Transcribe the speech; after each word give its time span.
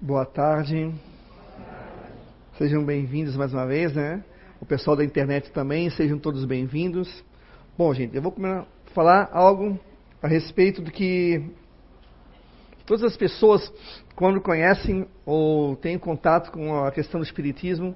Boa 0.00 0.24
tarde. 0.24 0.94
Sejam 2.56 2.84
bem-vindos 2.84 3.34
mais 3.34 3.52
uma 3.52 3.66
vez, 3.66 3.92
né? 3.92 4.22
O 4.60 4.64
pessoal 4.64 4.96
da 4.96 5.04
internet 5.04 5.50
também, 5.50 5.90
sejam 5.90 6.16
todos 6.20 6.44
bem-vindos. 6.44 7.24
Bom, 7.76 7.92
gente, 7.92 8.14
eu 8.14 8.22
vou 8.22 8.32
falar 8.94 9.28
algo 9.32 9.76
a 10.22 10.28
respeito 10.28 10.80
do 10.80 10.92
que 10.92 11.50
todas 12.86 13.02
as 13.02 13.16
pessoas, 13.16 13.72
quando 14.14 14.40
conhecem 14.40 15.04
ou 15.26 15.74
têm 15.74 15.98
contato 15.98 16.52
com 16.52 16.84
a 16.84 16.92
questão 16.92 17.18
do 17.18 17.26
espiritismo, 17.26 17.92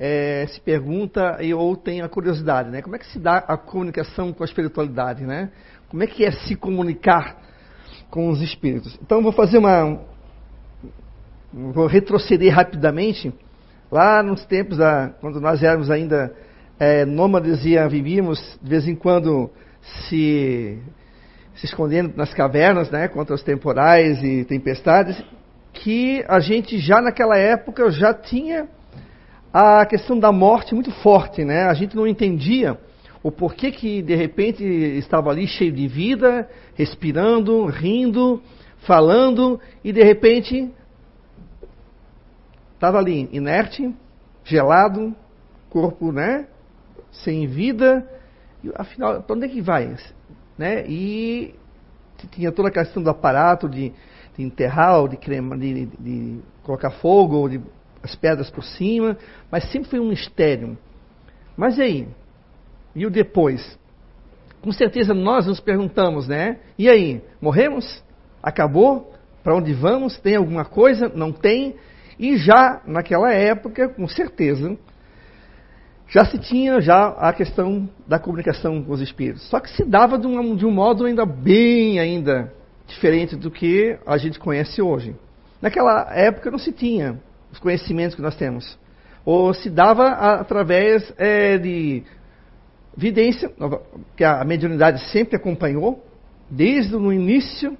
é, 0.00 0.48
se 0.48 0.60
pergunta 0.60 1.38
e, 1.40 1.54
ou 1.54 1.76
tem 1.76 2.02
a 2.02 2.08
curiosidade, 2.08 2.70
né? 2.70 2.82
Como 2.82 2.96
é 2.96 2.98
que 2.98 3.06
se 3.06 3.20
dá 3.20 3.36
a 3.36 3.56
comunicação 3.56 4.32
com 4.32 4.42
a 4.42 4.46
espiritualidade, 4.46 5.24
né? 5.24 5.52
Como 5.88 6.02
é 6.02 6.08
que 6.08 6.24
é 6.24 6.32
se 6.32 6.56
comunicar 6.56 7.40
com 8.10 8.30
os 8.30 8.42
espíritos? 8.42 8.98
Então, 9.00 9.22
vou 9.22 9.30
fazer 9.30 9.58
uma, 9.58 10.04
vou 11.72 11.86
retroceder 11.86 12.54
rapidamente 12.54 13.32
lá 13.90 14.22
nos 14.22 14.44
tempos 14.44 14.76
da, 14.76 15.10
quando 15.20 15.40
nós 15.40 15.62
éramos 15.62 15.90
ainda 15.90 16.32
é, 16.78 17.04
nômades 17.06 17.64
e 17.64 17.76
vivíamos 17.88 18.58
de 18.62 18.68
vez 18.68 18.86
em 18.86 18.94
quando 18.94 19.50
se 20.08 20.78
se 21.54 21.64
escondendo 21.64 22.12
nas 22.14 22.34
cavernas, 22.34 22.90
né, 22.90 23.08
contra 23.08 23.34
os 23.34 23.42
temporais 23.42 24.22
e 24.22 24.44
tempestades, 24.44 25.24
que 25.72 26.22
a 26.28 26.38
gente 26.38 26.76
já 26.78 27.00
naquela 27.00 27.38
época 27.38 27.90
já 27.90 28.12
tinha 28.12 28.68
a 29.50 29.86
questão 29.86 30.18
da 30.18 30.30
morte 30.30 30.74
muito 30.74 30.90
forte, 30.90 31.44
né? 31.44 31.64
A 31.64 31.72
gente 31.72 31.96
não 31.96 32.06
entendia 32.06 32.76
o 33.22 33.32
porquê 33.32 33.70
que 33.70 34.02
de 34.02 34.14
repente 34.14 34.62
estava 34.62 35.30
ali 35.30 35.46
cheio 35.46 35.72
de 35.72 35.88
vida, 35.88 36.46
respirando, 36.74 37.64
rindo, 37.64 38.42
falando 38.86 39.58
e 39.82 39.92
de 39.92 40.02
repente 40.02 40.70
estava 42.76 42.98
ali 42.98 43.28
inerte, 43.32 43.92
gelado, 44.44 45.14
corpo, 45.68 46.12
né, 46.12 46.46
sem 47.10 47.46
vida. 47.46 48.06
E, 48.62 48.70
afinal, 48.76 49.22
para 49.22 49.34
onde 49.36 49.46
é 49.46 49.48
que 49.48 49.60
vai? 49.60 49.96
Né? 50.56 50.86
E 50.86 51.54
tinha 52.30 52.52
toda 52.52 52.68
a 52.68 52.72
questão 52.72 53.02
do 53.02 53.10
aparato 53.10 53.68
de, 53.68 53.92
de 54.36 54.42
enterrar, 54.42 55.00
ou 55.00 55.08
de, 55.08 55.16
crema, 55.16 55.56
de, 55.58 55.86
de 55.86 56.40
colocar 56.62 56.90
fogo, 56.90 57.36
ou 57.36 57.48
de 57.48 57.60
as 58.02 58.14
pedras 58.14 58.48
por 58.50 58.62
cima, 58.62 59.18
mas 59.50 59.70
sempre 59.70 59.90
foi 59.90 59.98
um 59.98 60.08
mistério. 60.08 60.78
Mas 61.56 61.76
e 61.76 61.82
aí? 61.82 62.08
E 62.94 63.04
o 63.04 63.10
depois? 63.10 63.78
Com 64.62 64.70
certeza 64.70 65.12
nós 65.12 65.46
nos 65.46 65.60
perguntamos, 65.60 66.28
né? 66.28 66.60
E 66.78 66.88
aí? 66.88 67.20
Morremos? 67.40 68.02
Acabou? 68.42 69.12
Para 69.42 69.56
onde 69.56 69.72
vamos? 69.72 70.18
Tem 70.18 70.36
alguma 70.36 70.64
coisa? 70.64 71.10
Não 71.14 71.32
tem? 71.32 71.74
E 72.18 72.36
já 72.36 72.80
naquela 72.86 73.32
época, 73.32 73.88
com 73.88 74.08
certeza, 74.08 74.76
já 76.08 76.24
se 76.24 76.38
tinha 76.38 76.80
já 76.80 77.08
a 77.08 77.32
questão 77.32 77.88
da 78.06 78.18
comunicação 78.18 78.82
com 78.82 78.92
os 78.92 79.00
espíritos. 79.00 79.48
Só 79.48 79.60
que 79.60 79.70
se 79.70 79.84
dava 79.84 80.18
de 80.18 80.26
um, 80.26 80.54
de 80.56 80.64
um 80.64 80.70
modo 80.70 81.04
ainda 81.04 81.26
bem 81.26 81.98
ainda 81.98 82.52
diferente 82.86 83.34
do 83.34 83.50
que 83.50 83.98
a 84.06 84.16
gente 84.16 84.38
conhece 84.38 84.80
hoje. 84.80 85.14
Naquela 85.60 86.14
época 86.14 86.50
não 86.50 86.58
se 86.58 86.72
tinha 86.72 87.20
os 87.50 87.58
conhecimentos 87.58 88.14
que 88.14 88.22
nós 88.22 88.36
temos. 88.36 88.78
Ou 89.24 89.52
se 89.52 89.68
dava 89.68 90.08
através 90.08 91.12
é, 91.18 91.58
de 91.58 92.04
vidência, 92.96 93.50
que 94.16 94.24
a 94.24 94.44
mediunidade 94.44 95.00
sempre 95.10 95.36
acompanhou, 95.36 96.04
desde 96.48 96.94
o 96.94 97.12
início 97.12 97.76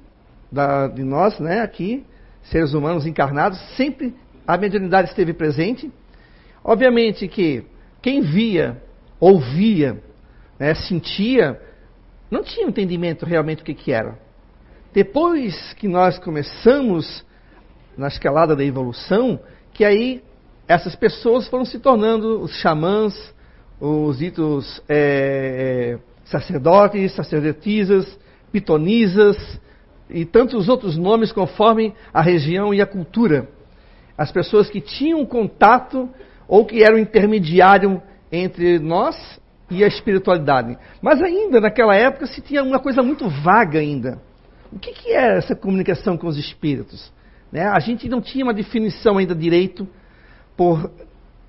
da, 0.50 0.88
de 0.88 1.04
nós, 1.04 1.38
né, 1.38 1.60
aqui, 1.60 2.04
seres 2.42 2.74
humanos 2.74 3.06
encarnados, 3.06 3.58
sempre 3.76 4.14
a 4.46 4.56
mediunidade 4.56 5.10
esteve 5.10 5.32
presente. 5.32 5.90
Obviamente 6.62 7.26
que 7.28 7.64
quem 8.00 8.20
via, 8.20 8.80
ouvia, 9.18 10.00
né, 10.58 10.74
sentia, 10.74 11.60
não 12.30 12.42
tinha 12.42 12.66
entendimento 12.66 13.24
realmente 13.24 13.58
do 13.58 13.64
que, 13.64 13.74
que 13.74 13.92
era. 13.92 14.18
Depois 14.92 15.74
que 15.74 15.88
nós 15.88 16.18
começamos 16.18 17.24
na 17.96 18.08
escalada 18.08 18.54
da 18.54 18.64
evolução, 18.64 19.40
que 19.72 19.84
aí 19.84 20.22
essas 20.68 20.94
pessoas 20.96 21.48
foram 21.48 21.64
se 21.64 21.78
tornando 21.78 22.40
os 22.40 22.52
xamãs, 22.56 23.34
os 23.80 24.18
ditos 24.18 24.82
é, 24.88 25.98
sacerdotes, 26.24 27.12
sacerdotisas, 27.12 28.18
pitonisas 28.50 29.60
e 30.08 30.24
tantos 30.24 30.68
outros 30.68 30.96
nomes 30.96 31.30
conforme 31.30 31.94
a 32.12 32.22
região 32.22 32.72
e 32.72 32.80
a 32.80 32.86
cultura. 32.86 33.48
As 34.16 34.32
pessoas 34.32 34.70
que 34.70 34.80
tinham 34.80 35.24
contato 35.26 36.08
ou 36.48 36.64
que 36.64 36.82
eram 36.82 36.98
intermediário 36.98 38.00
entre 38.30 38.78
nós 38.78 39.16
e 39.70 39.82
a 39.84 39.86
espiritualidade. 39.86 40.78
Mas 41.02 41.20
ainda 41.20 41.60
naquela 41.60 41.94
época 41.94 42.26
se 42.26 42.40
tinha 42.40 42.62
uma 42.62 42.78
coisa 42.78 43.02
muito 43.02 43.28
vaga 43.28 43.78
ainda. 43.78 44.20
O 44.72 44.78
que, 44.78 44.92
que 44.92 45.10
é 45.10 45.38
essa 45.38 45.54
comunicação 45.54 46.16
com 46.16 46.26
os 46.26 46.38
espíritos? 46.38 47.12
Né? 47.50 47.64
A 47.66 47.78
gente 47.78 48.08
não 48.08 48.20
tinha 48.20 48.44
uma 48.44 48.54
definição 48.54 49.18
ainda 49.18 49.34
direito, 49.34 49.88
por 50.56 50.90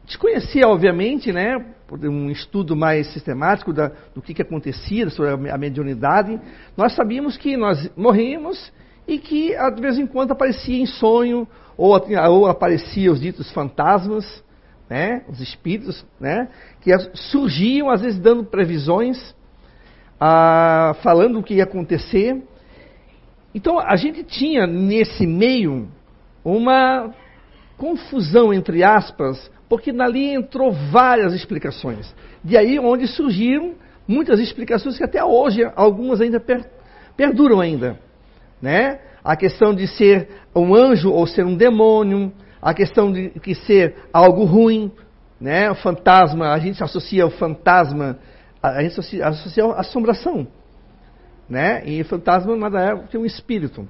desconhecer, 0.06 0.66
obviamente, 0.66 1.32
né, 1.32 1.66
por 1.88 2.00
um 2.06 2.30
estudo 2.30 2.76
mais 2.76 3.08
sistemático 3.14 3.72
da, 3.74 3.92
do 4.14 4.22
que, 4.22 4.34
que 4.34 4.42
acontecia 4.42 5.10
sobre 5.10 5.50
a 5.50 5.58
mediunidade. 5.58 6.40
Nós 6.76 6.94
sabíamos 6.94 7.38
que 7.38 7.56
nós 7.56 7.90
morríamos 7.96 8.72
e 9.08 9.18
que 9.18 9.56
de 9.74 9.82
vez 9.82 9.98
em 9.98 10.06
quando 10.06 10.32
aparecia 10.32 10.78
em 10.78 10.86
sonho 10.86 11.48
ou, 11.78 11.94
ou 12.30 12.48
aparecia 12.48 13.12
os 13.12 13.22
ditos 13.22 13.52
fantasmas 13.52 14.44
né, 14.90 15.24
os 15.28 15.40
espíritos, 15.40 16.06
né, 16.20 16.48
que 16.82 16.92
surgiam 17.14 17.90
às 17.90 18.02
vezes 18.02 18.20
dando 18.20 18.44
previsões, 18.44 19.36
ah, 20.20 20.96
falando 21.04 21.40
o 21.40 21.44
que 21.44 21.56
ia 21.56 21.64
acontecer. 21.64 22.42
Então 23.54 23.80
a 23.80 23.96
gente 23.96 24.24
tinha 24.24 24.66
nesse 24.66 25.26
meio 25.26 25.88
uma 26.44 27.14
confusão 27.78 28.54
entre 28.54 28.84
aspas, 28.84 29.52
porque 29.68 29.92
dali 29.92 30.34
entrou 30.34 30.72
várias 30.72 31.34
explicações. 31.34 32.14
De 32.44 32.56
aí 32.58 32.80
onde 32.80 33.08
surgiram 33.08 33.76
muitas 34.08 34.40
explicações 34.40 34.98
que 34.98 35.04
até 35.04 35.24
hoje 35.24 35.70
algumas 35.76 36.22
ainda 36.22 36.40
per, 36.40 36.66
perduram 37.18 37.60
ainda, 37.60 38.00
né? 38.62 39.00
A 39.24 39.36
questão 39.36 39.74
de 39.74 39.88
ser 39.88 40.30
um 40.56 40.74
anjo 40.76 41.12
ou 41.12 41.28
ser 41.28 41.46
um 41.46 41.56
demônio, 41.56 42.32
a 42.62 42.74
questão 42.74 43.12
de 43.12 43.30
que 43.30 43.54
ser 43.54 43.96
algo 44.12 44.44
ruim, 44.44 44.92
né? 45.40 45.70
O 45.70 45.76
fantasma, 45.76 46.52
a 46.52 46.60
gente 46.60 46.84
associa 46.84 47.26
o 47.26 47.32
fantasma, 47.32 48.18
a 48.62 48.82
gente 48.82 48.94
associa, 48.94 49.28
associa 49.28 49.66
a 49.66 49.80
assombração, 49.80 50.48
né? 51.50 51.86
E 51.86 52.04
fantasma 52.04 52.56
nada 52.56 52.80
é 52.80 52.98
que 53.08 53.18
um 53.18 53.26
espírito, 53.26 53.88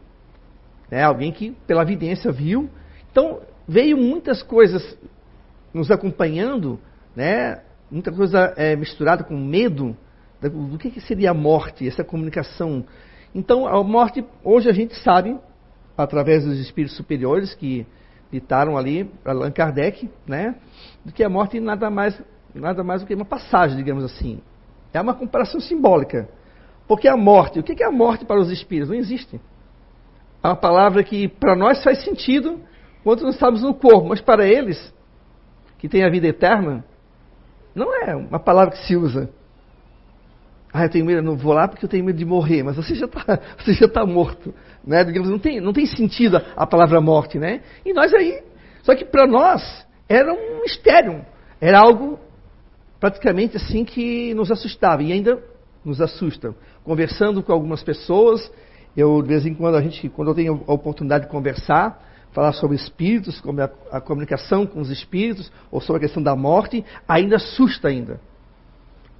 né? 0.91 1.03
Alguém 1.03 1.31
que 1.31 1.51
pela 1.66 1.83
evidência 1.83 2.31
viu. 2.31 2.69
Então 3.11 3.39
veio 3.67 3.97
muitas 3.97 4.44
coisas 4.44 4.97
nos 5.73 5.89
acompanhando, 5.91 6.79
né? 7.16 7.61
Muita 7.89 8.11
coisa 8.11 8.53
é, 8.57 8.75
misturada 8.75 9.23
com 9.23 9.38
medo 9.38 9.95
do 10.41 10.77
que, 10.77 10.91
que 10.91 11.01
seria 11.01 11.31
a 11.31 11.33
morte, 11.33 11.88
essa 11.88 12.03
comunicação. 12.03 12.85
Então 13.38 13.68
a 13.68 13.84
morte 13.84 14.25
hoje 14.44 14.68
a 14.68 14.74
gente 14.74 14.96
sabe 14.96 15.38
através 15.96 16.44
dos 16.44 16.58
espíritos 16.58 16.98
superiores 16.98 17.53
que 17.53 17.86
ditaram 18.31 18.75
ali 18.75 19.12
Allan 19.24 19.52
Kardec, 19.52 20.09
né, 20.25 20.56
de 21.06 21.14
que 21.14 21.24
a 21.24 21.30
morte 21.30 21.59
nada 21.59 21.88
mais, 21.92 22.20
nada 22.56 22.84
mais 22.84 23.02
do 23.02 23.08
que 23.08 23.14
uma 23.14 23.24
passagem, 23.24 23.78
digamos 23.78 24.03
assim. 24.03 24.42
É 24.92 25.00
uma 25.00 25.14
comparação 25.14 25.59
simbólica. 25.59 26.28
Porque 26.88 27.08
a 27.08 27.16
morte, 27.16 27.59
o 27.59 27.64
que 27.64 27.84
é 27.84 27.86
a 27.86 27.92
morte 27.92 28.25
para 28.25 28.40
os 28.40 28.50
espíritos? 28.50 28.90
Não 28.90 28.98
existe. 28.98 29.40
É 30.44 30.48
uma 30.48 30.56
palavra 30.56 31.04
que 31.04 31.28
para 31.28 31.56
nós 31.56 31.84
faz 31.84 32.04
sentido 32.04 32.59
quando 33.04 33.22
nós 33.22 33.36
estamos 33.36 33.62
no 33.62 33.75
corpo, 33.75 34.10
mas 34.10 34.19
para 34.19 34.48
eles, 34.48 34.92
que 35.78 35.88
têm 35.88 36.04
a 36.04 36.10
vida 36.10 36.25
eterna, 36.25 36.83
não 37.75 37.94
é 38.01 38.16
uma 38.16 38.40
palavra 38.40 38.72
que 38.72 38.83
se 38.88 38.95
usa. 38.95 39.30
Ah, 40.74 40.84
eu 40.84 40.90
tenho 40.90 41.06
medo, 41.06 41.19
eu 41.19 41.24
não 41.24 41.38
vou 41.38 41.54
lá 41.54 41.68
porque 41.68 41.86
eu 41.86 41.90
tenho 41.90 42.04
medo 42.04 42.18
de 42.18 42.25
morrer, 42.25 42.64
mas 42.64 42.75
você 42.75 42.94
já 42.94 43.06
está 43.68 43.88
tá 43.88 44.06
morto. 44.06 44.54
Né? 44.86 45.04
Digamos, 45.04 45.30
não, 45.30 45.40
tem, 45.40 45.60
não 45.62 45.74
tem 45.74 45.86
sentido 45.86 46.38
a, 46.38 46.44
a 46.56 46.68
palavra 46.68 47.00
morte, 47.00 47.40
né? 47.40 47.62
E 47.86 47.94
nós 47.94 48.14
aí. 48.14 48.44
Só 48.84 48.96
que 48.96 49.06
para 49.06 49.25
nós 49.25 49.86
era 50.08 50.34
um 50.34 50.62
mistério. 50.62 51.25
Era 51.60 51.80
algo 51.80 52.19
praticamente 53.00 53.58
assim 53.58 53.84
que 53.84 54.34
nos 54.34 54.52
assustava. 54.52 55.02
E 55.04 55.12
ainda 55.12 55.42
nos 55.84 56.02
assusta. 56.02 56.54
Conversando 56.84 57.42
com 57.42 57.52
algumas 57.52 57.81
pessoas, 57.81 58.52
eu 58.96 59.22
de 59.22 59.28
vez 59.30 59.46
em 59.46 59.54
quando 59.54 59.75
a 59.75 59.81
gente, 59.81 60.10
quando 60.10 60.30
eu 60.30 60.36
tenho 60.36 60.64
a 60.68 60.74
oportunidade 60.74 61.25
de 61.25 61.31
conversar, 61.31 62.02
falar 62.31 62.54
sobre 62.54 62.75
espíritos, 62.75 63.38
sobre 63.38 63.64
a, 63.64 63.69
a 63.92 64.02
comunicação 64.02 64.66
com 64.66 64.80
os 64.80 64.90
espíritos, 64.90 65.52
ou 65.72 65.81
sobre 65.81 65.98
a 65.98 66.06
questão 66.06 66.22
da 66.22 66.36
morte, 66.36 66.84
ainda 67.08 67.38
assusta 67.38 67.88
ainda. 67.88 68.19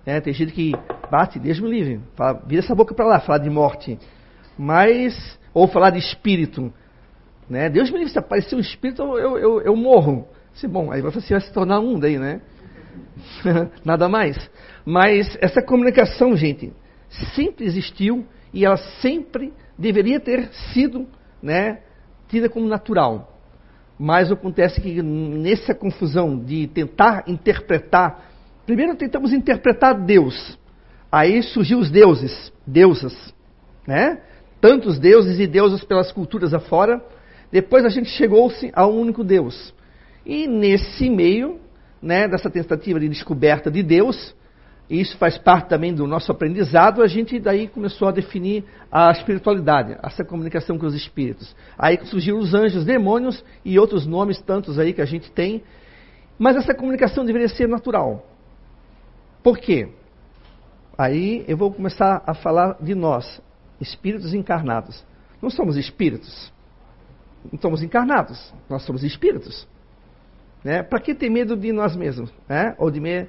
É, 0.08 0.22
tem 0.22 0.32
gente 0.32 0.54
que 0.54 0.72
bate, 1.12 1.38
Deus 1.38 1.60
me 1.60 1.70
livre, 1.70 2.00
fala, 2.16 2.42
vira 2.48 2.64
essa 2.64 2.74
boca 2.74 2.96
para 2.96 3.06
lá, 3.06 3.20
falar 3.20 3.40
de 3.40 3.50
morte. 3.50 4.00
Mas, 4.58 5.38
ou 5.54 5.68
falar 5.68 5.90
de 5.90 6.00
espírito. 6.00 6.74
Né? 7.50 7.70
Deus 7.70 7.92
me 7.92 7.98
livre, 7.98 8.14
se 8.14 8.18
aparecer 8.18 8.56
um 8.56 8.60
espírito, 8.62 9.02
eu, 9.02 9.38
eu, 9.38 9.62
eu 9.62 9.76
morro. 9.76 10.26
Se, 10.54 10.66
bom, 10.66 10.94
aí 10.94 11.02
você 11.02 11.34
vai 11.34 11.42
se 11.42 11.52
tornar 11.52 11.82
um 11.82 12.00
daí, 12.00 12.18
né? 12.18 12.40
Nada 13.84 14.08
mais. 14.08 14.50
Mas 14.86 15.38
essa 15.42 15.62
comunicação, 15.62 16.38
gente, 16.38 16.72
sempre 17.36 17.66
existiu 17.66 18.26
e 18.54 18.64
ela 18.64 18.78
sempre 19.02 19.52
deveria 19.78 20.22
ter 20.22 20.48
sido 20.72 21.06
né, 21.44 21.82
tida 22.30 22.48
como 22.48 22.66
natural. 22.66 23.38
Mas 24.00 24.32
acontece 24.32 24.80
que 24.80 25.02
nessa 25.02 25.76
confusão 25.76 26.40
de 26.40 26.66
tentar 26.68 27.26
interpretar, 27.28 28.27
primeiro 28.68 28.96
tentamos 28.96 29.32
interpretar 29.32 29.96
Deus, 29.96 30.60
aí 31.10 31.42
surgiu 31.42 31.80
os 31.80 31.90
deuses, 31.90 32.52
deusas, 32.68 33.34
né? 33.88 34.20
Tantos 34.60 35.00
deuses 35.00 35.40
e 35.40 35.48
deusas 35.48 35.84
pelas 35.86 36.12
culturas 36.12 36.54
afora. 36.54 37.02
Depois 37.50 37.86
a 37.86 37.90
gente 37.90 38.10
chegou-se 38.10 38.70
a 38.76 38.86
um 38.86 39.00
único 39.00 39.24
Deus. 39.24 39.74
E 40.26 40.46
nesse 40.48 41.10
meio, 41.10 41.62
né, 42.02 42.28
dessa 42.28 42.50
tentativa 42.50 43.00
de 43.00 43.08
descoberta 43.08 43.72
de 43.72 43.82
Deus, 43.82 44.36
e 44.90 45.00
isso 45.00 45.18
faz 45.18 45.38
parte 45.38 45.70
também 45.70 45.94
do 45.94 46.06
nosso 46.06 46.30
aprendizado, 46.30 47.02
a 47.02 47.08
gente 47.08 47.40
daí 47.40 47.70
começou 47.70 48.10
a 48.10 48.12
definir 48.12 48.66
a 48.92 49.12
espiritualidade, 49.12 49.98
essa 50.04 50.26
comunicação 50.26 50.78
com 50.78 50.86
os 50.86 50.96
espíritos. 50.96 51.56
Aí 51.78 51.98
surgiram 52.06 52.40
os 52.40 52.54
anjos, 52.54 52.84
demônios 52.84 53.42
e 53.64 53.80
outros 53.80 54.06
nomes 54.06 54.42
tantos 54.42 54.78
aí 54.78 54.92
que 54.92 55.02
a 55.02 55.06
gente 55.06 55.32
tem. 55.32 55.64
Mas 56.38 56.58
essa 56.58 56.74
comunicação 56.74 57.24
deveria 57.24 57.48
ser 57.48 57.68
natural. 57.68 58.37
Por 59.48 59.60
quê? 59.60 59.88
Aí 60.98 61.46
eu 61.48 61.56
vou 61.56 61.72
começar 61.72 62.22
a 62.28 62.34
falar 62.34 62.76
de 62.82 62.94
nós, 62.94 63.42
espíritos 63.80 64.34
encarnados. 64.34 65.06
Não 65.42 65.50
somos 65.50 65.78
espíritos. 65.78 66.52
Não 67.50 67.58
somos 67.58 67.82
encarnados, 67.82 68.54
nós 68.70 68.84
somos 68.84 69.06
espíritos. 69.06 69.66
Né? 70.66 70.84
Para 70.84 71.00
que 71.00 71.16
ter 71.16 71.30
medo 71.30 71.56
de 71.56 71.72
nós 71.72 71.96
mesmos? 71.96 72.30
Né? 72.50 72.76
Ou 72.78 72.92
de 72.92 73.00
me 73.00 73.26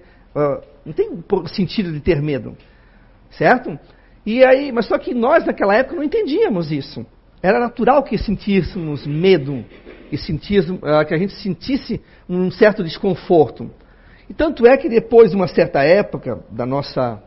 não 0.84 0.92
tem 0.92 1.08
sentido 1.54 1.92
de 1.92 2.00
ter 2.00 2.20
medo, 2.20 2.56
certo? 3.30 3.78
E 4.26 4.44
aí, 4.44 4.72
mas 4.72 4.86
só 4.86 4.98
que 4.98 5.14
nós 5.14 5.46
naquela 5.46 5.76
época 5.76 5.94
não 5.94 6.02
entendíamos 6.02 6.72
isso. 6.72 7.06
Era 7.40 7.60
natural 7.60 8.02
que 8.02 8.18
sentíssemos 8.18 9.06
medo 9.06 9.64
e 10.10 10.18
sentíssemos, 10.18 10.82
uh, 10.82 11.06
que 11.06 11.14
a 11.14 11.16
gente 11.16 11.34
sentisse 11.34 12.02
um 12.28 12.50
certo 12.50 12.82
desconforto. 12.82 13.70
E 14.28 14.34
tanto 14.34 14.66
é 14.66 14.76
que 14.76 14.88
depois 14.88 15.30
de 15.30 15.36
uma 15.36 15.48
certa 15.48 15.82
época 15.82 16.40
da 16.50 16.66
nossa 16.66 17.22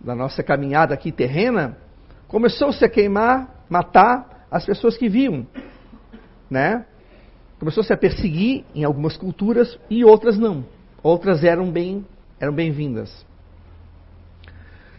da 0.00 0.16
nossa 0.16 0.42
caminhada 0.42 0.92
aqui 0.92 1.12
terrena, 1.12 1.76
começou-se 2.26 2.84
a 2.84 2.88
queimar, 2.88 3.64
matar 3.68 4.46
as 4.50 4.66
pessoas 4.66 4.96
que 4.96 5.08
viam, 5.08 5.46
né? 6.50 6.84
Começou-se 7.60 7.92
a 7.92 7.96
perseguir 7.96 8.64
em 8.74 8.82
algumas 8.82 9.16
culturas 9.16 9.78
e 9.88 10.04
outras 10.04 10.36
não. 10.36 10.64
Outras 11.02 11.44
eram 11.44 11.70
bem 11.70 12.04
eram 12.40 12.52
bem-vindas. 12.52 13.24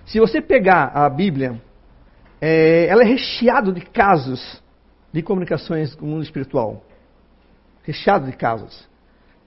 Se 0.05 0.19
você 0.19 0.41
pegar 0.41 0.91
a 0.93 1.09
Bíblia, 1.09 1.61
é, 2.39 2.87
ela 2.87 3.03
é 3.03 3.05
recheada 3.05 3.71
de 3.71 3.81
casos 3.81 4.61
de 5.11 5.21
comunicações 5.21 5.93
com 5.93 6.05
o 6.05 6.09
mundo 6.09 6.23
espiritual. 6.23 6.83
Recheado 7.83 8.25
de 8.25 8.37
casos. 8.37 8.87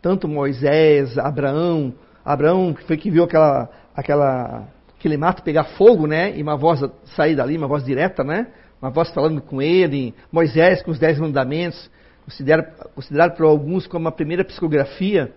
Tanto 0.06 0.28
Moisés, 0.28 1.18
Abraão, 1.18 1.92
Abraão 2.24 2.72
que 2.72 2.84
foi 2.84 2.96
que 2.96 3.10
viu 3.10 3.24
aquela, 3.24 3.68
aquela, 3.92 4.68
aquele 4.96 5.16
mato 5.16 5.42
pegar 5.42 5.64
fogo, 5.64 6.06
né? 6.06 6.38
E 6.38 6.40
uma 6.40 6.56
voz 6.56 6.80
sair 7.16 7.34
dali, 7.34 7.58
uma 7.58 7.66
voz 7.66 7.82
direta, 7.82 8.22
né? 8.22 8.46
Uma 8.80 8.88
voz 8.88 9.10
falando 9.10 9.42
com 9.42 9.60
ele. 9.60 10.14
Moisés 10.30 10.80
com 10.80 10.92
os 10.92 11.00
dez 11.00 11.18
mandamentos, 11.18 11.90
considerado, 12.24 12.92
considerado 12.94 13.36
por 13.36 13.46
alguns 13.46 13.88
como 13.88 14.06
a 14.06 14.12
primeira 14.12 14.44
psicografia 14.44 15.34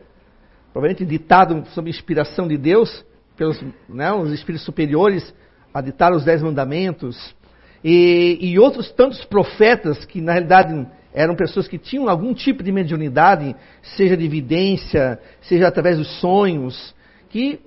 provavelmente 0.71 1.03
ditado 1.03 1.65
sob 1.69 1.89
inspiração 1.89 2.47
de 2.47 2.55
Deus, 2.55 3.03
pelos 3.35 3.59
né, 3.89 4.13
os 4.13 4.31
espíritos 4.31 4.63
superiores, 4.67 5.33
a 5.73 5.81
ditar 5.81 6.13
os 6.13 6.23
Dez 6.23 6.43
Mandamentos, 6.43 7.35
e, 7.83 8.37
e, 8.39 8.59
outros 8.59 8.91
tantos 8.91 9.25
profetas 9.25 10.05
que, 10.05 10.21
na 10.21 10.33
realidade, 10.33 10.87
eram 11.13 11.35
pessoas 11.35 11.67
que 11.67 11.77
tinham 11.77 12.07
algum 12.07 12.33
tipo 12.33 12.63
de 12.63 12.71
mediunidade, 12.71 13.55
seja 13.81 14.15
de 14.15 14.25
evidência, 14.25 15.19
seja 15.41 15.67
através 15.67 15.97
dos 15.97 16.19
sonhos, 16.19 16.95
que 17.29 17.59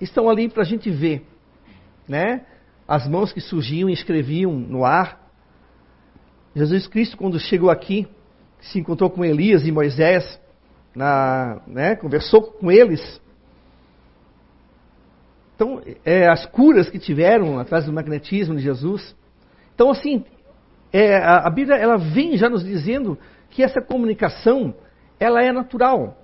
estão 0.00 0.28
ali 0.28 0.48
para 0.48 0.62
a 0.62 0.66
gente 0.66 0.90
ver. 0.90 1.24
Né? 2.08 2.44
As 2.86 3.06
mãos 3.06 3.32
que 3.32 3.40
surgiam 3.40 3.88
e 3.88 3.92
escreviam 3.92 4.52
no 4.52 4.84
ar. 4.84 5.20
Jesus 6.54 6.86
Cristo, 6.86 7.16
quando 7.16 7.38
chegou 7.38 7.70
aqui, 7.70 8.06
se 8.60 8.78
encontrou 8.78 9.08
com 9.08 9.24
Elias 9.24 9.66
e 9.66 9.72
Moisés, 9.72 10.40
na, 10.94 11.62
né, 11.66 11.96
conversou 11.96 12.42
com 12.42 12.70
eles. 12.70 13.20
Então, 15.54 15.80
é, 16.04 16.28
as 16.28 16.44
curas 16.46 16.90
que 16.90 16.98
tiveram 16.98 17.58
atrás 17.58 17.86
do 17.86 17.92
magnetismo 17.92 18.56
de 18.56 18.62
Jesus. 18.62 19.14
Então, 19.74 19.90
assim, 19.90 20.24
é, 20.92 21.16
a, 21.16 21.46
a, 21.46 21.50
Bíblia 21.50 21.76
ela 21.76 21.96
vem 21.96 22.36
já 22.36 22.48
nos 22.48 22.62
dizendo 22.62 23.18
que 23.50 23.62
essa 23.62 23.80
comunicação 23.80 24.74
ela 25.18 25.42
é 25.42 25.50
natural. 25.52 26.18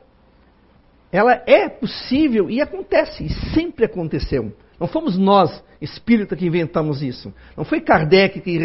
Ela 1.10 1.42
é 1.46 1.68
possível 1.68 2.50
e 2.50 2.60
acontece, 2.60 3.24
e 3.24 3.30
sempre 3.54 3.86
aconteceu. 3.86 4.52
Não 4.78 4.86
fomos 4.86 5.16
nós, 5.16 5.64
espírita, 5.80 6.36
que 6.36 6.46
inventamos 6.46 7.02
isso. 7.02 7.32
Não 7.56 7.64
foi 7.64 7.80
Kardec 7.80 8.40
que. 8.40 8.58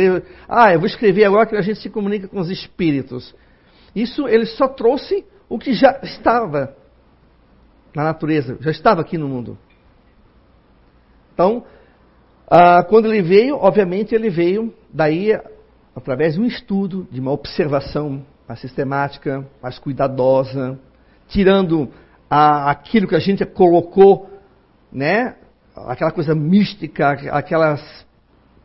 Ah, 0.47 0.73
eu 0.73 0.79
vou 0.79 0.88
escrever 0.88 1.23
agora 1.25 1.45
que 1.45 1.55
a 1.55 1.61
gente 1.61 1.79
se 1.79 1.89
comunica 1.89 2.27
com 2.27 2.39
os 2.39 2.50
espíritos. 2.50 3.33
Isso 3.95 4.27
ele 4.27 4.45
só 4.45 4.67
trouxe 4.67 5.25
o 5.47 5.57
que 5.57 5.73
já 5.73 6.00
estava 6.03 6.75
na 7.95 8.03
natureza, 8.03 8.57
já 8.59 8.71
estava 8.71 9.01
aqui 9.01 9.17
no 9.17 9.27
mundo. 9.27 9.57
Então, 11.33 11.63
ah, 12.47 12.83
quando 12.83 13.11
ele 13.11 13.21
veio, 13.21 13.55
obviamente 13.55 14.13
ele 14.13 14.29
veio 14.29 14.73
daí 14.91 15.31
através 15.95 16.36
de 16.36 16.42
um 16.42 16.45
estudo, 16.45 17.07
de 17.12 17.19
uma 17.19 17.31
observação 17.31 18.25
mais 18.48 18.60
sistemática, 18.60 19.48
mais 19.62 19.80
cuidadosa, 19.80 20.80
tirando 21.28 21.90
a, 22.30 22.72
aquilo 22.72 23.07
que 23.07 23.16
a 23.16 23.19
gente 23.19 23.45
colocou, 23.45 24.30
né, 24.92 25.36
aquela 25.75 26.12
coisa 26.12 26.36
mística, 26.36 27.12
aquelas 27.31 28.06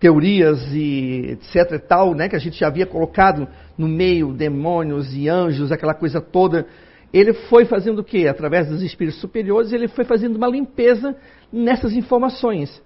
teorias 0.01 0.61
e 0.73 1.31
etc 1.33 1.73
e 1.73 1.79
tal, 1.79 2.15
né, 2.15 2.29
que 2.29 2.37
a 2.37 2.39
gente 2.39 2.59
já 2.59 2.69
havia 2.69 2.87
colocado 2.87 3.49
no 3.77 3.89
meio, 3.89 4.33
demônios 4.33 5.15
e 5.15 5.29
anjos, 5.29 5.73
aquela 5.73 5.95
coisa 5.95 6.21
toda. 6.21 6.67
Ele 7.13 7.33
foi 7.33 7.65
fazendo 7.65 8.01
o 8.01 8.05
quê? 8.05 8.27
Através 8.29 8.69
dos 8.69 8.83
espíritos 8.83 9.21
superiores, 9.21 9.73
ele 9.73 9.89
foi 9.89 10.05
fazendo 10.05 10.37
uma 10.37 10.47
limpeza 10.47 11.17
nessas 11.53 11.93
informações 11.95 12.83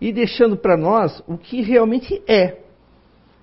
e 0.00 0.12
deixando 0.12 0.56
para 0.56 0.76
nós 0.76 1.22
o 1.26 1.36
que 1.36 1.60
realmente 1.60 2.22
é. 2.26 2.67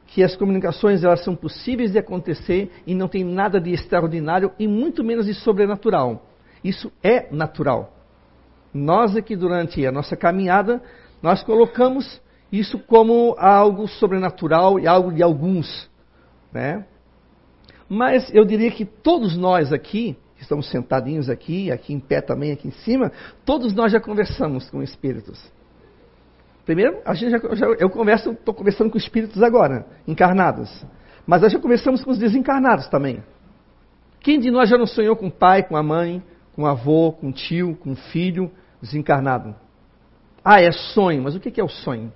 Que 0.08 0.24
as 0.24 0.36
comunicações 0.36 1.04
elas 1.04 1.24
são 1.24 1.36
possíveis 1.36 1.92
de 1.92 2.00
acontecer 2.00 2.72
e 2.86 2.94
não 2.94 3.08
tem 3.08 3.24
nada 3.24 3.60
de 3.60 3.72
extraordinário 3.72 4.52
e 4.60 4.68
muito 4.68 5.04
menos 5.04 5.26
de 5.26 5.34
sobrenatural. 5.34 6.26
Isso 6.64 6.92
é 7.04 7.28
natural. 7.32 7.94
Nós 8.74 9.16
aqui 9.16 9.36
durante 9.36 9.86
a 9.86 9.92
nossa 9.92 10.16
caminhada, 10.16 10.82
nós 11.22 11.44
colocamos 11.44 12.22
isso 12.52 12.78
como 12.80 13.36
algo 13.38 13.88
sobrenatural 13.88 14.80
e 14.80 14.88
algo 14.88 15.12
de 15.12 15.24
alguns. 15.24 15.90
Né? 16.52 16.86
Mas 17.88 18.34
eu 18.34 18.46
diria 18.46 18.72
que 18.72 18.86
todos 18.86 19.38
nós 19.38 19.72
aqui, 19.72 20.18
que 20.36 20.42
estamos 20.42 20.70
sentadinhos 20.70 21.30
aqui, 21.30 21.72
aqui 21.72 21.94
em 21.94 22.00
pé 22.00 22.22
também, 22.22 22.52
aqui 22.52 22.68
em 22.68 22.72
cima, 22.72 23.12
todos 23.46 23.74
nós 23.74 23.92
já 23.92 24.00
conversamos 24.00 24.70
com 24.70 24.82
espíritos. 24.82 25.40
Primeiro, 26.66 27.00
a 27.06 27.14
gente 27.14 27.30
já, 27.30 27.40
já 27.56 27.68
eu 27.80 27.90
converso, 27.90 28.32
estou 28.32 28.54
conversando 28.54 28.90
com 28.90 28.98
espíritos 28.98 29.42
agora, 29.44 29.86
encarnados. 30.08 30.86
Mas 31.26 31.42
nós 31.42 31.54
já 31.54 31.60
conversamos 31.60 32.04
com 32.04 32.12
os 32.12 32.18
desencarnados 32.18 32.88
também. 32.88 33.24
Quem 34.20 34.40
de 34.40 34.50
nós 34.50 34.68
já 34.68 34.78
não 34.78 34.88
sonhou 34.88 35.16
com 35.16 35.28
o 35.28 35.32
pai, 35.32 35.62
com 35.62 35.78
a 35.78 35.84
mãe, 35.84 36.24
com 36.56 36.64
o 36.64 36.66
avô, 36.66 37.12
com 37.12 37.30
o 37.30 37.32
tio, 37.32 37.76
com 37.76 37.92
o 37.92 37.96
filho 37.96 38.52
desencarnado? 38.82 39.56
Ah, 40.44 40.60
é 40.60 40.72
sonho, 40.72 41.22
mas 41.22 41.36
o 41.36 41.40
que 41.40 41.62
é 41.62 41.64
o 41.64 41.70
sonho? 41.70 42.12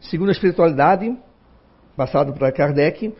Segundo 0.00 0.28
a 0.28 0.32
espiritualidade, 0.32 1.16
passado 1.96 2.32
para 2.32 2.50
Kardec, 2.50 3.14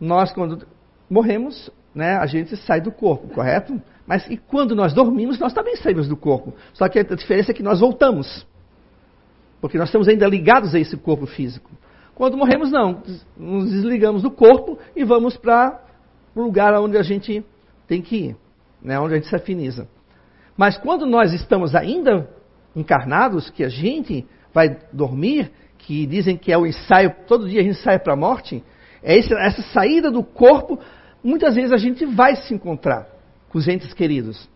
nós 0.00 0.32
quando 0.32 0.66
morremos, 1.08 1.70
né, 1.94 2.16
a 2.16 2.26
gente 2.26 2.56
sai 2.56 2.80
do 2.80 2.90
corpo, 2.90 3.28
correto? 3.28 3.80
Mas 4.06 4.28
e 4.28 4.36
quando 4.36 4.74
nós 4.74 4.92
dormimos, 4.92 5.38
nós 5.38 5.52
também 5.52 5.76
saímos 5.76 6.08
do 6.08 6.16
corpo. 6.16 6.54
Só 6.72 6.88
que 6.88 6.98
a 6.98 7.02
diferença 7.02 7.52
é 7.52 7.54
que 7.54 7.62
nós 7.62 7.80
voltamos. 7.80 8.46
Porque 9.60 9.78
nós 9.78 9.88
estamos 9.88 10.08
ainda 10.08 10.26
ligados 10.26 10.74
a 10.74 10.78
esse 10.78 10.96
corpo 10.96 11.26
físico. 11.26 11.70
Quando 12.14 12.36
morremos, 12.36 12.70
não. 12.70 13.02
Nos 13.36 13.70
desligamos 13.70 14.22
do 14.22 14.30
corpo 14.30 14.78
e 14.94 15.04
vamos 15.04 15.36
para 15.36 15.80
o 16.34 16.42
lugar 16.42 16.74
onde 16.74 16.96
a 16.96 17.02
gente 17.02 17.44
tem 17.86 18.02
que 18.02 18.16
ir, 18.16 18.36
né, 18.82 18.98
onde 19.00 19.14
a 19.14 19.16
gente 19.16 19.28
se 19.28 19.34
afiniza. 19.34 19.88
Mas 20.56 20.76
quando 20.76 21.06
nós 21.06 21.32
estamos 21.32 21.74
ainda 21.74 22.28
encarnados, 22.74 23.50
que 23.50 23.64
a 23.64 23.68
gente 23.68 24.26
vai 24.52 24.78
dormir, 24.92 25.50
que 25.78 26.06
dizem 26.06 26.36
que 26.36 26.52
é 26.52 26.58
o 26.58 26.66
ensaio, 26.66 27.14
todo 27.26 27.48
dia 27.48 27.60
a 27.60 27.64
gente 27.64 27.78
sai 27.78 27.98
para 27.98 28.12
a 28.12 28.16
morte, 28.16 28.62
é 29.02 29.16
essa 29.16 29.62
saída 29.72 30.10
do 30.10 30.22
corpo, 30.22 30.78
muitas 31.22 31.54
vezes 31.54 31.72
a 31.72 31.76
gente 31.76 32.04
vai 32.04 32.36
se 32.36 32.52
encontrar 32.52 33.06
com 33.48 33.58
os 33.58 33.66
entes 33.68 33.92
queridos. 33.94 34.48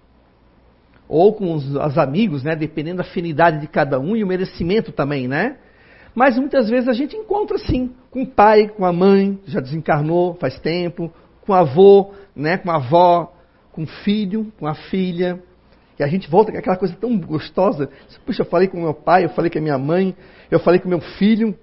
Ou 1.09 1.35
com 1.35 1.55
os, 1.55 1.75
os 1.75 1.99
amigos, 1.99 2.43
né? 2.43 2.57
Dependendo 2.57 2.99
da 2.99 3.03
afinidade 3.03 3.61
de 3.61 3.67
cada 3.67 3.99
um 3.99 4.17
e 4.17 4.25
o 4.25 4.27
merecimento 4.27 4.93
também, 4.93 5.29
né? 5.29 5.57
Mas 6.15 6.37
muitas 6.37 6.69
vezes 6.69 6.89
a 6.89 6.93
gente 6.93 7.17
encontra 7.17 7.57
sim, 7.59 7.91
com 8.11 8.23
o 8.23 8.27
pai, 8.27 8.69
com 8.69 8.85
a 8.85 8.93
mãe, 8.93 9.39
já 9.47 9.61
desencarnou 9.61 10.35
faz 10.35 10.59
tempo, 10.59 11.11
com 11.43 11.53
o 11.53 11.55
avô, 11.55 12.13
né, 12.37 12.59
com 12.59 12.71
a 12.71 12.77
avó, 12.77 13.33
com 13.73 13.83
o 13.85 13.87
filho, 13.87 14.53
com 14.59 14.67
a 14.67 14.75
filha. 14.75 15.43
E 15.99 16.03
a 16.03 16.07
gente 16.07 16.29
volta 16.29 16.53
com 16.53 16.59
aquela 16.59 16.77
coisa 16.77 16.95
tão 16.95 17.19
gostosa. 17.19 17.89
Puxa, 18.27 18.43
eu 18.43 18.47
falei 18.47 18.69
com 18.69 18.81
meu 18.81 18.95
pai, 18.95 19.25
eu 19.25 19.31
falei 19.31 19.51
com 19.51 19.59
a 19.59 19.63
minha 19.63 19.79
mãe, 19.79 20.15
eu 20.51 20.59
falei 20.59 20.81
com 20.81 20.89
meu 20.89 21.01
filho. 21.01 21.57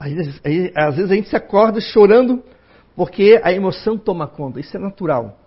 Aí, 0.00 0.16
aí, 0.44 0.72
às 0.74 0.96
vezes 0.96 1.10
a 1.10 1.14
gente 1.14 1.28
se 1.28 1.36
acorda 1.36 1.80
chorando 1.80 2.42
porque 2.96 3.40
a 3.42 3.52
emoção 3.52 3.98
toma 3.98 4.26
conta. 4.26 4.60
Isso 4.60 4.76
é 4.76 4.80
natural. 4.80 5.38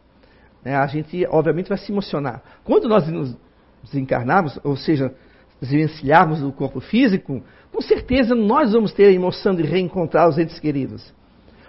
Né? 0.65 0.75
A 0.75 0.87
gente, 0.87 1.25
obviamente, 1.29 1.69
vai 1.69 1.77
se 1.77 1.91
emocionar. 1.91 2.41
Quando 2.63 2.89
nós 2.89 3.07
nos 3.07 3.37
desencarnarmos, 3.83 4.59
ou 4.63 4.75
seja, 4.75 5.13
desvencilharmos 5.61 6.41
do 6.41 6.51
corpo 6.51 6.81
físico, 6.81 7.43
com 7.71 7.81
certeza 7.81 8.33
nós 8.33 8.73
vamos 8.73 8.91
ter 8.91 9.05
a 9.05 9.11
emoção 9.11 9.55
de 9.55 9.61
reencontrar 9.61 10.27
os 10.27 10.37
entes 10.39 10.59
queridos. 10.59 11.13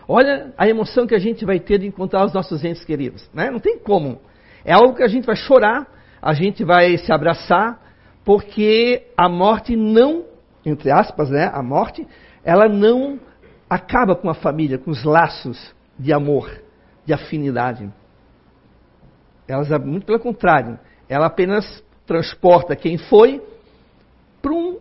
Olha 0.09 0.53
a 0.57 0.67
emoção 0.67 1.07
que 1.07 1.15
a 1.15 1.19
gente 1.19 1.45
vai 1.45 1.61
ter 1.61 1.79
de 1.79 1.87
encontrar 1.87 2.25
os 2.25 2.33
nossos 2.33 2.65
entes 2.65 2.85
queridos. 2.85 3.29
Né? 3.35 3.51
Não 3.51 3.61
tem 3.61 3.79
como. 3.79 4.21
É 4.65 4.73
algo 4.73 4.95
que 4.95 5.03
a 5.03 5.09
gente 5.09 5.27
vai 5.27 5.37
chorar, 5.37 5.87
a 6.23 6.33
gente 6.33 6.65
vai 6.65 6.97
se 6.97 7.13
abraçar, 7.13 7.81
porque 8.25 9.07
a 9.17 9.29
morte 9.29 9.77
não, 9.77 10.25
entre 10.65 10.91
aspas, 10.91 11.31
né, 11.31 11.51
a 11.53 11.63
morte, 11.63 12.07
ela 12.43 12.69
não 12.69 13.21
acaba 13.69 14.17
com 14.17 14.31
a 14.31 14.35
família, 14.35 14.79
com 14.79 14.91
os 14.91 15.05
laços 15.05 15.75
de 15.99 16.13
amor, 16.13 16.51
de 17.05 17.13
afinidade. 17.13 17.89
Elas, 19.49 19.69
muito 19.85 20.07
pelo 20.07 20.19
contrário, 20.19 20.79
ela 21.09 21.27
apenas 21.27 21.85
transporta 22.07 22.75
quem 22.77 22.99
foi 22.99 23.43
para 24.41 24.53
um 24.53 24.79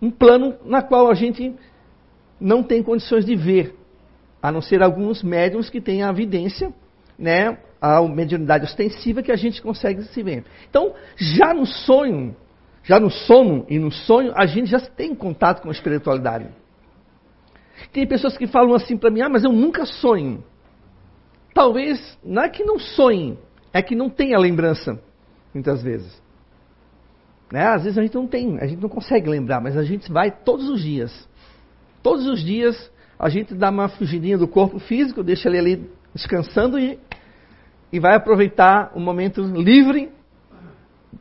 um 0.00 0.10
plano 0.10 0.56
na 0.64 0.82
qual 0.82 1.10
a 1.10 1.14
gente 1.14 1.54
não 2.40 2.62
tem 2.62 2.82
condições 2.82 3.24
de 3.24 3.34
ver, 3.34 3.74
a 4.40 4.52
não 4.52 4.60
ser 4.60 4.82
alguns 4.82 5.22
médiums 5.22 5.68
que 5.68 5.80
têm 5.80 6.02
a 6.02 6.10
evidência, 6.10 6.72
né, 7.18 7.58
a 7.80 8.00
mediunidade 8.02 8.64
ostensiva 8.64 9.22
que 9.22 9.32
a 9.32 9.36
gente 9.36 9.60
consegue 9.60 10.02
se 10.04 10.22
ver. 10.22 10.44
Então, 10.70 10.94
já 11.16 11.52
no 11.52 11.66
sonho, 11.66 12.34
já 12.84 13.00
no 13.00 13.10
sono 13.10 13.66
e 13.68 13.78
no 13.78 13.90
sonho, 13.90 14.32
a 14.36 14.46
gente 14.46 14.70
já 14.70 14.80
tem 14.80 15.14
contato 15.14 15.62
com 15.62 15.68
a 15.68 15.72
espiritualidade. 15.72 16.48
Tem 17.92 18.06
pessoas 18.06 18.36
que 18.36 18.46
falam 18.46 18.74
assim 18.74 18.96
para 18.96 19.10
mim, 19.10 19.20
ah, 19.20 19.28
mas 19.28 19.44
eu 19.44 19.52
nunca 19.52 19.84
sonho. 19.84 20.44
Talvez, 21.52 22.18
não 22.24 22.42
é 22.42 22.48
que 22.48 22.62
não 22.62 22.78
sonhe, 22.78 23.36
é 23.72 23.82
que 23.82 23.94
não 23.94 24.08
tenha 24.08 24.38
lembrança, 24.38 25.00
muitas 25.52 25.82
vezes. 25.82 26.20
Né? 27.52 27.66
Às 27.66 27.84
vezes 27.84 27.98
a 27.98 28.02
gente 28.02 28.14
não 28.14 28.26
tem, 28.26 28.58
a 28.58 28.66
gente 28.66 28.80
não 28.80 28.88
consegue 28.88 29.28
lembrar, 29.28 29.60
mas 29.60 29.76
a 29.76 29.82
gente 29.82 30.10
vai 30.10 30.30
todos 30.30 30.68
os 30.68 30.82
dias. 30.82 31.28
Todos 32.02 32.26
os 32.26 32.42
dias 32.42 32.90
a 33.18 33.28
gente 33.28 33.54
dá 33.54 33.70
uma 33.70 33.88
fugidinha 33.88 34.38
do 34.38 34.46
corpo 34.46 34.78
físico, 34.78 35.24
deixa 35.24 35.48
ele 35.48 35.58
ali 35.58 35.90
descansando 36.14 36.78
e, 36.78 36.98
e 37.92 37.98
vai 37.98 38.14
aproveitar 38.14 38.92
o 38.94 39.00
momento 39.00 39.42
livre 39.42 40.10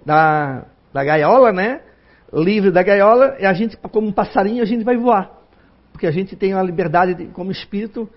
da, 0.06 0.66
da 0.94 1.04
gaiola, 1.04 1.52
né? 1.52 1.82
Livre 2.32 2.72
da 2.72 2.84
gaiola, 2.84 3.38
e 3.40 3.46
a 3.46 3.54
gente, 3.54 3.78
como 3.78 4.08
um 4.08 4.12
passarinho, 4.12 4.62
a 4.62 4.66
gente 4.66 4.84
vai 4.84 4.98
voar. 4.98 5.32
Porque 5.92 6.06
a 6.06 6.12
gente 6.12 6.36
tem 6.36 6.54
a 6.54 6.62
liberdade, 6.62 7.14
de, 7.14 7.26
como 7.28 7.52
espírito, 7.52 8.08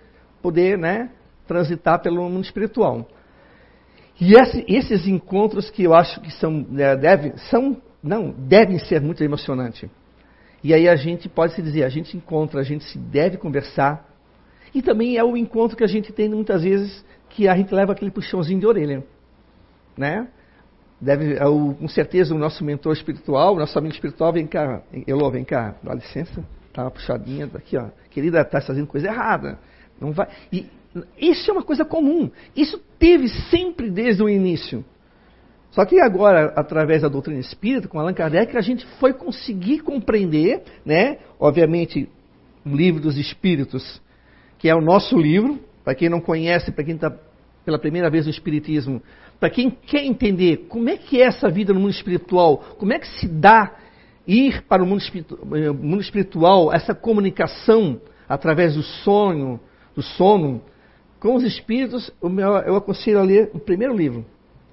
poder 0.42 0.76
né, 0.76 1.10
transitar 1.46 2.02
pelo 2.02 2.28
mundo 2.28 2.44
espiritual. 2.44 3.06
E 4.20 4.34
esse, 4.34 4.64
esses 4.68 5.06
encontros 5.06 5.70
que 5.70 5.82
eu 5.82 5.94
acho 5.94 6.20
que 6.20 6.30
são, 6.32 6.52
né, 6.68 6.94
deve, 6.94 7.32
são 7.48 7.80
não, 8.02 8.30
devem 8.30 8.78
ser 8.78 9.00
muito 9.00 9.24
emocionantes. 9.24 9.88
E 10.62 10.74
aí 10.74 10.88
a 10.88 10.96
gente 10.96 11.28
pode 11.28 11.54
se 11.54 11.62
dizer, 11.62 11.84
a 11.84 11.88
gente 11.88 12.16
encontra, 12.16 12.60
a 12.60 12.64
gente 12.64 12.84
se 12.84 12.98
deve 12.98 13.38
conversar. 13.38 14.06
E 14.74 14.82
também 14.82 15.16
é 15.16 15.24
o 15.24 15.36
encontro 15.36 15.76
que 15.76 15.84
a 15.84 15.88
gente 15.88 16.12
tem 16.12 16.28
muitas 16.28 16.62
vezes 16.62 17.04
que 17.30 17.48
a 17.48 17.56
gente 17.56 17.74
leva 17.74 17.92
aquele 17.92 18.10
puxãozinho 18.10 18.60
de 18.60 18.66
orelha. 18.66 19.02
Né? 19.96 20.28
Deve, 21.00 21.34
é 21.34 21.40
com 21.40 21.88
certeza 21.88 22.34
o 22.34 22.38
nosso 22.38 22.62
mentor 22.62 22.92
espiritual, 22.92 23.54
o 23.54 23.58
nosso 23.58 23.78
amigo 23.78 23.94
espiritual, 23.94 24.32
vem 24.34 24.46
cá, 24.46 24.82
Elô, 25.06 25.30
vem 25.30 25.44
cá, 25.44 25.74
dá 25.82 25.94
licença, 25.94 26.44
tá 26.74 26.82
uma 26.82 26.90
puxadinha 26.90 27.46
daqui, 27.46 27.78
ó. 27.78 27.88
Querida, 28.10 28.42
está 28.42 28.60
fazendo 28.60 28.86
coisa 28.86 29.06
errada. 29.06 29.58
Não 29.98 30.12
vai. 30.12 30.28
E 30.52 30.66
isso 31.18 31.50
é 31.50 31.52
uma 31.52 31.62
coisa 31.62 31.84
comum. 31.84 32.30
Isso 32.56 32.78
teve 32.98 33.28
sempre 33.50 33.90
desde 33.90 34.22
o 34.22 34.28
início. 34.28 34.84
Só 35.70 35.84
que 35.84 36.00
agora, 36.00 36.52
através 36.56 37.02
da 37.02 37.08
doutrina 37.08 37.38
espírita, 37.38 37.86
com 37.86 37.98
Allan 37.98 38.12
Kardec, 38.12 38.56
a 38.56 38.60
gente 38.60 38.84
foi 38.98 39.12
conseguir 39.12 39.80
compreender, 39.80 40.62
né? 40.84 41.18
Obviamente, 41.38 42.08
o 42.66 42.70
livro 42.70 43.00
dos 43.00 43.16
Espíritos, 43.16 44.02
que 44.58 44.68
é 44.68 44.74
o 44.74 44.80
nosso 44.80 45.16
livro, 45.16 45.60
para 45.84 45.94
quem 45.94 46.08
não 46.08 46.20
conhece, 46.20 46.72
para 46.72 46.84
quem 46.84 46.96
está 46.96 47.16
pela 47.64 47.78
primeira 47.78 48.10
vez 48.10 48.24
no 48.26 48.32
Espiritismo, 48.32 49.00
para 49.38 49.48
quem 49.48 49.70
quer 49.70 50.04
entender 50.04 50.66
como 50.68 50.88
é 50.88 50.96
que 50.96 51.20
é 51.20 51.26
essa 51.26 51.48
vida 51.48 51.72
no 51.72 51.80
mundo 51.80 51.92
espiritual, 51.92 52.58
como 52.76 52.92
é 52.92 52.98
que 52.98 53.06
se 53.06 53.28
dá 53.28 53.76
ir 54.26 54.62
para 54.62 54.82
o 54.82 54.86
mundo, 54.86 55.02
eh, 55.54 55.70
mundo 55.70 56.00
espiritual, 56.00 56.72
essa 56.72 56.94
comunicação 56.94 58.00
através 58.28 58.74
do 58.74 58.82
sonho, 58.82 59.58
do 59.94 60.02
sono, 60.02 60.62
com 61.20 61.34
os 61.34 61.44
espíritos, 61.44 62.10
eu 62.66 62.74
aconselho 62.74 63.18
a 63.18 63.22
ler 63.22 63.50
o 63.52 63.58
primeiro 63.58 63.94
livro, 63.94 64.24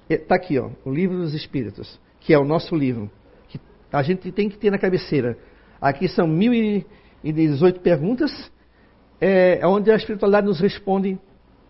Está 0.08 0.36
aqui, 0.36 0.58
ó, 0.58 0.70
o 0.86 0.90
Livro 0.90 1.18
dos 1.18 1.34
Espíritos, 1.34 2.00
que 2.20 2.32
é 2.32 2.38
o 2.38 2.44
nosso 2.44 2.74
livro, 2.74 3.10
que 3.46 3.60
a 3.92 4.02
gente 4.02 4.32
tem 4.32 4.48
que 4.48 4.56
ter 4.56 4.70
na 4.70 4.78
cabeceira. 4.78 5.36
Aqui 5.78 6.08
são 6.08 6.26
1018 6.26 7.80
perguntas, 7.80 8.50
é, 9.20 9.60
onde 9.66 9.90
a 9.90 9.96
espiritualidade 9.96 10.46
nos 10.46 10.60
responde 10.60 11.18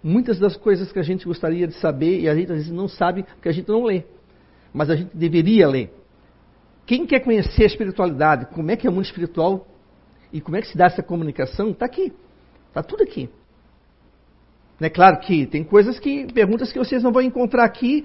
muitas 0.01 0.39
das 0.39 0.57
coisas 0.57 0.93
que 0.93 1.01
a 1.01 1.03
gente 1.03 1.27
gostaria 1.27 1.67
de 1.67 1.75
saber 1.75 2.21
e 2.21 2.29
a 2.29 2.35
gente 2.35 2.53
às 2.53 2.59
vezes 2.59 2.71
não 2.71 2.87
sabe 2.87 3.25
porque 3.25 3.49
a 3.49 3.53
gente 3.53 3.69
não 3.69 3.83
lê. 3.83 4.05
Mas 4.73 4.89
a 4.89 4.95
gente 4.95 5.17
deveria 5.17 5.67
ler. 5.67 5.93
Quem 6.87 7.07
quer 7.07 7.21
conhecer 7.21 7.65
a 7.65 7.67
espiritualidade, 7.67 8.47
como 8.55 8.71
é 8.71 8.77
que 8.77 8.87
é 8.87 8.91
o 8.91 8.93
mundo 8.93 9.05
espiritual 9.05 9.67
e 10.33 10.41
como 10.41 10.57
é 10.57 10.61
que 10.61 10.69
se 10.69 10.79
dá 10.79 10.87
essa 10.87 11.03
comunicação, 11.03 11.71
está 11.71 11.87
aqui. 11.87 12.13
Está 12.69 12.85
tudo 12.85 13.03
aqui. 13.03 13.29
É 14.81 14.89
claro 14.89 15.19
que 15.19 15.47
tem 15.47 15.65
coisas 15.65 15.99
que, 15.99 16.33
perguntas 16.33 16.73
que 16.73 16.79
vocês 16.79 17.03
não 17.03 17.11
vão 17.13 17.23
encontrar 17.23 17.65
aqui, 17.65 18.05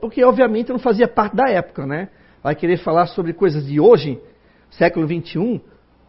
porque 0.00 0.22
obviamente 0.22 0.70
não 0.70 0.78
fazia 0.78 1.08
parte 1.08 1.34
da 1.34 1.48
época, 1.48 1.84
né? 1.84 2.08
Vai 2.42 2.54
querer 2.54 2.78
falar 2.78 3.06
sobre 3.06 3.32
coisas 3.32 3.66
de 3.66 3.80
hoje, 3.80 4.20
século 4.70 5.06
21, 5.06 5.60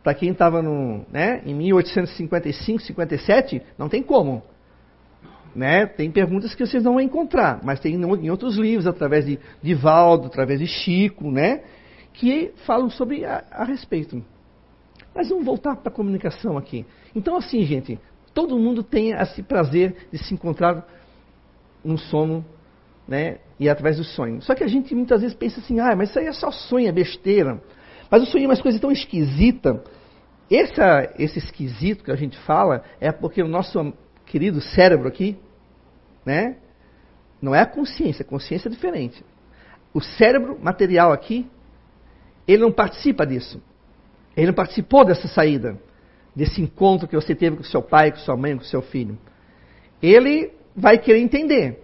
para 0.03 0.13
quem 0.13 0.31
estava 0.31 0.61
né, 1.11 1.41
em 1.45 1.55
1855, 1.55 2.81
57, 2.81 3.61
não 3.77 3.87
tem 3.87 4.03
como. 4.03 4.43
Né? 5.55 5.85
Tem 5.85 6.11
perguntas 6.11 6.53
que 6.53 6.65
vocês 6.65 6.83
não 6.83 6.93
vão 6.93 7.01
encontrar, 7.01 7.59
mas 7.63 7.79
tem 7.79 7.95
em 7.95 8.29
outros 8.29 8.57
livros, 8.57 8.85
através 8.85 9.25
de, 9.25 9.39
de 9.61 9.73
Valdo, 9.73 10.27
através 10.27 10.59
de 10.59 10.67
Chico, 10.67 11.31
né? 11.31 11.61
que 12.13 12.51
falam 12.65 12.89
sobre 12.89 13.25
a, 13.25 13.43
a 13.51 13.63
respeito. 13.63 14.23
Mas 15.15 15.29
vamos 15.29 15.45
voltar 15.45 15.75
para 15.75 15.91
a 15.91 15.95
comunicação 15.95 16.57
aqui. 16.57 16.85
Então, 17.15 17.35
assim, 17.37 17.63
gente, 17.63 17.99
Todo 18.33 18.57
mundo 18.57 18.83
tem 18.83 19.11
esse 19.11 19.43
prazer 19.43 20.07
de 20.11 20.17
se 20.17 20.33
encontrar 20.33 20.87
no 21.83 21.97
sono, 21.97 22.43
né? 23.07 23.37
E 23.59 23.69
através 23.69 23.97
do 23.97 24.03
sonho. 24.03 24.41
Só 24.41 24.55
que 24.55 24.63
a 24.63 24.67
gente 24.67 24.95
muitas 24.95 25.21
vezes 25.21 25.35
pensa 25.35 25.59
assim, 25.59 25.79
ah, 25.79 25.95
mas 25.95 26.09
isso 26.09 26.19
aí 26.19 26.25
é 26.25 26.33
só 26.33 26.49
sonho, 26.49 26.87
é 26.87 26.91
besteira. 26.91 27.61
Mas 28.09 28.23
o 28.23 28.25
sonho 28.25 28.45
é 28.45 28.47
uma 28.47 28.61
coisa 28.61 28.79
tão 28.79 28.91
esquisita. 28.91 29.83
Esse 30.49 31.39
esquisito 31.39 32.03
que 32.03 32.11
a 32.11 32.15
gente 32.15 32.37
fala 32.39 32.83
é 32.99 33.11
porque 33.11 33.41
o 33.41 33.47
nosso 33.47 33.93
querido 34.25 34.61
cérebro 34.61 35.07
aqui, 35.07 35.37
né? 36.25 36.57
Não 37.41 37.53
é 37.53 37.61
a 37.61 37.65
consciência, 37.65 38.23
a 38.23 38.27
consciência 38.27 38.67
é 38.67 38.71
diferente. 38.71 39.23
O 39.93 40.01
cérebro 40.01 40.57
material 40.61 41.11
aqui, 41.11 41.47
ele 42.47 42.61
não 42.61 42.71
participa 42.71 43.25
disso. 43.25 43.61
Ele 44.35 44.47
não 44.47 44.53
participou 44.53 45.05
dessa 45.05 45.27
saída 45.27 45.77
desse 46.35 46.61
encontro 46.61 47.07
que 47.07 47.15
você 47.15 47.35
teve 47.35 47.57
com 47.57 47.63
seu 47.63 47.81
pai, 47.81 48.11
com 48.11 48.17
sua 48.17 48.35
mãe, 48.35 48.57
com 48.57 48.63
seu 48.63 48.81
filho. 48.81 49.17
Ele 50.01 50.51
vai 50.75 50.97
querer 50.97 51.19
entender. 51.19 51.79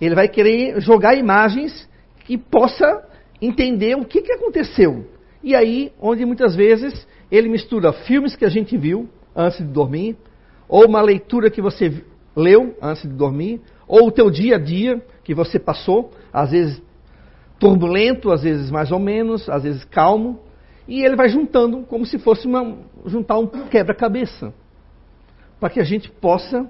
Ele 0.00 0.14
vai 0.14 0.28
querer 0.28 0.80
jogar 0.80 1.16
imagens 1.16 1.88
que 2.24 2.38
possa 2.38 3.04
entender 3.40 3.96
o 3.96 4.04
que, 4.04 4.22
que 4.22 4.32
aconteceu. 4.32 5.06
E 5.42 5.54
aí, 5.54 5.92
onde 6.00 6.24
muitas 6.24 6.54
vezes 6.54 7.06
ele 7.30 7.48
mistura 7.48 7.92
filmes 7.92 8.36
que 8.36 8.44
a 8.44 8.48
gente 8.48 8.76
viu 8.76 9.08
antes 9.34 9.58
de 9.58 9.64
dormir, 9.64 10.16
ou 10.68 10.86
uma 10.86 11.00
leitura 11.00 11.50
que 11.50 11.62
você 11.62 12.02
leu 12.34 12.76
antes 12.80 13.02
de 13.02 13.14
dormir, 13.14 13.60
ou 13.86 14.08
o 14.08 14.12
teu 14.12 14.30
dia 14.30 14.56
a 14.56 14.58
dia 14.58 15.02
que 15.24 15.34
você 15.34 15.58
passou, 15.58 16.10
às 16.32 16.50
vezes 16.50 16.82
turbulento, 17.58 18.30
às 18.30 18.42
vezes 18.42 18.70
mais 18.70 18.92
ou 18.92 18.98
menos, 18.98 19.48
às 19.48 19.62
vezes 19.62 19.84
calmo, 19.84 20.40
e 20.88 21.04
ele 21.04 21.14
vai 21.14 21.28
juntando 21.28 21.82
como 21.82 22.06
se 22.06 22.18
fosse 22.18 22.46
uma, 22.46 22.78
juntar 23.04 23.38
um 23.38 23.46
quebra-cabeça. 23.46 24.54
Para 25.60 25.68
que 25.68 25.80
a 25.80 25.84
gente 25.84 26.10
possa 26.10 26.68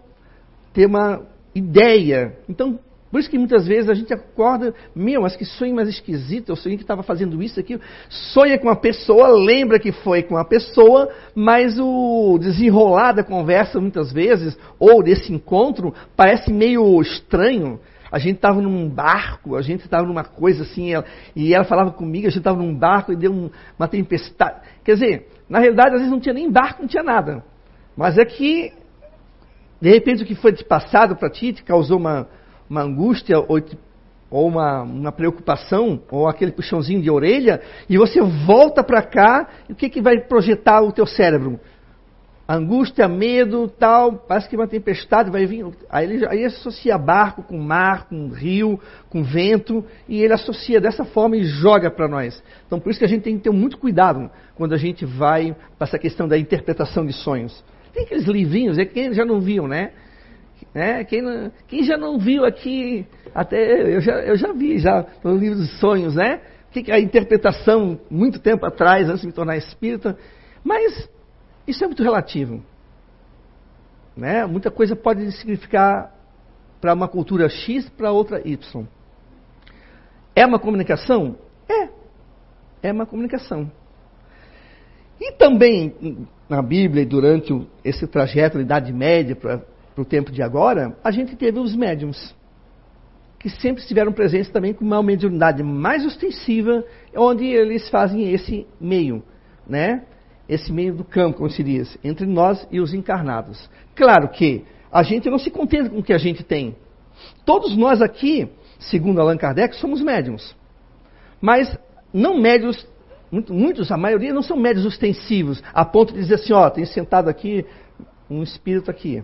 ter 0.72 0.86
uma 0.86 1.22
ideia. 1.54 2.36
Então, 2.48 2.80
por 3.10 3.20
isso 3.20 3.30
que 3.30 3.38
muitas 3.38 3.66
vezes 3.66 3.88
a 3.88 3.94
gente 3.94 4.12
acorda, 4.12 4.74
meu, 4.94 5.22
mas 5.22 5.36
que 5.36 5.44
sonho 5.44 5.74
mais 5.74 5.88
esquisito, 5.88 6.50
eu 6.50 6.56
sonhei 6.56 6.76
que 6.76 6.82
estava 6.82 7.02
fazendo 7.02 7.42
isso 7.42 7.58
aqui. 7.58 7.78
Sonha 8.08 8.58
com 8.58 8.68
a 8.68 8.76
pessoa, 8.76 9.28
lembra 9.28 9.78
que 9.78 9.92
foi 9.92 10.22
com 10.22 10.36
a 10.36 10.44
pessoa, 10.44 11.08
mas 11.34 11.78
o 11.78 12.38
desenrolar 12.38 13.12
da 13.12 13.22
conversa 13.22 13.80
muitas 13.80 14.12
vezes, 14.12 14.58
ou 14.78 15.02
desse 15.02 15.32
encontro, 15.32 15.94
parece 16.16 16.52
meio 16.52 17.00
estranho. 17.00 17.80
A 18.10 18.18
gente 18.18 18.36
estava 18.36 18.60
num 18.60 18.88
barco, 18.88 19.56
a 19.56 19.62
gente 19.62 19.84
estava 19.84 20.06
numa 20.06 20.24
coisa 20.24 20.62
assim, 20.62 20.92
ela, 20.92 21.04
e 21.36 21.54
ela 21.54 21.64
falava 21.64 21.90
comigo, 21.90 22.26
a 22.26 22.30
gente 22.30 22.38
estava 22.38 22.56
num 22.56 22.74
barco 22.74 23.12
e 23.12 23.16
deu 23.16 23.32
um, 23.32 23.50
uma 23.78 23.86
tempestade. 23.86 24.60
Quer 24.82 24.94
dizer, 24.94 25.28
na 25.48 25.58
realidade, 25.58 25.90
às 25.90 26.00
vezes 26.00 26.10
não 26.10 26.20
tinha 26.20 26.34
nem 26.34 26.50
barco, 26.50 26.82
não 26.82 26.88
tinha 26.88 27.02
nada. 27.02 27.44
Mas 27.96 28.16
é 28.16 28.24
que, 28.24 28.72
de 29.80 29.90
repente, 29.90 30.22
o 30.22 30.26
que 30.26 30.34
foi 30.34 30.52
passado 30.64 31.16
para 31.16 31.28
ti 31.28 31.52
te 31.52 31.62
causou 31.62 31.98
uma, 31.98 32.28
uma 32.68 32.82
angústia 32.82 33.38
ou, 33.38 33.60
ou 34.30 34.46
uma, 34.46 34.82
uma, 34.82 35.12
preocupação, 35.12 36.00
ou 36.10 36.28
aquele 36.28 36.52
puxãozinho 36.52 37.02
de 37.02 37.10
orelha, 37.10 37.60
e 37.88 37.98
você 37.98 38.20
volta 38.20 38.82
para 38.82 39.02
cá, 39.02 39.48
e 39.68 39.72
o 39.72 39.76
que, 39.76 39.88
que 39.90 40.00
vai 40.00 40.18
projetar 40.20 40.80
o 40.80 40.92
teu 40.92 41.06
cérebro? 41.06 41.60
Angústia, 42.50 43.06
medo, 43.06 43.68
tal, 43.68 44.24
parece 44.26 44.48
que 44.48 44.56
uma 44.56 44.66
tempestade 44.66 45.30
vai 45.30 45.44
vir. 45.44 45.66
Aí 45.90 46.10
ele, 46.10 46.26
aí 46.26 46.46
associa 46.46 46.96
barco 46.96 47.42
com 47.42 47.58
mar, 47.58 48.08
com 48.08 48.28
rio, 48.28 48.80
com 49.10 49.22
vento, 49.22 49.84
e 50.08 50.22
ele 50.22 50.32
associa 50.32 50.80
dessa 50.80 51.04
forma 51.04 51.36
e 51.36 51.44
joga 51.44 51.90
para 51.90 52.08
nós. 52.08 52.42
Então 52.66 52.80
por 52.80 52.88
isso 52.88 52.98
que 52.98 53.04
a 53.04 53.08
gente 53.08 53.20
tem 53.20 53.36
que 53.36 53.42
ter 53.42 53.50
muito 53.50 53.76
cuidado 53.76 54.30
quando 54.54 54.72
a 54.72 54.78
gente 54.78 55.04
vai 55.04 55.54
para 55.76 55.86
essa 55.86 55.98
questão 55.98 56.26
da 56.26 56.38
interpretação 56.38 57.04
de 57.04 57.12
sonhos. 57.12 57.62
Tem 57.92 58.04
aqueles 58.04 58.24
livrinhos, 58.24 58.78
é 58.78 58.86
quem 58.86 59.12
já 59.12 59.26
não 59.26 59.42
viu, 59.42 59.68
né? 59.68 59.90
Né? 60.74 61.04
Quem, 61.04 61.20
não, 61.20 61.52
quem, 61.66 61.82
já 61.82 61.98
não 61.98 62.18
viu 62.18 62.46
aqui, 62.46 63.06
até 63.34 63.94
eu 63.94 64.00
já, 64.00 64.12
eu 64.22 64.36
já 64.36 64.52
vi 64.54 64.78
já 64.78 65.04
no 65.22 65.36
livro 65.36 65.58
dos 65.58 65.78
sonhos, 65.80 66.14
né? 66.14 66.40
Que 66.72 66.90
a 66.90 66.98
interpretação 66.98 68.00
muito 68.10 68.38
tempo 68.38 68.64
atrás, 68.64 69.06
antes 69.06 69.20
de 69.20 69.26
me 69.26 69.32
tornar 69.34 69.56
espírita, 69.56 70.16
mas 70.64 71.08
isso 71.68 71.84
é 71.84 71.86
muito 71.86 72.02
relativo. 72.02 72.62
Né? 74.16 74.44
Muita 74.46 74.70
coisa 74.70 74.96
pode 74.96 75.30
significar 75.32 76.14
para 76.80 76.94
uma 76.94 77.08
cultura 77.08 77.48
X, 77.48 77.88
para 77.88 78.10
outra 78.10 78.40
Y. 78.46 78.86
É 80.34 80.46
uma 80.46 80.58
comunicação? 80.58 81.36
É. 81.68 81.88
É 82.82 82.92
uma 82.92 83.06
comunicação. 83.06 83.70
E 85.20 85.32
também 85.32 86.28
na 86.48 86.62
Bíblia, 86.62 87.04
durante 87.04 87.66
esse 87.84 88.06
trajeto 88.06 88.56
da 88.56 88.62
Idade 88.62 88.92
Média 88.92 89.34
para 89.36 89.60
para 89.98 90.02
o 90.02 90.04
tempo 90.04 90.30
de 90.30 90.40
agora, 90.40 90.96
a 91.02 91.10
gente 91.10 91.34
teve 91.34 91.58
os 91.58 91.74
médiums, 91.74 92.32
que 93.40 93.50
sempre 93.50 93.82
estiveram 93.82 94.12
presentes 94.12 94.48
também 94.48 94.72
com 94.72 94.84
uma 94.84 95.02
mediunidade 95.02 95.60
mais 95.60 96.06
ostensiva, 96.06 96.84
onde 97.16 97.44
eles 97.46 97.88
fazem 97.88 98.32
esse 98.32 98.64
meio, 98.80 99.24
né? 99.66 100.04
Esse 100.48 100.72
meio 100.72 100.94
do 100.94 101.04
campo, 101.04 101.38
como 101.38 101.50
se 101.50 101.62
diz, 101.62 101.98
entre 102.02 102.26
nós 102.26 102.66
e 102.70 102.80
os 102.80 102.94
encarnados. 102.94 103.68
Claro 103.94 104.28
que 104.28 104.64
a 104.90 105.02
gente 105.02 105.28
não 105.28 105.38
se 105.38 105.50
contenta 105.50 105.90
com 105.90 105.98
o 105.98 106.02
que 106.02 106.12
a 106.12 106.18
gente 106.18 106.42
tem. 106.42 106.74
Todos 107.44 107.76
nós 107.76 108.00
aqui, 108.00 108.48
segundo 108.78 109.20
Allan 109.20 109.36
Kardec, 109.36 109.76
somos 109.76 110.00
médiums. 110.00 110.56
Mas 111.40 111.76
não 112.12 112.40
médios, 112.40 112.86
muitos, 113.30 113.92
a 113.92 113.96
maioria 113.96 114.32
não 114.32 114.42
são 114.42 114.56
médios 114.56 114.86
ostensivos, 114.86 115.62
a 115.72 115.84
ponto 115.84 116.12
de 116.12 116.20
dizer 116.20 116.36
assim, 116.36 116.52
ó, 116.52 116.70
tem 116.70 116.84
sentado 116.84 117.28
aqui 117.28 117.66
um 118.30 118.42
espírito 118.42 118.90
aqui. 118.90 119.22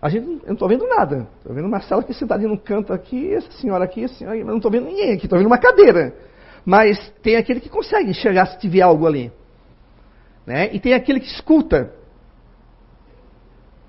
A 0.00 0.08
gente, 0.08 0.26
eu 0.26 0.40
não 0.46 0.54
estou 0.54 0.68
vendo 0.68 0.86
nada. 0.86 1.28
Estou 1.38 1.54
vendo 1.54 1.68
Marcelo 1.68 2.00
aqui 2.00 2.12
sentadinho 2.12 2.50
no 2.50 2.58
canto 2.58 2.92
aqui, 2.92 3.32
essa 3.32 3.50
senhora 3.52 3.84
aqui, 3.84 4.04
essa 4.04 4.14
senhora, 4.14 4.44
não 4.44 4.56
estou 4.56 4.70
vendo 4.70 4.86
ninguém 4.86 5.12
aqui, 5.12 5.26
estou 5.26 5.38
vendo 5.38 5.46
uma 5.46 5.58
cadeira. 5.58 6.14
Mas 6.64 7.12
tem 7.22 7.36
aquele 7.36 7.60
que 7.60 7.68
consegue 7.68 8.10
enxergar 8.10 8.46
se 8.46 8.58
tiver 8.58 8.80
algo 8.80 9.06
ali. 9.06 9.32
Né? 10.46 10.74
E 10.74 10.80
tem 10.80 10.94
aquele 10.94 11.20
que 11.20 11.26
escuta. 11.26 11.92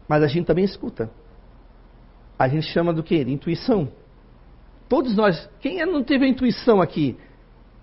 Mas 0.07 0.23
a 0.23 0.27
gente 0.27 0.45
também 0.45 0.65
escuta. 0.65 1.09
A 2.37 2.47
gente 2.47 2.67
chama 2.67 2.93
do 2.93 3.03
quê? 3.03 3.23
De 3.23 3.31
intuição. 3.31 3.89
Todos 4.89 5.15
nós, 5.15 5.49
quem 5.59 5.81
é, 5.81 5.85
não 5.85 6.03
teve 6.03 6.25
a 6.25 6.27
intuição 6.27 6.81
aqui? 6.81 7.17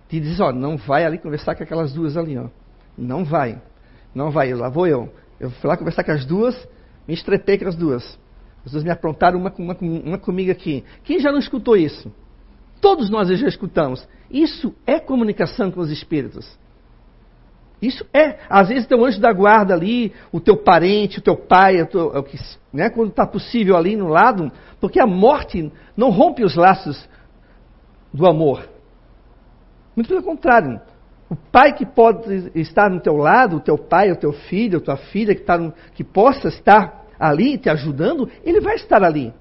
De 0.08 0.20
dizer, 0.20 0.42
ó, 0.42 0.52
não 0.52 0.76
vai 0.76 1.04
ali 1.04 1.18
conversar 1.18 1.54
com 1.54 1.62
aquelas 1.62 1.92
duas 1.92 2.16
ali, 2.16 2.36
ó. 2.36 2.48
Não 2.96 3.24
vai. 3.24 3.60
Não 4.14 4.30
vai. 4.30 4.52
Lá 4.54 4.68
vou 4.68 4.86
eu. 4.86 5.12
Eu 5.38 5.50
fui 5.50 5.68
lá 5.68 5.76
conversar 5.76 6.04
com 6.04 6.12
as 6.12 6.24
duas, 6.24 6.68
me 7.08 7.14
estrepei 7.14 7.58
com 7.58 7.66
as 7.66 7.74
duas. 7.74 8.18
As 8.64 8.72
duas 8.72 8.84
me 8.84 8.90
aprontaram 8.90 9.38
uma, 9.38 9.52
uma, 9.58 9.76
uma 9.80 10.18
comigo 10.18 10.50
aqui. 10.50 10.84
Quem 11.02 11.18
já 11.18 11.32
não 11.32 11.38
escutou 11.38 11.76
isso? 11.76 12.12
Todos 12.80 13.08
nós 13.08 13.28
já 13.28 13.48
escutamos. 13.48 14.06
Isso 14.30 14.74
é 14.86 15.00
comunicação 15.00 15.70
com 15.70 15.80
os 15.80 15.90
espíritos. 15.90 16.58
Isso 17.80 18.04
é. 18.12 18.38
Às 18.48 18.68
vezes 18.68 18.86
tem 18.86 18.98
um 18.98 19.04
anjo 19.04 19.20
da 19.20 19.32
guarda 19.32 19.74
ali, 19.74 20.12
o 20.30 20.38
teu 20.40 20.56
parente, 20.56 21.18
o 21.18 21.22
teu 21.22 21.36
pai, 21.36 21.80
o 21.80 21.86
teu, 21.86 22.12
né, 22.72 22.90
quando 22.90 23.10
está 23.10 23.26
possível 23.26 23.76
ali 23.76 23.96
no 23.96 24.08
lado, 24.08 24.52
porque 24.80 25.00
a 25.00 25.06
morte 25.06 25.72
não 25.96 26.10
rompe 26.10 26.44
os 26.44 26.56
laços 26.56 27.08
do 28.12 28.26
amor. 28.26 28.68
Muito 29.96 30.08
pelo 30.08 30.22
contrário. 30.22 30.80
O 31.28 31.36
pai 31.36 31.72
que 31.72 31.86
pode 31.86 32.50
estar 32.54 32.90
no 32.90 33.00
teu 33.00 33.16
lado, 33.16 33.56
o 33.56 33.60
teu 33.60 33.78
pai, 33.78 34.10
o 34.10 34.16
teu 34.16 34.32
filho, 34.32 34.78
a 34.78 34.80
tua 34.80 34.96
filha, 34.96 35.34
que, 35.34 35.42
tá 35.42 35.56
no, 35.56 35.72
que 35.94 36.02
possa 36.02 36.48
estar 36.48 37.06
ali 37.18 37.56
te 37.56 37.70
ajudando, 37.70 38.28
ele 38.44 38.60
vai 38.60 38.74
estar 38.74 39.02
ali. 39.04 39.32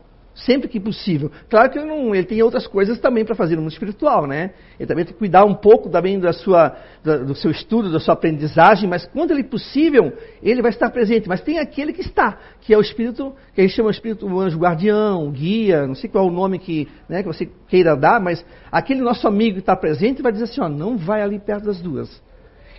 Sempre 0.45 0.69
que 0.69 0.79
possível. 0.79 1.29
Claro 1.49 1.69
que 1.69 1.77
ele, 1.77 1.87
não, 1.87 2.15
ele 2.15 2.25
tem 2.25 2.41
outras 2.41 2.65
coisas 2.65 2.97
também 2.99 3.25
para 3.25 3.35
fazer 3.35 3.55
no 3.55 3.61
mundo 3.61 3.73
espiritual, 3.73 4.25
né? 4.25 4.51
Ele 4.79 4.87
também 4.87 5.03
tem 5.03 5.13
que 5.13 5.19
cuidar 5.19 5.43
um 5.43 5.53
pouco 5.53 5.89
também 5.89 6.17
da 6.17 6.31
sua, 6.31 6.77
da, 7.03 7.17
do 7.17 7.35
seu 7.35 7.51
estudo, 7.51 7.91
da 7.91 7.99
sua 7.99 8.13
aprendizagem, 8.13 8.89
mas 8.89 9.05
quando 9.07 9.31
ele 9.31 9.43
possível, 9.43 10.13
ele 10.41 10.61
vai 10.61 10.71
estar 10.71 10.89
presente. 10.91 11.27
Mas 11.27 11.41
tem 11.41 11.59
aquele 11.59 11.91
que 11.91 11.99
está, 11.99 12.37
que 12.61 12.73
é 12.73 12.77
o 12.77 12.81
espírito, 12.81 13.33
que 13.53 13.59
a 13.59 13.63
gente 13.65 13.75
chama 13.75 13.89
de 13.89 13.97
espírito 13.97 14.25
o 14.25 14.39
anjo 14.39 14.57
guardião, 14.57 15.29
guia, 15.29 15.85
não 15.85 15.95
sei 15.95 16.09
qual 16.09 16.25
é 16.25 16.27
o 16.29 16.33
nome 16.33 16.57
que, 16.57 16.87
né, 17.09 17.21
que 17.21 17.27
você 17.27 17.49
queira 17.67 17.97
dar, 17.97 18.21
mas 18.21 18.45
aquele 18.71 19.01
nosso 19.01 19.27
amigo 19.27 19.55
que 19.55 19.59
está 19.59 19.75
presente 19.75 20.21
vai 20.21 20.31
dizer 20.31 20.45
assim, 20.45 20.61
ó, 20.61 20.69
não 20.69 20.97
vai 20.97 21.21
ali 21.21 21.37
perto 21.37 21.65
das 21.65 21.81
duas. 21.81 22.09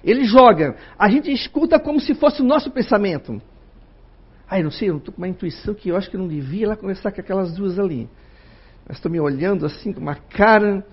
Ele 0.02 0.24
joga. 0.24 0.76
A 0.98 1.10
gente 1.10 1.30
escuta 1.30 1.78
como 1.78 2.00
se 2.00 2.14
fosse 2.14 2.40
o 2.40 2.44
nosso 2.44 2.70
pensamento. 2.70 3.40
Ai, 4.50 4.64
não 4.64 4.70
sei, 4.72 4.90
eu 4.90 4.96
estou 4.96 5.14
com 5.14 5.20
uma 5.20 5.28
intuição 5.28 5.72
que 5.74 5.90
eu 5.90 5.96
acho 5.96 6.10
que 6.10 6.16
não 6.16 6.26
devia 6.26 6.66
lá 6.66 6.76
conversar 6.76 7.12
com 7.12 7.20
aquelas 7.20 7.54
duas 7.54 7.78
ali. 7.78 8.08
Elas 8.84 8.98
estão 8.98 9.10
me 9.10 9.20
olhando 9.20 9.64
assim 9.64 9.92
com 9.92 10.00
uma 10.00 10.16
cara. 10.16 10.84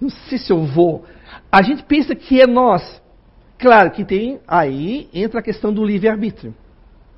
Não 0.00 0.08
sei 0.08 0.38
se 0.38 0.50
eu 0.50 0.64
vou. 0.64 1.04
A 1.52 1.60
gente 1.62 1.82
pensa 1.82 2.14
que 2.14 2.40
é 2.40 2.46
nós. 2.46 3.02
Claro 3.58 3.90
que 3.90 4.06
tem. 4.06 4.40
Aí 4.48 5.10
entra 5.12 5.40
a 5.40 5.42
questão 5.42 5.70
do 5.70 5.84
livre-arbítrio. 5.84 6.54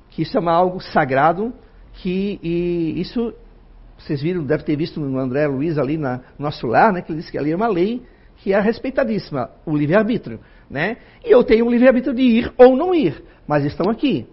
Que 0.09 0.23
isso 0.23 0.37
é 0.37 0.41
uma, 0.41 0.51
algo 0.51 0.81
sagrado. 0.81 1.53
Que 1.93 2.37
isso. 2.99 3.33
Vocês 3.97 4.21
viram, 4.21 4.43
deve 4.43 4.63
ter 4.63 4.75
visto 4.75 4.99
no 4.99 5.17
André 5.17 5.47
Luiz 5.47 5.77
ali 5.77 5.97
na, 5.97 6.17
no 6.37 6.43
nosso 6.45 6.67
lar, 6.67 6.91
né? 6.91 7.01
Que 7.01 7.13
ele 7.13 7.19
disse 7.19 7.31
que 7.31 7.37
ali 7.37 7.53
é 7.53 7.55
uma 7.55 7.67
lei 7.67 8.03
que 8.35 8.51
é 8.51 8.59
respeitadíssima, 8.59 9.49
o 9.65 9.75
livre-arbítrio. 9.75 10.39
Né? 10.69 10.97
E 11.23 11.31
eu 11.31 11.43
tenho 11.45 11.65
o 11.65 11.71
livre-arbítrio 11.71 12.13
de 12.13 12.21
ir 12.21 12.53
ou 12.57 12.75
não 12.75 12.93
ir, 12.93 13.23
mas 13.47 13.63
estão 13.63 13.89
aqui 13.89 14.27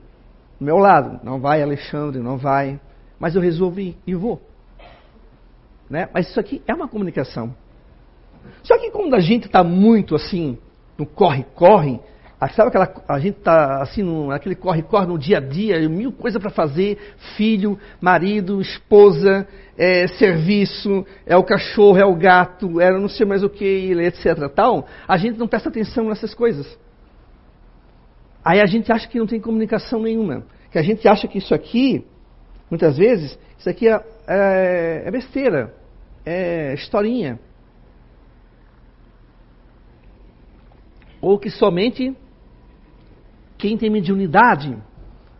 meu 0.64 0.79
lado. 0.79 1.20
Não 1.22 1.40
vai, 1.40 1.62
Alexandre, 1.62 2.20
não 2.20 2.37
vai. 2.37 2.81
Mas 3.18 3.37
eu 3.37 3.42
resolvi 3.42 3.96
e 4.07 4.14
vou. 4.14 4.40
Né? 5.88 6.09
Mas 6.12 6.29
isso 6.29 6.40
aqui 6.40 6.62
é 6.66 6.74
uma 6.74 6.88
comunicação. 6.88 7.55
Só 8.62 8.79
que 8.79 8.90
quando 8.90 9.14
a 9.14 9.20
gente 9.20 9.46
está 9.46 9.62
muito 9.62 10.14
assim, 10.14 10.59
no 10.98 11.07
corre-corre, 11.07 12.00
sabe 12.55 12.68
aquela, 12.68 12.92
a 13.09 13.18
gente 13.18 13.38
está 13.38 13.81
assim, 13.81 14.03
no, 14.03 14.31
aquele 14.31 14.55
corre-corre 14.55 15.07
no 15.07 15.18
dia 15.18 15.38
a 15.38 15.40
dia, 15.40 15.88
mil 15.88 16.12
coisas 16.12 16.40
para 16.40 16.50
fazer, 16.50 16.98
filho, 17.37 17.79
marido, 18.00 18.61
esposa, 18.61 19.46
é, 19.79 20.07
serviço, 20.07 21.07
é 21.27 21.37
o 21.37 21.44
cachorro, 21.44 21.98
é 21.98 22.05
o 22.05 22.14
gato, 22.14 22.81
é 22.81 22.90
não 22.92 23.09
sei 23.09 23.24
mais 23.24 23.42
o 23.42 23.48
que, 23.48 23.92
etc. 23.92 24.48
Tal, 24.55 24.87
a 25.07 25.16
gente 25.16 25.38
não 25.38 25.48
presta 25.48 25.68
atenção 25.68 26.09
nessas 26.09 26.35
coisas. 26.35 26.79
Aí 28.44 28.61
a 28.61 28.66
gente 28.66 28.92
acha 28.92 29.09
que 29.09 29.18
não 29.18 29.27
tem 29.27 29.40
comunicação 29.40 30.03
nenhuma. 30.03 30.44
Que 30.74 30.78
a 30.80 30.82
gente 30.82 31.06
acha 31.06 31.28
que 31.28 31.38
isso 31.38 31.54
aqui, 31.54 32.04
muitas 32.68 32.96
vezes, 32.96 33.38
isso 33.56 33.70
aqui 33.70 33.88
é, 33.88 33.94
é, 34.26 35.02
é 35.06 35.10
besteira, 35.12 35.72
é 36.26 36.74
historinha. 36.74 37.38
Ou 41.20 41.38
que 41.38 41.48
somente 41.48 42.12
quem 43.56 43.78
tem 43.78 43.88
mediunidade 43.88 44.76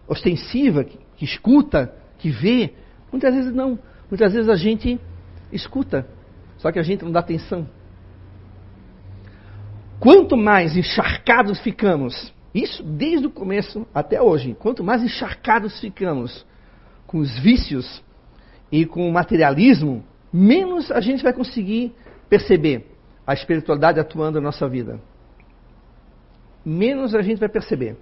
ostensiva, 0.07 0.85
que, 0.85 1.01
que 1.17 1.25
escuta, 1.25 1.93
que 2.19 2.31
vê, 2.31 2.73
muitas 3.11 3.35
vezes 3.35 3.53
não. 3.53 3.77
Muitas 4.09 4.33
vezes 4.33 4.49
a 4.49 4.55
gente 4.55 5.01
escuta, 5.51 6.07
só 6.59 6.71
que 6.71 6.79
a 6.79 6.85
gente 6.85 7.05
não 7.05 7.11
dá 7.11 7.19
atenção. 7.19 7.69
Quanto 9.99 10.37
mais 10.37 10.77
encharcados 10.77 11.59
ficamos 11.59 12.33
isso 12.55 12.83
desde 12.83 13.27
o 13.27 13.31
começo 13.31 13.87
até 13.93 14.23
hoje. 14.23 14.55
Quanto 14.59 14.85
mais 14.85 15.03
encharcados 15.03 15.81
ficamos 15.81 16.47
com 17.07 17.19
os 17.19 17.39
vícios 17.39 18.03
e 18.71 18.87
com 18.87 19.09
o 19.09 19.13
materialismo, 19.13 20.05
menos 20.33 20.91
a 20.91 21.01
gente 21.01 21.23
vai 21.23 21.33
conseguir 21.33 21.93
perceber 22.29 22.87
a 23.27 23.35
espiritualidade 23.35 23.99
atuando 23.99 24.41
na 24.41 24.49
nossa 24.49 24.69
vida. 24.69 25.01
Menos 26.65 27.15
a 27.15 27.23
gente 27.23 27.39
vai 27.39 27.49
perceber. 27.49 27.97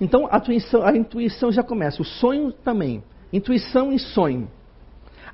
Então 0.00 0.28
a 0.30 0.36
intuição, 0.36 0.84
a 0.84 0.96
intuição 0.96 1.50
já 1.50 1.62
começa, 1.62 2.02
o 2.02 2.04
sonho 2.04 2.52
também. 2.52 3.02
Intuição 3.32 3.92
e 3.92 3.98
sonho. 3.98 4.48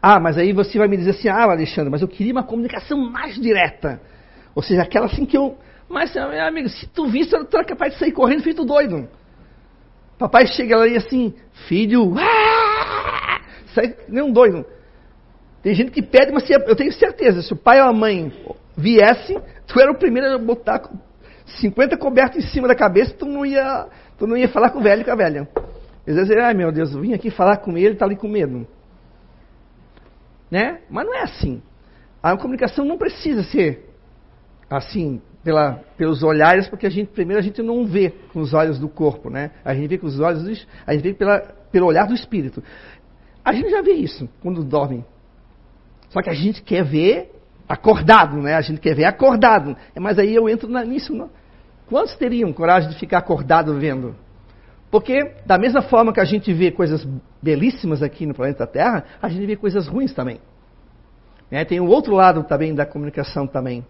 Ah, 0.02 0.18
mas 0.18 0.38
aí 0.38 0.52
você 0.52 0.78
vai 0.78 0.88
me 0.88 0.96
dizer 0.96 1.10
assim, 1.10 1.28
ah, 1.28 1.42
Alexandre, 1.42 1.90
mas 1.90 2.00
eu 2.00 2.08
queria 2.08 2.32
uma 2.32 2.42
comunicação 2.42 2.98
mais 2.98 3.34
direta. 3.34 4.00
Ou 4.54 4.62
seja, 4.62 4.82
aquela 4.82 5.06
assim 5.06 5.26
que 5.26 5.36
eu. 5.36 5.58
Mas, 5.90 6.14
meu 6.14 6.46
amigo, 6.46 6.68
se 6.68 6.86
tu 6.86 7.08
visse, 7.08 7.30
tu 7.46 7.56
era 7.56 7.66
capaz 7.66 7.92
de 7.92 7.98
sair 7.98 8.12
correndo 8.12 8.44
feito 8.44 8.64
doido. 8.64 9.08
Papai 10.16 10.46
chega 10.46 10.76
lá 10.76 10.86
e 10.86 10.96
assim, 10.96 11.34
filho, 11.66 12.14
ah! 12.16 13.40
sai 13.74 13.96
nem 14.08 14.22
um 14.22 14.32
doido. 14.32 14.64
Tem 15.64 15.74
gente 15.74 15.90
que 15.90 16.00
pede, 16.00 16.30
mas 16.30 16.48
eu 16.48 16.76
tenho 16.76 16.92
certeza, 16.92 17.42
se 17.42 17.52
o 17.52 17.56
pai 17.56 17.80
ou 17.80 17.88
a 17.88 17.92
mãe 17.92 18.32
viesse, 18.76 19.36
tu 19.66 19.80
era 19.80 19.90
o 19.90 19.98
primeiro 19.98 20.32
a 20.32 20.38
botar 20.38 20.88
50 21.60 21.96
cobertos 21.96 22.38
em 22.38 22.46
cima 22.48 22.68
da 22.68 22.74
cabeça, 22.76 23.12
tu 23.12 23.26
não 23.26 23.44
ia, 23.44 23.88
tu 24.16 24.28
não 24.28 24.36
ia 24.36 24.48
falar 24.48 24.70
com 24.70 24.78
o 24.78 24.82
velho 24.82 25.04
com 25.04 25.10
a 25.10 25.16
velha. 25.16 25.48
Às 26.06 26.14
vezes, 26.14 26.36
ai 26.36 26.54
meu 26.54 26.70
Deus, 26.70 26.94
eu 26.94 27.00
vim 27.00 27.14
aqui 27.14 27.30
falar 27.30 27.56
com 27.56 27.76
ele, 27.76 27.94
está 27.94 28.04
ali 28.04 28.14
com 28.14 28.28
medo. 28.28 28.64
Né? 30.48 30.82
Mas 30.88 31.04
não 31.04 31.14
é 31.14 31.22
assim. 31.22 31.60
A 32.22 32.36
comunicação 32.36 32.84
não 32.84 32.96
precisa 32.96 33.42
ser 33.42 33.90
assim, 34.70 35.20
pela, 35.42 35.80
pelos 35.96 36.22
olhares, 36.22 36.68
porque 36.68 36.86
a 36.86 36.90
gente, 36.90 37.08
primeiro 37.08 37.40
a 37.40 37.42
gente 37.42 37.62
não 37.62 37.86
vê 37.86 38.12
com 38.32 38.40
os 38.40 38.52
olhos 38.52 38.78
do 38.78 38.88
corpo, 38.88 39.30
né? 39.30 39.50
A 39.64 39.74
gente 39.74 39.88
vê 39.88 39.98
com 39.98 40.06
os 40.06 40.20
olhos, 40.20 40.66
a 40.86 40.92
gente 40.92 41.02
vê 41.02 41.14
pela, 41.14 41.40
pelo 41.70 41.86
olhar 41.86 42.06
do 42.06 42.14
espírito. 42.14 42.62
A 43.44 43.52
gente 43.52 43.70
já 43.70 43.80
vê 43.80 43.92
isso 43.92 44.28
quando 44.42 44.62
dorme. 44.62 45.04
Só 46.10 46.20
que 46.20 46.30
a 46.30 46.34
gente 46.34 46.62
quer 46.62 46.84
ver 46.84 47.30
acordado, 47.68 48.36
né? 48.36 48.54
A 48.54 48.60
gente 48.60 48.80
quer 48.80 48.94
ver 48.94 49.04
acordado. 49.04 49.76
Mas 49.98 50.18
aí 50.18 50.34
eu 50.34 50.48
entro 50.48 50.68
nisso. 50.84 51.14
Não? 51.14 51.30
Quantos 51.86 52.16
teriam 52.16 52.52
coragem 52.52 52.90
de 52.90 52.98
ficar 52.98 53.18
acordado 53.18 53.78
vendo? 53.78 54.14
Porque, 54.90 55.34
da 55.46 55.56
mesma 55.56 55.82
forma 55.82 56.12
que 56.12 56.20
a 56.20 56.24
gente 56.24 56.52
vê 56.52 56.72
coisas 56.72 57.06
belíssimas 57.40 58.02
aqui 58.02 58.26
no 58.26 58.34
planeta 58.34 58.66
Terra, 58.66 59.04
a 59.22 59.28
gente 59.28 59.46
vê 59.46 59.56
coisas 59.56 59.86
ruins 59.86 60.12
também. 60.12 60.40
Né? 61.48 61.64
Tem 61.64 61.80
o 61.80 61.86
outro 61.86 62.12
lado 62.12 62.42
também 62.42 62.74
da 62.74 62.84
comunicação 62.84 63.46
também. 63.46 63.84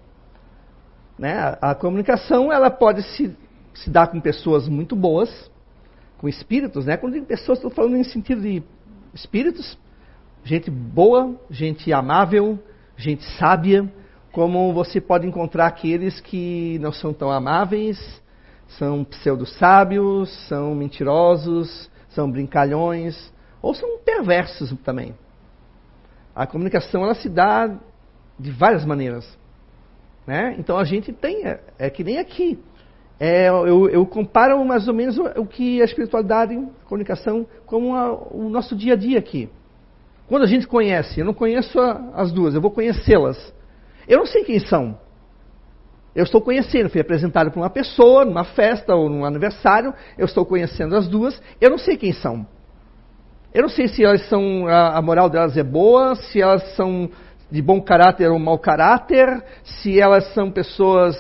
Né? 1.20 1.59
A, 1.61 1.74
comunicação 1.74 2.50
ela 2.50 2.70
pode 2.70 3.02
se, 3.02 3.37
se 3.74 3.90
dar 3.90 4.06
com 4.06 4.18
pessoas 4.18 4.66
muito 4.66 4.96
boas, 4.96 5.50
com 6.16 6.26
espíritos. 6.26 6.87
Né? 6.87 6.96
Quando 6.96 7.12
digo 7.12 7.26
pessoas, 7.26 7.59
estou 7.59 7.70
falando 7.70 7.94
em 7.94 8.02
sentido 8.02 8.40
de 8.40 8.62
espíritos, 9.12 9.78
gente 10.42 10.70
boa, 10.70 11.38
gente 11.50 11.92
amável, 11.92 12.59
gente 12.96 13.22
sábia, 13.37 13.87
como 14.33 14.72
você 14.72 14.98
pode 14.98 15.26
encontrar 15.26 15.66
aqueles 15.66 16.20
que 16.20 16.78
não 16.80 16.90
são 16.90 17.12
tão 17.12 17.30
amáveis, 17.30 17.98
são 18.78 19.04
pseudo-sábios, 19.04 20.30
são 20.48 20.74
mentirosos, 20.74 21.90
são 22.09 22.30
brincalhões, 22.30 23.30
ou 23.61 23.74
são 23.74 23.98
perversos 23.98 24.72
também. 24.83 25.14
A 26.35 26.46
comunicação 26.46 27.04
ela 27.04 27.14
se 27.14 27.28
dá 27.28 27.76
de 28.38 28.50
várias 28.50 28.87
maneiras. 28.87 29.38
Né? 30.26 30.54
Então 30.59 30.78
a 30.78 30.85
gente 30.85 31.12
tem, 31.12 31.46
é, 31.46 31.61
é 31.78 31.90
que 31.90 32.04
nem 32.04 32.18
aqui. 32.18 32.59
É, 33.18 33.48
eu, 33.48 33.88
eu, 33.90 34.06
comparo 34.06 34.64
mais 34.64 34.88
ou 34.88 34.94
menos 34.94 35.18
o, 35.18 35.44
que 35.44 35.83
a 35.83 35.85
espiritualidade, 35.85 36.54
a 36.54 36.85
comunicação, 36.87 37.46
como 37.66 37.94
a, 37.94 38.14
o 38.14 38.48
nosso 38.48 38.74
dia 38.74 38.94
a 38.94 38.96
dia 38.96 39.18
aqui. 39.18 39.48
Quando 40.26 40.44
a 40.44 40.46
gente 40.46 40.66
conhece, 40.66 41.20
eu 41.20 41.26
não 41.26 41.35
conheço 41.35 41.78
a, 41.78 42.12
as 42.14 42.33
duas, 42.33 42.54
eu 42.54 42.61
vou 42.62 42.70
conhecê-las. 42.70 43.52
Eu 44.09 44.18
não 44.18 44.26
sei 44.26 44.42
quem 44.44 44.59
são. 44.59 44.98
Eu 46.14 46.24
estou 46.24 46.40
conhecendo, 46.40 46.88
fui 46.88 47.00
apresentado 47.00 47.50
por 47.50 47.61
uma 47.61 47.70
pessoa, 47.70 48.24
numa 48.24 48.44
festa 48.44 48.94
ou 48.94 49.09
num 49.09 49.24
aniversário, 49.24 49.92
eu 50.16 50.24
estou 50.24 50.46
conhecendo 50.46 50.96
as 50.96 51.06
duas, 51.06 51.40
eu 51.61 51.70
não 51.70 51.78
sei 51.78 51.96
quem 51.96 52.12
são. 52.12 52.46
Eu 53.52 53.62
não 53.62 53.68
sei 53.68 53.87
se 53.88 54.04
elas 54.04 54.26
são, 54.28 54.66
a, 54.66 54.96
a 54.96 55.02
moral 55.02 55.28
delas 55.28 55.56
é 55.56 55.62
boa, 55.62 56.14
se 56.14 56.40
elas 56.40 56.74
são 56.74 57.11
de 57.51 57.61
bom 57.61 57.81
caráter 57.81 58.31
ou 58.31 58.39
mau 58.39 58.59
caráter, 58.59 59.43
se 59.65 60.01
elas 60.01 60.33
são 60.35 60.51
pessoas 60.51 61.17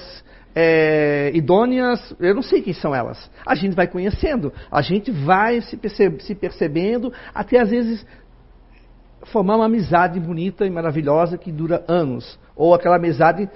é, 0.54 1.30
idôneas, 1.34 2.14
eu 2.20 2.34
não 2.34 2.42
sei 2.42 2.62
quem 2.62 2.72
são 2.72 2.94
elas. 2.94 3.30
A 3.44 3.54
gente 3.54 3.74
vai 3.74 3.86
conhecendo, 3.86 4.52
a 4.70 4.82
gente 4.82 5.10
vai 5.10 5.60
se, 5.60 5.76
perce 5.76 6.10
se 6.20 6.34
percebendo, 6.34 7.12
até 7.34 7.60
às 7.60 7.70
vezes 7.70 8.06
formar 9.24 9.56
uma 9.56 9.66
amizade 9.66 10.18
bonita 10.18 10.66
e 10.66 10.70
maravilhosa 10.70 11.36
que 11.36 11.52
dura 11.52 11.84
anos, 11.86 12.38
ou 12.56 12.74
aquela 12.74 12.96
amizade 12.96 13.48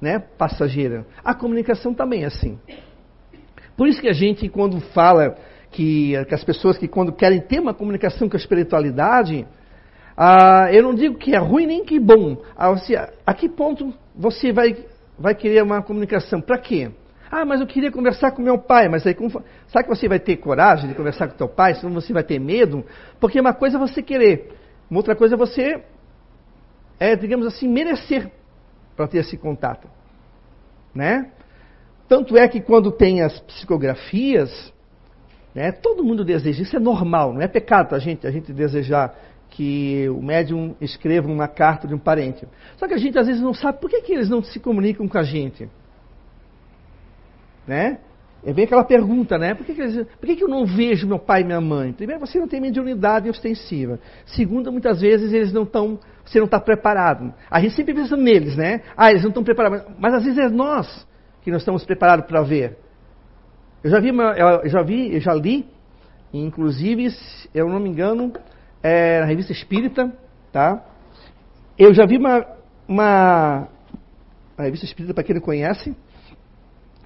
né, 0.00 0.18
passageira. 0.18 1.06
A 1.24 1.34
comunicação 1.34 1.94
também 1.94 2.24
é 2.24 2.26
assim. 2.26 2.58
Por 3.76 3.88
isso 3.88 4.00
que 4.00 4.08
a 4.08 4.12
gente, 4.12 4.48
quando 4.48 4.80
fala 4.80 5.36
que, 5.70 6.12
que 6.26 6.34
as 6.34 6.44
pessoas 6.44 6.76
que 6.76 6.86
quando 6.86 7.12
querem 7.12 7.40
ter 7.40 7.60
uma 7.60 7.72
comunicação 7.72 8.28
com 8.28 8.36
a 8.36 8.40
espiritualidade, 8.40 9.46
ah, 10.16 10.68
eu 10.72 10.82
não 10.82 10.94
digo 10.94 11.16
que 11.16 11.34
é 11.34 11.38
ruim 11.38 11.66
nem 11.66 11.84
que 11.84 11.98
bom. 11.98 12.36
Ah, 12.56 12.70
você, 12.70 12.96
a 13.26 13.34
que 13.34 13.48
ponto 13.48 13.92
você 14.14 14.52
vai, 14.52 14.76
vai 15.18 15.34
querer 15.34 15.62
uma 15.62 15.82
comunicação? 15.82 16.40
Para 16.40 16.58
quê? 16.58 16.90
Ah, 17.30 17.46
mas 17.46 17.62
eu 17.62 17.66
queria 17.66 17.90
conversar 17.90 18.32
com 18.32 18.42
meu 18.42 18.58
pai. 18.58 18.88
Mas 18.88 19.06
aí, 19.06 19.14
como, 19.14 19.30
que 19.30 19.88
você 19.88 20.06
vai 20.06 20.20
ter 20.20 20.36
coragem 20.36 20.88
de 20.88 20.94
conversar 20.94 21.28
com 21.28 21.36
teu 21.36 21.48
pai? 21.48 21.74
Senão 21.74 21.94
você 21.94 22.12
vai 22.12 22.22
ter 22.22 22.38
medo? 22.38 22.84
Porque 23.18 23.40
uma 23.40 23.54
coisa 23.54 23.78
é 23.78 23.80
você 23.80 24.02
querer, 24.02 24.52
uma 24.90 24.98
outra 24.98 25.16
coisa 25.16 25.34
é 25.34 25.38
você, 25.38 25.82
é, 27.00 27.16
digamos 27.16 27.46
assim, 27.46 27.66
merecer 27.66 28.30
para 28.94 29.08
ter 29.08 29.18
esse 29.18 29.38
contato. 29.38 29.88
Né? 30.94 31.30
Tanto 32.06 32.36
é 32.36 32.46
que 32.46 32.60
quando 32.60 32.92
tem 32.92 33.22
as 33.22 33.40
psicografias, 33.40 34.70
né, 35.54 35.72
todo 35.72 36.04
mundo 36.04 36.22
deseja, 36.26 36.62
isso 36.62 36.76
é 36.76 36.80
normal, 36.80 37.32
não 37.32 37.40
é 37.40 37.48
pecado 37.48 37.94
a 37.94 37.98
gente, 37.98 38.26
a 38.26 38.30
gente 38.30 38.52
desejar 38.52 39.14
que 39.52 40.08
o 40.08 40.22
médium 40.22 40.74
escreva 40.80 41.30
uma 41.30 41.46
carta 41.46 41.86
de 41.86 41.94
um 41.94 41.98
parente. 41.98 42.46
Só 42.76 42.88
que 42.88 42.94
a 42.94 42.96
gente 42.96 43.18
às 43.18 43.26
vezes 43.26 43.42
não 43.42 43.52
sabe 43.52 43.80
por 43.80 43.90
que, 43.90 44.00
que 44.00 44.12
eles 44.12 44.28
não 44.28 44.42
se 44.42 44.58
comunicam 44.58 45.06
com 45.06 45.18
a 45.18 45.22
gente. 45.22 45.68
Né? 47.66 47.98
É 48.44 48.52
bem 48.52 48.64
aquela 48.64 48.82
pergunta, 48.82 49.36
né? 49.38 49.54
Por 49.54 49.64
que, 49.64 49.74
que, 49.74 49.82
eles, 49.82 50.06
por 50.18 50.26
que, 50.26 50.36
que 50.36 50.42
eu 50.42 50.48
não 50.48 50.64
vejo 50.64 51.06
meu 51.06 51.18
pai 51.18 51.42
e 51.42 51.44
minha 51.44 51.60
mãe? 51.60 51.92
Primeiro, 51.92 52.18
você 52.18 52.40
não 52.40 52.48
tem 52.48 52.60
mediunidade 52.60 53.28
ostensiva. 53.28 54.00
Segundo, 54.24 54.72
muitas 54.72 55.02
vezes 55.02 55.32
eles 55.32 55.52
não 55.52 55.64
estão, 55.64 56.00
você 56.24 56.38
não 56.38 56.46
está 56.46 56.58
preparado. 56.58 57.32
A 57.50 57.60
gente 57.60 57.74
sempre 57.74 57.94
pensa 57.94 58.16
neles, 58.16 58.56
né? 58.56 58.80
Ah, 58.96 59.10
eles 59.10 59.22
não 59.22 59.28
estão 59.28 59.44
preparados. 59.44 59.84
Mas 59.98 60.14
às 60.14 60.24
vezes 60.24 60.38
é 60.38 60.48
nós 60.48 61.06
que 61.42 61.50
não 61.50 61.58
estamos 61.58 61.84
preparados 61.84 62.26
para 62.26 62.42
ver. 62.42 62.78
Eu 63.84 63.90
já 63.90 64.00
vi, 64.00 64.08
eu 64.08 64.68
já 64.68 64.82
vi, 64.82 65.14
eu 65.14 65.20
já 65.20 65.34
li, 65.34 65.66
inclusive, 66.32 67.08
eu 67.54 67.68
não 67.68 67.78
me 67.78 67.90
engano, 67.90 68.32
é, 68.82 69.20
na 69.20 69.26
revista 69.26 69.52
Espírita, 69.52 70.12
tá? 70.52 70.84
Eu 71.78 71.94
já 71.94 72.04
vi 72.06 72.18
uma, 72.18 72.46
uma 72.86 73.68
a 74.56 74.62
revista 74.62 74.86
Espírita 74.86 75.14
para 75.14 75.24
quem 75.24 75.34
não 75.34 75.42
conhece, 75.42 75.94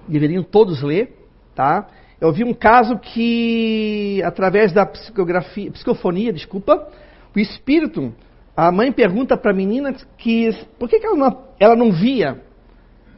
deveriam 0.07 0.43
todos 0.43 0.81
ler 0.81 1.17
Tá? 1.57 1.87
Eu 2.21 2.31
vi 2.31 2.43
um 2.43 2.53
caso 2.53 2.99
que, 2.99 4.21
através 4.23 4.71
da 4.71 4.85
psicografia, 4.85 5.71
psicofonia, 5.71 6.31
desculpa, 6.31 6.87
o 7.35 7.39
espírito, 7.39 8.13
a 8.55 8.71
mãe 8.71 8.91
pergunta 8.91 9.35
para 9.35 9.49
a 9.49 9.55
menina 9.55 9.91
que 10.19 10.51
por 10.77 10.87
que, 10.87 10.99
que 10.99 11.05
ela, 11.07 11.15
não, 11.15 11.45
ela 11.59 11.75
não 11.75 11.91
via. 11.91 12.39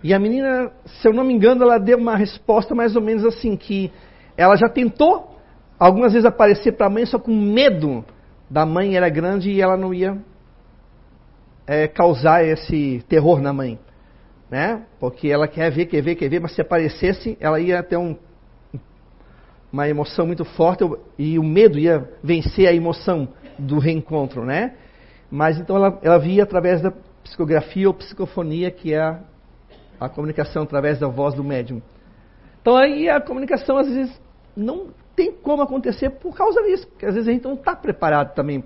E 0.01 0.13
a 0.13 0.19
menina, 0.19 0.71
se 0.85 1.05
eu 1.05 1.13
não 1.13 1.25
me 1.25 1.33
engano, 1.33 1.63
ela 1.63 1.77
deu 1.77 1.97
uma 1.97 2.15
resposta 2.15 2.73
mais 2.73 2.95
ou 2.95 3.01
menos 3.01 3.25
assim, 3.25 3.57
que 3.57 3.91
ela 4.37 4.55
já 4.55 4.69
tentou 4.69 5.37
algumas 5.77 6.13
vezes 6.13 6.25
aparecer 6.25 6.77
para 6.77 6.87
a 6.87 6.89
mãe, 6.89 7.05
só 7.05 7.19
com 7.19 7.35
medo 7.35 8.05
da 8.49 8.65
mãe 8.65 8.95
era 8.95 9.09
grande 9.09 9.51
e 9.51 9.61
ela 9.61 9.77
não 9.77 9.93
ia 9.93 10.17
é, 11.67 11.87
causar 11.87 12.43
esse 12.43 13.03
terror 13.07 13.41
na 13.41 13.53
mãe. 13.53 13.79
Né? 14.49 14.83
Porque 14.99 15.27
ela 15.27 15.47
quer 15.47 15.69
ver, 15.71 15.85
quer 15.85 16.01
ver, 16.01 16.15
quer 16.15 16.29
ver, 16.29 16.39
mas 16.39 16.55
se 16.55 16.61
aparecesse, 16.61 17.37
ela 17.39 17.59
ia 17.59 17.83
ter 17.83 17.97
um 17.97 18.17
uma 19.71 19.87
emoção 19.87 20.25
muito 20.25 20.43
forte 20.43 20.83
e 21.17 21.37
o 21.37 21.43
medo 21.43 21.77
ia 21.77 22.09
vencer 22.23 22.67
a 22.67 22.73
emoção 22.73 23.27
do 23.57 23.77
reencontro, 23.77 24.43
né? 24.43 24.75
Mas 25.29 25.59
então 25.59 25.75
ela, 25.75 25.99
ela 26.01 26.17
via 26.17 26.43
através 26.43 26.81
da 26.81 26.91
psicografia 27.23 27.87
ou 27.87 27.93
psicofonia, 27.93 28.71
que 28.71 28.93
é 28.93 28.99
a, 28.99 29.19
a 29.99 30.09
comunicação 30.09 30.63
através 30.63 30.99
da 30.99 31.07
voz 31.07 31.35
do 31.35 31.43
médium. 31.43 31.81
Então 32.61 32.75
aí 32.75 33.09
a 33.09 33.21
comunicação 33.21 33.77
às 33.77 33.87
vezes 33.87 34.21
não 34.55 34.87
tem 35.19 35.33
como 35.33 35.61
acontecer 35.61 36.11
por 36.11 36.33
causa 36.33 36.63
disso, 36.63 36.87
porque 36.87 37.05
às 37.05 37.13
vezes 37.13 37.27
a 37.27 37.31
gente 37.33 37.43
não 37.43 37.55
está 37.55 37.75
preparado 37.75 38.33
também 38.33 38.63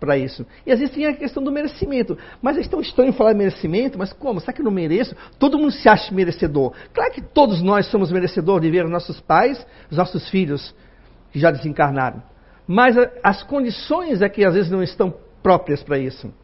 para 0.00 0.18
isso. 0.18 0.44
E 0.66 0.72
às 0.72 0.80
vezes 0.80 0.92
tem 0.92 1.06
a 1.06 1.14
questão 1.14 1.40
do 1.40 1.52
merecimento. 1.52 2.18
Mas 2.42 2.58
é 2.58 2.62
tão 2.68 2.80
estranho 2.80 3.12
falar 3.12 3.32
merecimento, 3.32 3.96
mas 3.96 4.12
como? 4.12 4.40
Será 4.40 4.52
que 4.52 4.60
eu 4.60 4.64
não 4.64 4.72
mereço? 4.72 5.14
Todo 5.38 5.56
mundo 5.56 5.70
se 5.70 5.88
acha 5.88 6.12
merecedor. 6.12 6.72
Claro 6.92 7.12
que 7.12 7.22
todos 7.22 7.62
nós 7.62 7.86
somos 7.92 8.10
merecedores 8.10 8.64
de 8.64 8.76
ver 8.76 8.84
os 8.84 8.90
nossos 8.90 9.20
pais, 9.20 9.64
os 9.88 9.96
nossos 9.96 10.28
filhos 10.30 10.74
que 11.30 11.38
já 11.38 11.52
desencarnaram. 11.52 12.20
Mas 12.66 12.96
as 13.22 13.44
condições 13.44 14.20
é 14.20 14.28
que 14.28 14.44
às 14.44 14.54
vezes 14.54 14.72
não 14.72 14.82
estão 14.82 15.14
próprias 15.44 15.80
para 15.80 15.96
isso. 15.96 16.34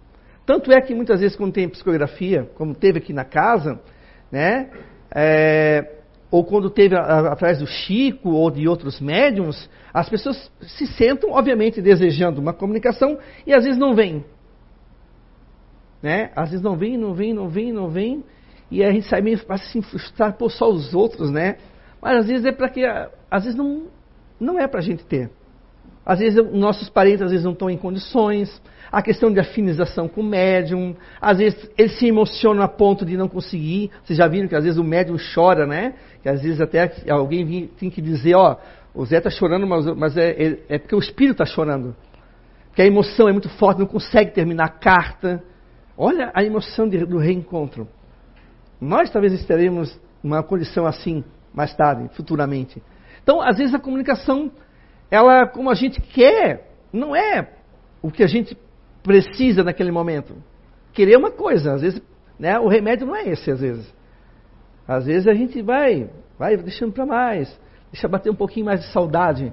Tanto 0.47 0.71
é 0.71 0.81
que 0.81 0.95
muitas 0.95 1.19
vezes 1.19 1.37
quando 1.37 1.53
tem 1.53 1.69
psicografia, 1.69 2.49
como 2.55 2.73
teve 2.73 2.99
aqui 2.99 3.13
na 3.13 3.25
casa, 3.25 3.81
né, 4.31 4.71
é, 5.13 6.00
ou 6.31 6.45
quando 6.45 6.71
teve 6.71 6.95
atrás 6.97 7.59
do 7.59 7.67
Chico 7.67 8.31
ou 8.31 8.51
de 8.51 8.69
outros 8.69 9.01
médiums, 9.01 9.69
as 9.93 10.09
pessoas 10.09 10.51
se 10.61 10.87
sentam, 10.87 11.33
obviamente, 11.33 11.83
desejando 11.83 12.41
uma 12.41 12.53
comunicação 12.53 13.19
e 13.47 13.53
às 13.53 13.65
vezes 13.65 13.79
não 13.79 13.95
vem. 13.95 14.25
Né? 16.03 16.31
Às 16.37 16.51
vezes 16.51 16.63
não 16.63 16.77
vem, 16.77 16.97
não 16.97 17.13
vem, 17.13 17.35
não 17.35 17.49
vem, 17.49 17.73
não 17.73 17.89
vem, 17.89 18.25
e 18.71 18.85
a 18.85 18.93
gente 18.93 19.07
sai 19.07 19.21
meio 19.21 19.41
assim 19.49 19.83
frustrar 19.83 20.37
por 20.39 20.51
só 20.51 20.71
os 20.71 20.95
outros, 20.95 21.31
né? 21.31 21.57
Mas 22.01 22.19
às 22.19 22.27
vezes 22.29 22.47
é 22.47 22.53
para 22.53 22.69
que, 22.69 22.85
às 23.31 23.45
vezes 23.45 23.59
não, 23.59 23.89
não 24.39 24.59
é 24.59 24.69
para 24.69 24.79
a 24.79 24.83
gente 24.83 25.05
ter. 25.05 25.31
Às 26.07 26.21
vezes 26.21 26.43
nossos 26.53 26.89
parentes 26.89 27.23
às 27.23 27.31
vezes 27.31 27.45
não 27.45 27.53
estão 27.53 27.69
em 27.69 27.77
condições, 27.77 28.61
a 28.91 29.03
questão 29.03 29.33
de 29.33 29.39
afinização 29.39 30.09
com 30.09 30.21
o 30.21 30.25
médium, 30.25 30.97
às 31.21 31.39
vezes 31.39 31.71
eles 31.77 31.99
se 31.99 32.07
emocionam 32.07 32.63
a 32.63 32.69
ponto 32.69 33.05
de 33.05 33.17
não 33.17 33.29
conseguir. 33.29 33.91
Vocês 34.03 34.19
já 34.19 34.27
viram 34.27 34.49
que 34.49 34.57
às 34.57 34.65
vezes 34.65 34.79
o 34.79 34.85
médium 34.85 35.17
chora, 35.35 35.67
né? 35.67 35.95
Que 36.23 36.29
às 36.29 36.43
vezes 36.43 36.61
até 36.61 36.93
alguém 37.09 37.69
tem 37.79 37.91
que 37.91 38.03
dizer, 38.03 38.35
ó, 38.35 38.57
o 38.95 39.05
Zé 39.05 39.19
está 39.19 39.31
chorando, 39.31 39.67
mas, 39.67 39.87
mas 39.97 40.17
é, 40.17 40.31
é, 40.31 40.59
é, 40.69 40.79
porque 40.79 40.95
o 40.95 40.99
espírito 40.99 41.43
está 41.43 41.47
chorando. 41.47 41.95
Porque 42.69 42.83
a 42.83 42.87
emoção 42.87 43.29
é 43.29 43.33
muito 43.33 43.49
forte, 43.51 43.79
não 43.79 43.87
consegue 43.87 44.33
terminar 44.33 44.65
a 44.65 44.69
carta. 44.69 45.43
Olha 45.97 46.31
a 46.35 46.43
emoção 46.43 46.89
de, 46.89 47.05
do 47.05 47.19
reencontro. 47.19 47.89
Nós 48.81 49.11
talvez 49.11 49.33
estaremos 49.33 49.99
numa 50.23 50.43
condição 50.43 50.87
assim 50.87 51.25
mais 51.53 51.75
tarde, 51.75 52.09
futuramente. 52.15 52.83
Então, 53.23 53.41
às 53.41 53.59
vezes 53.59 53.75
a 53.75 53.79
comunicação, 53.79 54.51
ela, 55.11 55.47
como 55.47 55.71
a 55.71 55.75
gente 55.75 56.01
quer, 56.01 56.71
não 56.93 57.15
é 57.15 57.51
o 58.03 58.11
que 58.11 58.23
a 58.23 58.27
gente 58.27 58.57
precisa 59.03 59.63
naquele 59.63 59.91
momento. 59.91 60.35
Querer 60.93 61.17
uma 61.17 61.31
coisa, 61.31 61.75
às 61.75 61.83
vezes, 61.83 62.03
né, 62.39 62.59
o 62.59 62.69
remédio 62.69 63.07
não 63.07 63.15
é 63.15 63.29
esse, 63.29 63.51
às 63.51 63.61
vezes. 63.61 64.00
Às 64.91 65.07
vezes 65.07 65.29
a 65.29 65.35
gente 65.35 65.63
vai, 65.63 66.11
vai 66.37 66.57
deixando 66.57 66.93
para 66.93 67.07
mais, 67.07 67.57
deixa 67.93 68.09
bater 68.09 68.29
um 68.29 68.35
pouquinho 68.35 68.67
mais 68.67 68.81
de 68.81 68.87
saudade. 68.93 69.53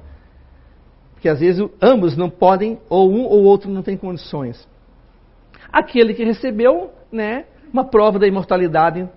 Porque 1.14 1.30
às 1.30 1.40
vezes 1.40 1.64
ambos 1.80 2.18
não 2.18 2.28
podem, 2.28 2.80
ou 2.90 3.12
um 3.12 3.24
ou 3.24 3.44
outro 3.44 3.70
não 3.70 3.84
tem 3.84 3.96
condições. 3.96 4.68
Aquele 5.72 6.16
que 6.16 6.24
recebeu, 6.24 6.90
né, 7.12 7.46
uma 7.72 7.86
prova 7.86 8.18
da 8.18 8.28
imortalidade, 8.28 9.08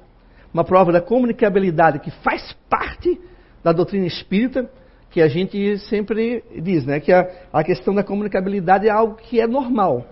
uma 0.53 0.63
prova 0.63 0.93
da 0.93 1.01
comunicabilidade 1.01 2.01
que 2.01 2.11
faz 2.11 2.55
parte 2.69 3.19
da 3.65 3.73
doutrina 3.73 4.07
espírita, 4.07 4.71
que 5.09 5.23
a 5.23 5.29
gente 5.29 5.79
sempre 5.89 6.45
diz, 6.61 6.85
né, 6.85 7.01
que 7.01 7.15
a, 7.15 7.31
a 7.51 7.65
questão 7.65 7.95
da 7.95 8.05
comunicabilidade 8.05 8.87
é 8.87 8.91
algo 8.91 9.15
que 9.15 9.41
é 9.41 9.47
normal. 9.47 10.05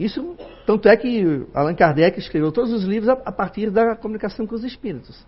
Isso, 0.00 0.34
tanto 0.66 0.88
é 0.88 0.96
que 0.96 1.46
Allan 1.54 1.76
Kardec 1.76 2.18
escreveu 2.18 2.50
todos 2.50 2.72
os 2.72 2.82
livros 2.82 3.08
a, 3.08 3.12
a 3.24 3.30
partir 3.30 3.70
da 3.70 3.94
comunicação 3.94 4.48
com 4.48 4.56
os 4.56 4.64
espíritos. 4.64 5.24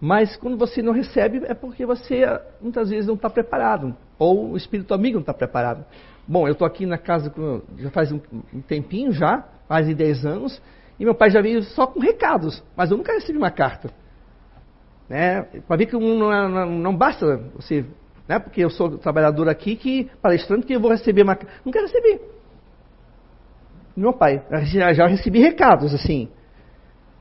Mas 0.00 0.36
quando 0.36 0.56
você 0.56 0.82
não 0.82 0.92
recebe, 0.92 1.42
é 1.46 1.54
porque 1.54 1.86
você 1.86 2.24
muitas 2.60 2.90
vezes 2.90 3.06
não 3.06 3.14
está 3.14 3.30
preparado, 3.30 3.96
ou 4.18 4.50
o 4.50 4.56
espírito 4.56 4.92
amigo 4.92 5.14
não 5.14 5.22
está 5.22 5.32
preparado. 5.32 5.84
Bom, 6.26 6.46
eu 6.46 6.52
estou 6.52 6.66
aqui 6.66 6.86
na 6.86 6.98
casa 6.98 7.32
já 7.78 7.90
faz 7.90 8.10
um, 8.10 8.20
um 8.52 8.60
tempinho 8.60 9.12
já, 9.12 9.46
mais 9.68 9.86
de 9.86 9.94
10 9.94 10.26
anos, 10.26 10.62
e 10.98 11.04
meu 11.04 11.14
pai 11.14 11.30
já 11.30 11.40
veio 11.40 11.62
só 11.62 11.86
com 11.86 12.00
recados, 12.00 12.62
mas 12.76 12.90
eu 12.90 12.96
nunca 12.96 13.12
recebi 13.12 13.36
uma 13.36 13.50
carta. 13.50 13.90
Né? 15.08 15.42
Para 15.66 15.76
ver 15.76 15.86
que 15.86 15.96
não, 15.96 16.32
é, 16.32 16.48
não, 16.48 16.70
não, 16.70 16.96
basta 16.96 17.36
você, 17.54 17.84
né? 18.26 18.38
porque 18.38 18.64
eu 18.64 18.70
sou 18.70 18.96
trabalhador 18.98 19.48
aqui, 19.48 19.76
que 19.76 20.10
palestrante, 20.22 20.66
que 20.66 20.74
eu 20.74 20.80
vou 20.80 20.90
receber 20.90 21.22
uma 21.22 21.36
carta. 21.36 21.52
Nunca 21.64 21.80
recebi. 21.80 22.20
Meu 23.96 24.12
pai, 24.12 24.42
já, 24.64 24.92
já 24.92 25.06
recebi 25.06 25.40
recados 25.40 25.94
assim. 25.94 26.28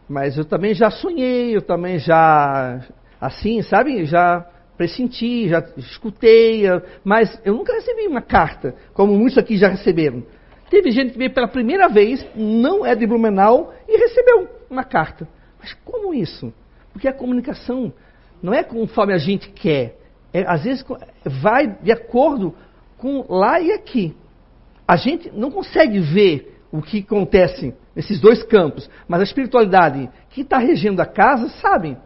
Mas 0.08 0.38
eu 0.38 0.46
também 0.46 0.74
já 0.74 0.90
sonhei, 0.90 1.56
eu 1.56 1.62
também 1.62 1.98
já, 2.00 2.82
assim, 3.20 3.62
sabe? 3.62 4.06
Já 4.06 4.46
pressenti, 4.78 5.48
já 5.48 5.64
escutei, 5.78 6.64
mas 7.04 7.40
eu 7.46 7.54
nunca 7.54 7.74
recebi 7.74 8.08
uma 8.08 8.22
carta, 8.22 8.76
como 8.94 9.14
muitos 9.14 9.38
aqui 9.38 9.56
já 9.56 9.68
receberam. 9.68 10.24
Teve 10.70 10.92
gente 10.92 11.12
que 11.12 11.18
veio 11.18 11.34
pela 11.34 11.48
primeira 11.48 11.88
vez, 11.88 12.26
não 12.36 12.86
é 12.86 12.96
de 12.96 13.06
Blumenau, 13.06 13.74
e 13.88 13.98
recebeu 13.98 14.50
uma 14.70 14.84
carta. 14.84 15.28
Mas 15.60 15.74
como 15.86 16.14
isso? 16.14 16.52
Porque 16.92 17.08
a 17.08 17.14
comunicação 17.14 17.94
não 18.42 18.54
é 18.54 18.64
conforme 18.64 19.14
a 19.14 19.18
gente 19.18 19.50
quer. 19.50 19.98
É, 20.34 20.44
às 20.48 20.64
vezes 20.64 20.84
vai 21.42 21.68
de 21.68 21.92
acordo 21.92 22.56
com 22.98 23.24
lá 23.30 23.62
e 23.62 23.72
aqui. 23.72 24.16
A 24.88 24.96
gente 24.96 25.32
não 25.32 25.52
consegue 25.52 26.00
ver 26.00 26.60
o 26.72 26.82
que 26.82 27.00
acontece 27.00 27.74
nesses 27.96 28.20
dois 28.20 28.44
campos, 28.44 28.90
mas 29.08 29.20
a 29.20 29.24
espiritualidade 29.24 30.10
que 30.30 30.42
está 30.42 30.58
regendo 30.58 31.02
a 31.02 31.06
casa 31.06 31.50
sabe. 31.62 31.98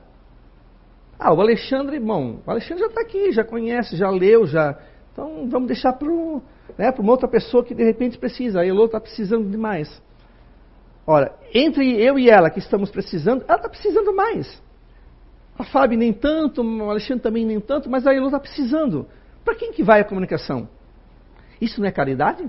Ah, 1.19 1.34
o 1.34 1.41
Alexandre, 1.41 2.00
bom, 2.00 2.39
o 2.45 2.52
Alexandre 2.52 2.82
já 2.82 2.88
está 2.88 3.02
aqui, 3.02 3.32
já 3.32 3.43
conhece, 3.43 3.95
já 3.95 4.10
leu, 4.10 4.45
já. 4.45 4.78
Então 5.12 5.47
vamos 5.50 5.67
deixar 5.67 5.93
para 5.93 6.08
né, 6.78 6.93
uma 7.00 7.12
outra 7.12 7.28
pessoa 7.28 7.63
que 7.63 7.73
de 7.73 7.84
repente 7.84 8.17
precisa. 8.17 8.62
A 8.62 8.65
Elô 8.65 8.86
está 8.86 9.00
precisando 9.00 9.50
de 9.50 9.58
mais. 9.58 10.02
Ora, 11.08 11.34
entre 11.54 12.00
eu 12.00 12.19
e 12.19 12.30
ela 12.30 12.50
que 12.50 12.60
estamos 12.60 12.91
precisando, 12.91 13.43
ela 13.47 13.58
está 13.58 13.69
precisando 13.69 14.13
mais. 14.13 14.62
A 15.58 15.63
Fábio 15.63 15.97
nem 15.97 16.13
tanto, 16.13 16.62
o 16.62 16.89
Alexandre 16.89 17.23
também 17.23 17.45
nem 17.45 17.60
tanto, 17.60 17.89
mas 17.89 18.06
a 18.06 18.13
Elô 18.13 18.28
está 18.28 18.39
precisando. 18.39 19.08
Para 19.43 19.56
quem 19.56 19.71
que 19.71 19.82
vai 19.82 20.02
a 20.02 20.04
comunicação? 20.04 20.69
Isso 21.60 21.82
não 21.82 21.88
é 21.88 21.91
caridade? 21.91 22.47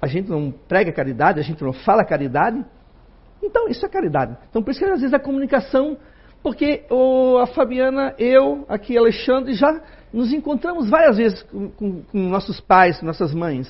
A 0.00 0.06
gente 0.06 0.30
não 0.30 0.50
prega 0.50 0.92
caridade, 0.92 1.40
a 1.40 1.42
gente 1.42 1.62
não 1.62 1.72
fala 1.72 2.04
caridade? 2.04 2.64
Então, 3.42 3.68
isso 3.68 3.84
é 3.84 3.88
caridade. 3.88 4.36
Então, 4.48 4.62
por 4.62 4.70
isso 4.70 4.80
que 4.80 4.86
às 4.86 5.00
vezes 5.00 5.14
a 5.14 5.18
comunicação, 5.18 5.96
porque 6.42 6.84
oh, 6.90 7.38
a 7.38 7.46
Fabiana, 7.46 8.14
eu, 8.18 8.64
aqui 8.68 8.96
Alexandre, 8.96 9.54
já 9.54 9.80
nos 10.12 10.32
encontramos 10.32 10.88
várias 10.88 11.16
vezes 11.16 11.42
com, 11.44 11.70
com, 11.70 12.02
com 12.02 12.18
nossos 12.18 12.60
pais, 12.60 12.98
com 12.98 13.06
nossas 13.06 13.34
mães. 13.34 13.68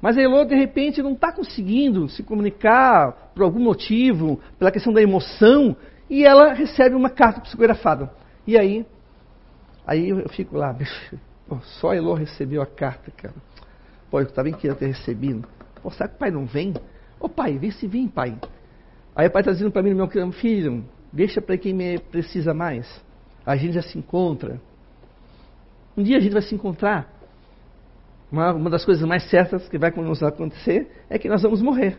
Mas 0.00 0.18
a 0.18 0.22
Elô, 0.22 0.44
de 0.44 0.54
repente, 0.54 1.02
não 1.02 1.12
está 1.12 1.32
conseguindo 1.32 2.08
se 2.10 2.22
comunicar 2.22 3.30
por 3.34 3.42
algum 3.42 3.60
motivo, 3.60 4.38
pela 4.58 4.70
questão 4.70 4.92
da 4.92 5.00
emoção, 5.00 5.74
e 6.10 6.24
ela 6.24 6.52
recebe 6.52 6.94
uma 6.94 7.08
carta 7.08 7.40
psicografada. 7.40 8.10
E 8.46 8.58
aí, 8.58 8.86
aí 9.86 10.10
eu 10.10 10.28
fico 10.28 10.58
lá, 10.58 10.72
bicho, 10.74 11.18
só 11.80 11.90
a 11.90 11.96
Elô 11.96 12.12
recebeu 12.12 12.60
a 12.60 12.66
carta, 12.66 13.10
cara. 13.10 13.34
Pô, 14.14 14.20
eu 14.20 14.30
também 14.30 14.52
queria 14.52 14.76
ter 14.76 14.86
recebido. 14.86 15.44
Pô, 15.82 15.90
será 15.90 16.08
que 16.08 16.14
o 16.14 16.18
pai 16.18 16.30
não 16.30 16.46
vem? 16.46 16.72
Ô 17.18 17.28
pai, 17.28 17.58
vê 17.58 17.72
se 17.72 17.88
vem, 17.88 18.06
pai. 18.06 18.38
Aí 19.12 19.26
o 19.26 19.30
pai 19.32 19.42
está 19.42 19.50
dizendo 19.50 19.72
para 19.72 19.82
mim, 19.82 19.92
meu 19.92 20.08
filho, 20.30 20.84
deixa 21.12 21.42
para 21.42 21.58
quem 21.58 21.74
me 21.74 21.98
precisa 21.98 22.54
mais. 22.54 22.86
A 23.44 23.56
gente 23.56 23.72
já 23.72 23.82
se 23.82 23.98
encontra. 23.98 24.60
Um 25.96 26.04
dia 26.04 26.18
a 26.18 26.20
gente 26.20 26.32
vai 26.32 26.42
se 26.42 26.54
encontrar. 26.54 27.12
Uma, 28.30 28.52
uma 28.52 28.70
das 28.70 28.84
coisas 28.84 29.04
mais 29.04 29.28
certas 29.28 29.68
que 29.68 29.76
vai 29.78 29.90
nos 29.90 30.22
acontecer 30.22 30.88
é 31.10 31.18
que 31.18 31.28
nós 31.28 31.42
vamos 31.42 31.60
morrer. 31.60 31.98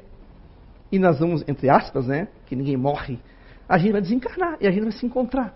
E 0.89 0.97
nós 0.97 1.19
vamos, 1.19 1.43
entre 1.49 1.69
aspas, 1.69 2.07
né? 2.07 2.29
Que 2.45 2.55
ninguém 2.55 2.77
morre. 2.77 3.19
A 3.67 3.77
gente 3.77 3.91
vai 3.91 3.99
desencarnar 3.99 4.55
e 4.61 4.67
a 4.67 4.71
gente 4.71 4.83
vai 4.83 4.93
se 4.93 5.05
encontrar. 5.05 5.53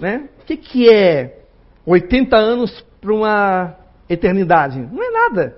Né? 0.00 0.28
O 0.40 0.44
que, 0.44 0.56
que 0.56 0.92
é 0.92 1.44
80 1.86 2.36
anos 2.36 2.84
para 3.00 3.14
uma 3.14 3.79
eternidade? 4.10 4.80
Não 4.80 5.02
é 5.02 5.10
nada. 5.10 5.56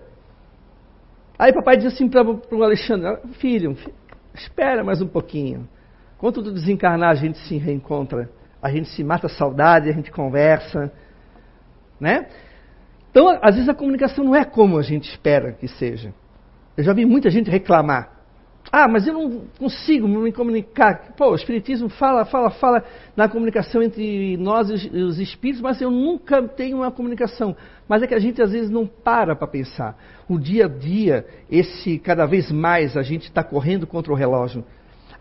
Aí 1.39 1.53
papai 1.53 1.77
diz 1.77 1.87
assim 1.93 2.09
para 2.09 2.23
o 2.23 2.63
Alexandre: 2.63 3.19
Filho, 3.41 3.77
espera 4.35 4.85
mais 4.85 5.01
um 5.01 5.09
pouquinho. 5.09 5.69
Quando 6.19 6.43
tu 6.43 6.53
desencarnar, 6.53 7.11
a 7.11 7.15
gente 7.15 7.39
se 7.39 7.57
reencontra. 7.57 8.31
A 8.63 8.71
gente 8.71 8.89
se 8.91 9.03
mata 9.03 9.27
a 9.27 9.31
saudade, 9.31 9.89
a 9.89 9.93
gente 9.93 10.13
conversa. 10.13 10.93
Né? 11.99 12.29
Então, 13.11 13.29
às 13.43 13.57
vezes 13.57 13.69
a 13.69 13.75
comunicação 13.75 14.25
não 14.25 14.37
é 14.37 14.45
como 14.45 14.79
a 14.79 14.83
gente 14.83 15.11
espera 15.11 15.53
que 15.53 15.67
seja. 15.67 16.15
Eu 16.77 16.85
já 16.85 16.93
vi 16.93 17.05
muita 17.05 17.29
gente 17.29 17.51
reclamar. 17.51 18.22
Ah, 18.75 18.89
mas 18.89 19.07
eu 19.07 19.13
não 19.13 19.43
consigo 19.59 20.09
me 20.09 20.33
comunicar. 20.33 21.13
Pô, 21.15 21.33
o 21.33 21.35
Espiritismo 21.35 21.91
fala, 21.91 22.25
fala, 22.25 22.51
fala 22.51 22.83
na 23.15 23.29
comunicação 23.29 23.83
entre 23.83 24.39
nós 24.39 24.71
e 24.71 24.97
os 24.97 25.19
espíritos, 25.19 25.61
mas 25.61 25.79
eu 25.83 25.91
nunca 25.91 26.43
tenho 26.49 26.79
uma 26.79 26.91
comunicação. 26.91 27.55
Mas 27.87 28.03
é 28.03 28.07
que 28.07 28.15
a 28.15 28.19
gente 28.19 28.41
às 28.41 28.51
vezes 28.51 28.71
não 28.71 28.87
para 28.87 29.37
para 29.37 29.47
pensar. 29.47 29.95
O 30.27 30.39
dia 30.39 30.65
a 30.65 30.69
dia, 30.69 31.27
esse 31.51 31.99
cada 31.99 32.25
vez 32.25 32.51
mais 32.51 32.97
a 32.97 33.03
gente 33.03 33.25
está 33.25 33.45
correndo 33.45 33.87
contra 33.87 34.11
o 34.11 34.17
relógio. 34.17 34.65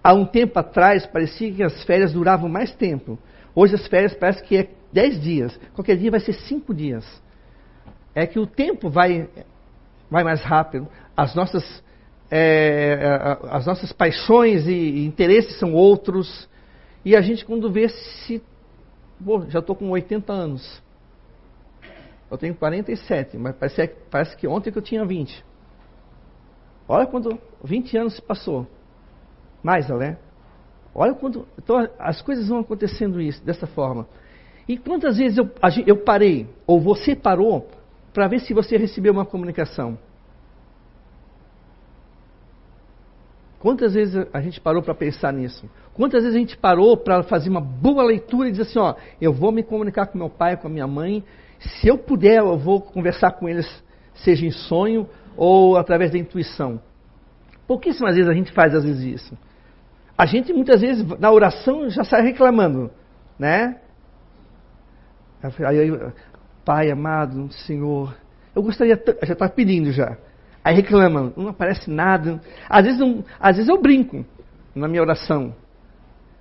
Há 0.01 0.13
um 0.13 0.25
tempo 0.25 0.57
atrás 0.57 1.05
parecia 1.05 1.51
que 1.51 1.61
as 1.61 1.83
férias 1.83 2.13
duravam 2.13 2.47
mais 2.47 2.73
tempo. 2.73 3.19
Hoje 3.53 3.75
as 3.75 3.85
férias 3.87 4.13
parece 4.13 4.41
que 4.43 4.55
é 4.55 4.69
dez 4.93 5.21
dias. 5.21 5.59
Qualquer 5.73 5.97
dia 5.97 6.09
vai 6.09 6.21
ser 6.21 6.33
cinco 6.33 6.73
dias. 6.73 7.05
É 8.15 8.25
que 8.25 8.39
o 8.39 8.47
tempo 8.47 8.89
vai, 8.89 9.27
vai 10.09 10.23
mais 10.23 10.41
rápido. 10.41 10.87
As 11.17 11.35
nossas, 11.35 11.83
é, 12.32 12.98
é 13.02 13.48
as 13.50 13.65
nossas 13.65 13.91
paixões 13.91 14.65
e 14.67 15.06
interesses 15.06 15.60
são 15.60 15.74
outros. 15.74 16.50
E 17.04 17.15
a 17.15 17.22
gente, 17.22 17.46
quando 17.46 17.70
vê 17.70 17.89
se. 17.89 18.41
Pô, 19.24 19.41
já 19.50 19.60
estou 19.60 19.76
com 19.76 19.89
80 19.89 20.32
anos. 20.32 20.82
Eu 22.32 22.38
tenho 22.38 22.56
47, 22.56 23.38
mas 23.38 23.56
parece, 23.58 23.88
parece 24.10 24.38
que 24.38 24.48
ontem 24.48 24.72
que 24.72 24.78
eu 24.78 24.82
tinha 24.82 25.06
20. 25.06 25.44
Olha 26.88 27.06
quando 27.06 27.38
20 27.63 27.98
anos 27.98 28.15
se 28.15 28.22
passou. 28.22 28.65
Mais, 29.62 29.89
né? 29.89 30.17
Olha 30.96 31.13
quando. 31.13 31.46
Então 31.58 31.89
as 32.00 32.22
coisas 32.22 32.48
vão 32.48 32.60
acontecendo 32.60 33.22
isso, 33.22 33.44
dessa 33.44 33.67
forma. 33.67 34.08
E 34.67 34.78
quantas 34.78 35.17
vezes 35.17 35.38
eu, 35.38 35.50
eu 35.86 35.98
parei, 35.98 36.48
ou 36.65 36.80
você 36.80 37.15
parou, 37.15 37.67
para 38.13 38.28
ver 38.28 38.39
se 38.39 38.54
você 38.54 38.78
recebeu 38.78 39.12
uma 39.12 39.26
comunicação? 39.26 39.98
Quantas 43.62 43.93
vezes 43.93 44.28
a 44.34 44.41
gente 44.41 44.60
parou 44.60 44.82
para 44.82 44.95
pensar 44.95 45.32
nisso? 45.32 45.69
Quantas 45.93 46.24
vezes 46.24 46.36
a 46.36 46.39
gente 46.39 46.58
parou 46.58 46.97
para 46.97 47.21
fazer 47.21 47.47
uma 47.47 47.62
boa 47.62 48.04
leitura 48.04 48.47
e 48.47 48.52
dizer 48.52 48.63
assim, 48.63 48.80
ó, 48.80 48.95
eu 49.21 49.32
vou 49.32 49.52
me 49.52 49.62
comunicar 49.62 50.08
com 50.08 50.17
meu 50.17 50.32
pai, 50.32 50.58
com 50.58 50.65
a 50.65 50.69
minha 50.69 50.88
mãe, 50.88 51.24
se 51.60 51.88
eu 51.88 51.95
puder, 51.95 52.39
eu 52.39 52.58
vou 52.58 52.82
conversar 52.82 53.34
com 53.34 53.47
eles, 53.47 53.67
seja 54.15 54.47
em 54.47 54.50
sonho 54.50 55.08
ou 55.38 55.78
através 55.78 56.10
da 56.10 56.17
intuição. 56.17 56.82
Pouquíssimas 57.67 58.15
vezes 58.15 58.28
a 58.28 58.34
gente 58.34 58.52
faz 58.52 58.74
às 58.74 58.84
vezes 58.84 59.21
isso. 59.21 59.38
A 60.17 60.26
gente 60.26 60.52
muitas 60.52 60.82
vezes 60.82 61.06
na 61.19 61.32
oração 61.32 61.88
já 61.88 62.04
sai 62.04 62.24
reclamando, 62.24 62.89
né? 63.38 63.80
Aí, 65.67 65.91
pai 66.65 66.89
amado, 66.89 67.52
Senhor, 67.54 68.17
eu 68.56 68.63
gostaria, 68.63 69.00
já 69.21 69.34
está 69.34 69.47
pedindo 69.47 69.91
já. 69.91 70.17
Aí 70.63 70.76
reclama, 70.76 71.34
não 71.36 71.47
aparece 71.50 71.89
nada. 71.89 72.39
Às 72.69 72.86
vezes, 72.86 73.02
às 73.39 73.56
vezes 73.56 73.69
eu 73.69 73.82
brinco 73.82 74.24
na 74.76 74.88
minha 74.88 75.02
oração. 75.02 75.56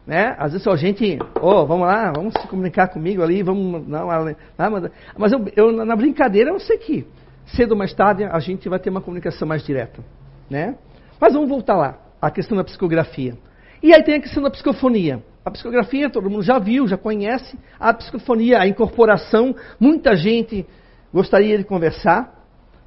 Né? 0.06 0.34
Às 0.38 0.52
vezes 0.52 0.66
a 0.66 0.76
gente, 0.76 1.18
oh, 1.40 1.66
vamos 1.66 1.86
lá, 1.86 2.12
vamos 2.14 2.34
se 2.34 2.46
comunicar 2.48 2.88
comigo 2.88 3.22
ali, 3.22 3.42
vamos. 3.42 3.86
Não, 3.86 4.08
não, 4.08 4.90
mas 5.16 5.32
eu, 5.32 5.44
eu, 5.56 5.72
na 5.72 5.96
brincadeira 5.96 6.50
eu 6.50 6.60
sei 6.60 6.78
que 6.78 7.06
cedo 7.46 7.72
ou 7.72 7.78
mais 7.78 7.94
tarde 7.94 8.24
a 8.24 8.38
gente 8.38 8.68
vai 8.68 8.78
ter 8.78 8.90
uma 8.90 9.00
comunicação 9.00 9.48
mais 9.48 9.64
direta. 9.64 10.02
Né? 10.50 10.76
Mas 11.20 11.32
vamos 11.32 11.48
voltar 11.48 11.76
lá, 11.76 11.98
a 12.20 12.30
questão 12.30 12.56
da 12.56 12.64
psicografia. 12.64 13.34
E 13.82 13.94
aí 13.94 14.02
tem 14.02 14.16
a 14.16 14.20
questão 14.20 14.42
da 14.42 14.50
psicofonia. 14.50 15.22
A 15.44 15.50
psicografia 15.50 16.10
todo 16.10 16.28
mundo 16.28 16.42
já 16.42 16.58
viu, 16.58 16.86
já 16.86 16.98
conhece. 16.98 17.58
A 17.78 17.94
psicofonia, 17.94 18.60
a 18.60 18.68
incorporação, 18.68 19.54
muita 19.78 20.14
gente 20.14 20.66
gostaria 21.12 21.56
de 21.56 21.64
conversar, 21.64 22.34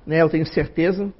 né, 0.05 0.21
eu 0.21 0.29
tenho 0.29 0.45
certeza 0.45 1.11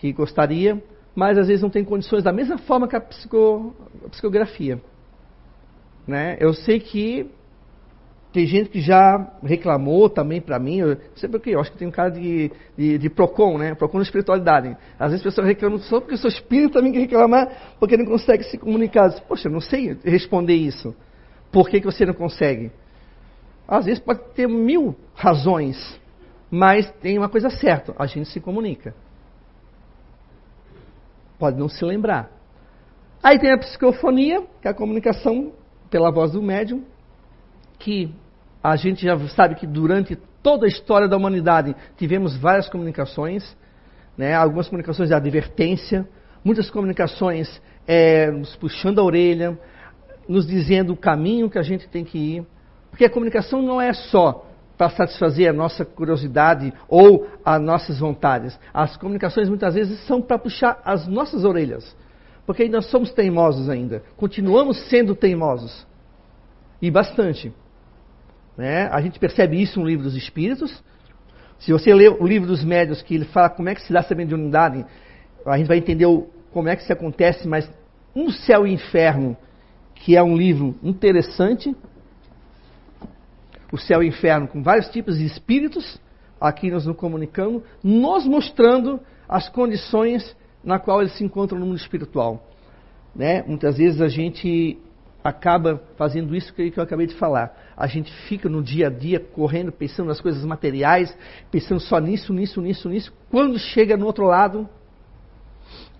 que 0.00 0.12
gostaria, 0.12 0.82
mas 1.14 1.36
às 1.36 1.46
vezes 1.46 1.62
não 1.62 1.70
tem 1.70 1.84
condições 1.84 2.24
da 2.24 2.32
mesma 2.32 2.56
forma 2.58 2.88
que 2.88 2.96
a, 2.96 3.00
psico, 3.00 3.74
a 4.06 4.08
psicografia. 4.08 4.80
Né? 6.06 6.36
Eu 6.40 6.54
sei 6.54 6.80
que 6.80 7.30
tem 8.32 8.46
gente 8.46 8.70
que 8.70 8.80
já 8.80 9.30
reclamou 9.42 10.08
também 10.08 10.40
para 10.40 10.58
mim, 10.58 10.78
eu, 10.78 10.96
sei 11.16 11.28
porquê, 11.28 11.50
eu 11.50 11.60
acho 11.60 11.72
que 11.72 11.78
tem 11.78 11.88
um 11.88 11.90
cara 11.90 12.10
de, 12.10 12.50
de, 12.78 12.96
de 12.96 13.10
PROCON, 13.10 13.58
né? 13.58 13.74
PROCON 13.74 13.98
na 13.98 14.04
espiritualidade. 14.04 14.76
Às 14.98 15.10
vezes 15.10 15.26
as 15.26 15.32
pessoas 15.32 15.48
reclamam 15.48 15.78
só 15.80 16.00
porque 16.00 16.14
eu 16.14 16.18
sou 16.18 16.30
espírito 16.30 16.74
também 16.74 16.92
que 16.92 16.98
reclamar, 17.00 17.74
porque 17.78 17.96
não 17.96 18.06
consegue 18.06 18.44
se 18.44 18.56
comunicar. 18.56 19.10
Poxa, 19.22 19.48
eu 19.48 19.52
não 19.52 19.60
sei 19.60 19.98
responder 20.04 20.54
isso. 20.54 20.94
Por 21.50 21.68
que, 21.68 21.80
que 21.80 21.86
você 21.86 22.06
não 22.06 22.14
consegue? 22.14 22.70
Às 23.66 23.84
vezes 23.84 24.00
pode 24.00 24.20
ter 24.34 24.48
mil 24.48 24.94
razões, 25.14 26.00
mas 26.50 26.90
tem 27.02 27.18
uma 27.18 27.28
coisa 27.28 27.50
certa, 27.50 27.94
a 27.98 28.06
gente 28.06 28.28
se 28.28 28.40
comunica 28.40 28.94
pode 31.40 31.58
não 31.58 31.68
se 31.68 31.82
lembrar. 31.84 32.30
Aí 33.22 33.38
tem 33.38 33.50
a 33.50 33.58
psicofonia, 33.58 34.42
que 34.60 34.68
é 34.68 34.70
a 34.70 34.74
comunicação 34.74 35.52
pela 35.90 36.12
voz 36.12 36.32
do 36.32 36.42
médium, 36.42 36.84
que 37.78 38.14
a 38.62 38.76
gente 38.76 39.04
já 39.04 39.18
sabe 39.30 39.54
que 39.54 39.66
durante 39.66 40.16
toda 40.42 40.66
a 40.66 40.68
história 40.68 41.08
da 41.08 41.16
humanidade 41.16 41.74
tivemos 41.96 42.36
várias 42.36 42.68
comunicações, 42.68 43.56
né? 44.16 44.34
algumas 44.34 44.68
comunicações 44.68 45.08
de 45.08 45.14
advertência, 45.14 46.06
muitas 46.44 46.70
comunicações 46.70 47.60
é, 47.86 48.30
nos 48.30 48.54
puxando 48.56 49.00
a 49.00 49.02
orelha, 49.02 49.58
nos 50.28 50.46
dizendo 50.46 50.92
o 50.92 50.96
caminho 50.96 51.50
que 51.50 51.58
a 51.58 51.62
gente 51.62 51.88
tem 51.88 52.04
que 52.04 52.18
ir. 52.18 52.46
Porque 52.90 53.04
a 53.04 53.10
comunicação 53.10 53.62
não 53.62 53.80
é 53.80 53.92
só 53.92 54.46
para 54.80 54.88
satisfazer 54.88 55.50
a 55.50 55.52
nossa 55.52 55.84
curiosidade 55.84 56.72
ou 56.88 57.28
as 57.44 57.60
nossas 57.60 57.98
vontades. 57.98 58.58
As 58.72 58.96
comunicações 58.96 59.46
muitas 59.46 59.74
vezes 59.74 60.00
são 60.06 60.22
para 60.22 60.38
puxar 60.38 60.80
as 60.82 61.06
nossas 61.06 61.44
orelhas. 61.44 61.94
Porque 62.46 62.62
ainda 62.62 62.80
somos 62.80 63.12
teimosos 63.12 63.68
ainda. 63.68 64.02
Continuamos 64.16 64.78
sendo 64.88 65.14
teimosos. 65.14 65.86
E 66.80 66.90
bastante. 66.90 67.52
Né? 68.56 68.88
A 68.90 69.02
gente 69.02 69.18
percebe 69.18 69.60
isso 69.60 69.78
no 69.78 69.86
livro 69.86 70.04
dos 70.04 70.16
Espíritos. 70.16 70.82
Se 71.58 71.72
você 71.72 71.94
ler 71.94 72.16
o 72.18 72.26
livro 72.26 72.48
dos 72.48 72.64
médios, 72.64 73.02
que 73.02 73.14
ele 73.14 73.26
fala 73.26 73.50
como 73.50 73.68
é 73.68 73.74
que 73.74 73.82
se 73.82 73.92
dá 73.92 73.98
essa 74.00 74.14
mediunidade, 74.14 74.86
a 75.44 75.58
gente 75.58 75.66
vai 75.66 75.76
entender 75.76 76.06
como 76.54 76.70
é 76.70 76.74
que 76.74 76.84
isso 76.84 76.92
acontece, 76.94 77.46
mas 77.46 77.70
Um 78.16 78.30
Céu 78.30 78.66
e 78.66 78.72
Inferno, 78.72 79.36
que 79.94 80.16
é 80.16 80.22
um 80.22 80.34
livro 80.34 80.74
interessante, 80.82 81.76
o 83.72 83.78
céu 83.78 84.02
e 84.02 84.06
o 84.06 84.08
inferno 84.08 84.48
com 84.48 84.62
vários 84.62 84.88
tipos 84.88 85.18
de 85.18 85.24
espíritos, 85.24 86.00
aqui 86.40 86.70
nós 86.70 86.86
nos 86.86 86.96
comunicamos, 86.96 87.62
nos 87.82 88.26
mostrando 88.26 89.00
as 89.28 89.48
condições 89.48 90.36
na 90.62 90.78
qual 90.78 91.00
eles 91.00 91.16
se 91.16 91.24
encontram 91.24 91.58
no 91.58 91.66
mundo 91.66 91.78
espiritual. 91.78 92.46
Né? 93.14 93.42
Muitas 93.46 93.78
vezes 93.78 94.00
a 94.00 94.08
gente 94.08 94.78
acaba 95.22 95.82
fazendo 95.96 96.34
isso 96.34 96.52
que 96.52 96.72
eu 96.74 96.82
acabei 96.82 97.06
de 97.06 97.14
falar. 97.14 97.54
A 97.76 97.86
gente 97.86 98.12
fica 98.26 98.48
no 98.48 98.62
dia 98.62 98.86
a 98.86 98.90
dia 98.90 99.20
correndo, 99.20 99.70
pensando 99.70 100.06
nas 100.06 100.20
coisas 100.20 100.44
materiais, 100.44 101.16
pensando 101.50 101.80
só 101.80 101.98
nisso, 101.98 102.32
nisso, 102.32 102.60
nisso, 102.60 102.88
nisso. 102.88 103.12
Quando 103.30 103.58
chega 103.58 103.96
no 103.96 104.06
outro 104.06 104.24
lado, 104.24 104.68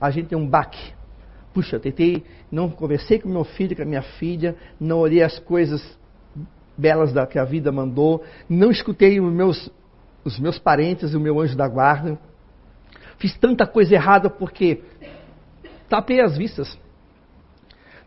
a 0.00 0.10
gente 0.10 0.28
tem 0.28 0.38
um 0.38 0.48
baque. 0.48 0.92
Puxa, 1.52 1.78
tentei, 1.78 2.24
não 2.50 2.70
conversei 2.70 3.18
com 3.18 3.28
meu 3.28 3.44
filho, 3.44 3.76
com 3.76 3.82
a 3.82 3.86
minha 3.86 4.02
filha, 4.02 4.56
não 4.78 4.98
olhei 4.98 5.22
as 5.22 5.38
coisas 5.38 5.98
belas 6.80 7.12
da, 7.12 7.26
que 7.26 7.38
a 7.38 7.44
vida 7.44 7.70
mandou, 7.70 8.24
não 8.48 8.70
escutei 8.70 9.20
os 9.20 9.32
meus, 9.32 9.70
os 10.24 10.38
meus 10.40 10.58
parentes 10.58 11.12
e 11.12 11.16
o 11.16 11.20
meu 11.20 11.38
anjo 11.38 11.56
da 11.56 11.68
guarda. 11.68 12.18
Fiz 13.18 13.36
tanta 13.38 13.66
coisa 13.66 13.94
errada 13.94 14.30
porque 14.30 14.82
tapei 15.88 16.20
as 16.20 16.36
vistas, 16.36 16.78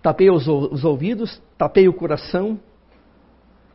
tapei 0.02 0.30
os, 0.32 0.48
os 0.48 0.84
ouvidos, 0.84 1.42
tapei 1.58 1.88
o 1.88 1.94
coração 1.94 2.60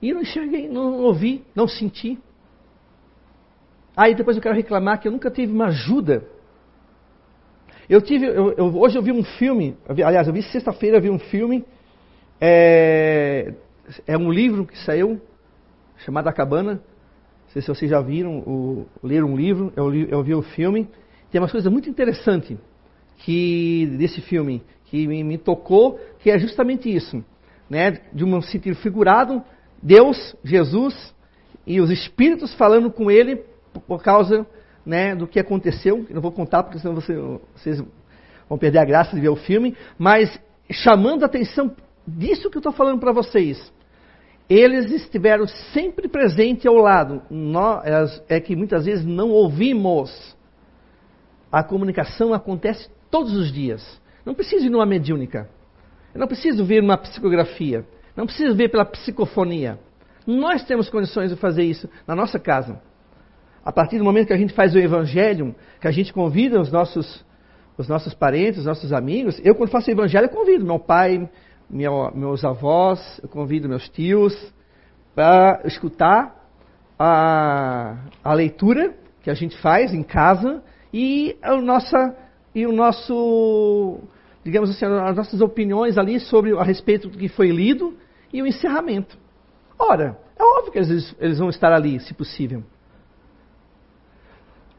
e 0.03 0.13
não 0.13 0.23
enxerguei, 0.23 0.69
não 0.69 1.01
ouvi, 1.03 1.45
não 1.55 1.69
senti. 1.69 2.19
Aí 3.97 4.15
depois 4.15 4.37
eu 4.37 4.43
quero 4.43 4.55
reclamar 4.55 5.01
que 5.01 5.09
eu 5.09 5.13
nunca 5.13 5.31
tive 5.31 5.53
uma 5.53 5.67
ajuda. 5.67 6.25
Eu 7.89 8.03
tive, 8.03 8.27
eu, 8.27 8.53
eu, 8.53 8.77
hoje 8.77 8.99
eu 8.99 9.03
vi 9.03 9.13
um 9.13 9.25
filme, 9.25 9.77
aliás, 9.89 10.27
eu 10.27 10.33
vi 10.33 10.43
sexta-feira, 10.43 11.01
vi 11.01 11.09
um 11.09 11.19
filme 11.19 11.65
é, 12.41 13.55
é 14.07 14.17
um 14.17 14.31
livro 14.31 14.67
que 14.67 14.79
saiu, 14.79 15.21
chamado 15.99 16.29
A 16.29 16.33
Cabana. 16.33 16.75
Não 16.75 17.53
sei 17.53 17.63
se 17.63 17.69
vocês 17.69 17.91
já 17.91 18.01
viram, 18.01 18.43
ou 18.47 18.87
leram 19.03 19.33
um 19.33 19.37
livro, 19.37 19.73
eu, 19.77 19.89
li, 19.89 20.07
eu 20.11 20.23
vi 20.23 20.35
o 20.35 20.43
filme. 20.43 20.89
Tem 21.31 21.41
uma 21.41 21.49
coisa 21.49 21.71
muito 21.71 21.89
interessante 21.89 22.59
que 23.19 23.87
desse 23.99 24.21
filme, 24.21 24.63
que 24.87 25.07
me, 25.07 25.25
me 25.25 25.39
tocou, 25.39 25.99
que 26.21 26.31
é 26.31 26.39
justamente 26.39 26.95
isso. 26.95 27.25
Né? 27.69 28.01
De 28.13 28.25
um 28.25 28.41
sentido 28.43 28.77
figurado, 28.77 29.43
Deus, 29.83 30.37
Jesus 30.45 31.15
e 31.67 31.81
os 31.81 31.91
espíritos 31.91 32.55
falando 32.55 32.91
com 32.91 33.11
ele 33.11 33.45
por 33.87 34.03
causa 34.03 34.47
né, 34.85 35.15
do 35.15 35.27
que 35.27 35.39
aconteceu. 35.39 36.07
Eu 36.09 36.15
não 36.15 36.23
vou 36.23 36.33
contar 36.33 36.63
porque 36.63 36.79
senão 36.79 36.95
você, 36.95 37.15
vocês 37.55 37.83
vão 38.49 38.59
perder 38.59 38.79
a 38.79 38.85
graça 38.85 39.15
de 39.15 39.21
ver 39.21 39.29
o 39.29 39.37
filme, 39.37 39.77
mas 39.99 40.41
chamando 40.71 41.23
a 41.23 41.27
atenção 41.27 41.75
disso 42.07 42.51
que 42.51 42.57
eu 42.57 42.61
estou 42.61 42.73
falando 42.73 42.99
para 42.99 43.13
vocês 43.13 43.73
eles 44.49 44.91
estiveram 44.91 45.47
sempre 45.75 46.09
presentes 46.09 46.65
ao 46.67 46.77
lado. 46.77 47.23
Nós, 47.31 48.23
é 48.29 48.41
que 48.41 48.57
muitas 48.57 48.87
vezes 48.87 49.05
não 49.05 49.31
ouvimos. 49.31 50.37
A 51.53 51.63
comunicação 51.63 52.33
acontece 52.33 52.89
todos 53.11 53.35
os 53.35 53.53
dias. 53.53 54.01
Não 54.25 54.35
preciso 54.35 54.67
ir 54.67 54.71
numa 54.71 54.87
mediúnica. 54.87 55.49
Eu 56.15 56.21
não 56.21 56.27
preciso 56.27 56.65
ver 56.65 56.83
uma 56.83 56.97
psicografia. 56.97 57.85
Não 58.17 58.27
preciso 58.27 58.55
ver 58.55 58.71
pela 58.71 58.85
psicofonia. 58.85 59.79
Nós 60.27 60.65
temos 60.65 60.89
condições 60.89 61.31
de 61.31 61.37
fazer 61.37 61.65
isso 61.65 61.89
na 62.07 62.15
nossa 62.15 62.39
casa. 62.39 62.81
A 63.65 63.73
partir 63.73 63.99
do 63.99 64.05
momento 64.05 64.29
que 64.29 64.33
a 64.33 64.39
gente 64.39 64.55
faz 64.55 64.75
o 64.75 64.79
evangelho, 64.79 65.55
que 65.81 65.89
a 65.89 65.91
gente 65.91 66.13
convida 66.13 66.59
os 66.59 66.73
nossos, 66.73 67.25
os 67.77 67.87
nossos 67.87 68.15
parentes, 68.15 68.61
os 68.61 68.67
nossos 68.67 68.93
amigos. 68.93 69.39
Eu, 69.45 69.55
quando 69.55 69.71
faço 69.71 69.89
o 69.89 69.93
evangelho, 69.93 70.29
convido 70.31 70.65
meu 70.65 70.79
pai, 70.79 71.29
meu, 71.69 72.11
meus 72.15 72.45
avós, 72.45 73.21
eu 73.23 73.29
convido 73.29 73.69
meus 73.69 73.89
tios 73.89 74.35
para 75.15 75.61
escutar 75.65 76.35
a, 76.99 77.97
a 78.25 78.35
leitura 78.35 78.95
que 79.23 79.31
a 79.31 79.35
gente 79.35 79.57
faz 79.59 79.93
em 79.93 80.03
casa 80.03 80.63
e 80.93 81.37
a 81.43 81.57
nossa 81.61 82.17
e 82.55 82.67
o 82.67 82.73
nosso 82.73 84.01
digamos 84.45 84.71
assim 84.71 84.87
as 84.87 85.17
nossas 85.17 85.41
opiniões 85.41 85.99
ali 85.99 86.19
sobre 86.19 86.57
a 86.59 86.63
respeito 86.63 87.09
do 87.09 87.19
que 87.19 87.29
foi 87.29 87.51
lido 87.51 87.97
e 88.33 88.43
o 88.43 88.47
encerramento. 88.47 89.19
Ora, 89.79 90.19
é 90.39 90.43
óbvio 90.43 90.73
que 90.73 90.79
eles, 90.79 91.15
eles 91.21 91.39
vão 91.39 91.49
estar 91.51 91.73
ali, 91.73 92.01
se 92.01 92.15
possível. 92.15 92.63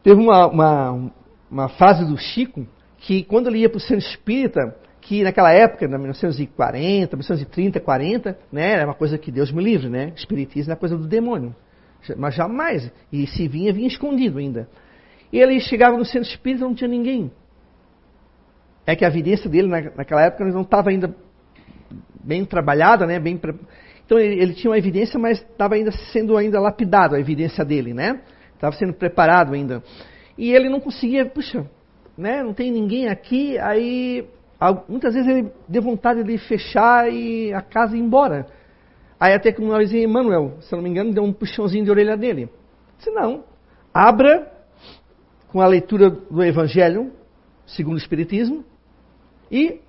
Teve 0.03 0.19
uma, 0.19 0.47
uma, 0.47 1.11
uma 1.49 1.69
fase 1.69 2.05
do 2.05 2.17
Chico 2.17 2.67
que, 2.97 3.23
quando 3.23 3.47
ele 3.47 3.59
ia 3.59 3.69
para 3.69 3.77
o 3.77 3.81
centro 3.81 4.05
espírita, 4.05 4.75
que 5.09 5.23
naquela 5.23 5.51
época, 5.51 5.85
em 5.85 5.87
1940, 5.87 7.17
1930, 7.17 7.79
40, 7.79 8.37
né, 8.51 8.73
era 8.73 8.85
uma 8.85 8.93
coisa 8.93 9.17
que 9.17 9.31
Deus 9.31 9.51
me 9.51 9.63
livre, 9.63 9.89
né? 9.89 10.13
Espiritismo 10.15 10.71
é 10.71 10.75
coisa 10.75 10.95
do 10.95 11.07
demônio. 11.07 11.55
Mas 12.15 12.35
jamais. 12.35 12.91
E 13.11 13.25
se 13.25 13.47
vinha, 13.47 13.73
vinha 13.73 13.87
escondido 13.87 14.37
ainda. 14.37 14.69
E 15.33 15.39
ele 15.39 15.59
chegava 15.61 15.97
no 15.97 16.05
centro 16.05 16.29
espírita 16.29 16.63
não 16.63 16.75
tinha 16.75 16.87
ninguém. 16.87 17.31
É 18.85 18.95
que 18.95 19.03
a 19.03 19.07
evidência 19.07 19.49
dele 19.49 19.67
naquela 19.67 20.21
época 20.21 20.45
não 20.45 20.61
estava 20.61 20.91
ainda 20.91 21.15
bem 22.23 22.45
trabalhada, 22.45 23.07
né? 23.07 23.19
Bem 23.19 23.41
Então 24.05 24.19
ele, 24.19 24.39
ele, 24.39 24.53
tinha 24.53 24.69
uma 24.69 24.77
evidência, 24.77 25.19
mas 25.19 25.39
estava 25.39 25.73
ainda 25.73 25.91
sendo 26.13 26.37
ainda 26.37 26.59
lapidado 26.59 27.15
a 27.15 27.19
evidência 27.19 27.65
dele, 27.65 27.95
né? 27.95 28.21
Estava 28.53 28.75
sendo 28.75 28.93
preparado 28.93 29.55
ainda. 29.55 29.81
E 30.37 30.51
ele 30.51 30.69
não 30.69 30.79
conseguia, 30.79 31.25
puxa, 31.25 31.65
né? 32.15 32.43
Não 32.43 32.53
tem 32.53 32.71
ninguém 32.71 33.07
aqui. 33.07 33.57
Aí 33.57 34.29
muitas 34.87 35.13
vezes 35.13 35.29
ele 35.29 35.51
deu 35.67 35.81
vontade 35.81 36.23
de 36.23 36.37
fechar 36.37 37.11
e 37.11 37.53
a 37.53 37.61
casa 37.61 37.95
ir 37.95 38.01
embora. 38.01 38.45
Aí 39.19 39.33
até 39.33 39.51
que 39.51 39.61
uma 39.61 39.77
vez 39.77 39.93
Emmanuel, 39.93 40.57
se 40.61 40.75
não 40.75 40.81
me 40.81 40.89
engano, 40.89 41.13
deu 41.13 41.23
um 41.23 41.33
puxãozinho 41.33 41.83
de 41.83 41.91
orelha 41.91 42.17
dele. 42.17 42.49
Disse, 42.97 43.11
não, 43.11 43.43
abra 43.93 44.51
com 45.47 45.61
a 45.61 45.67
leitura 45.67 46.09
do 46.09 46.43
Evangelho, 46.43 47.11
segundo 47.65 47.95
o 47.95 47.97
Espiritismo, 47.97 48.63
e 49.51 49.81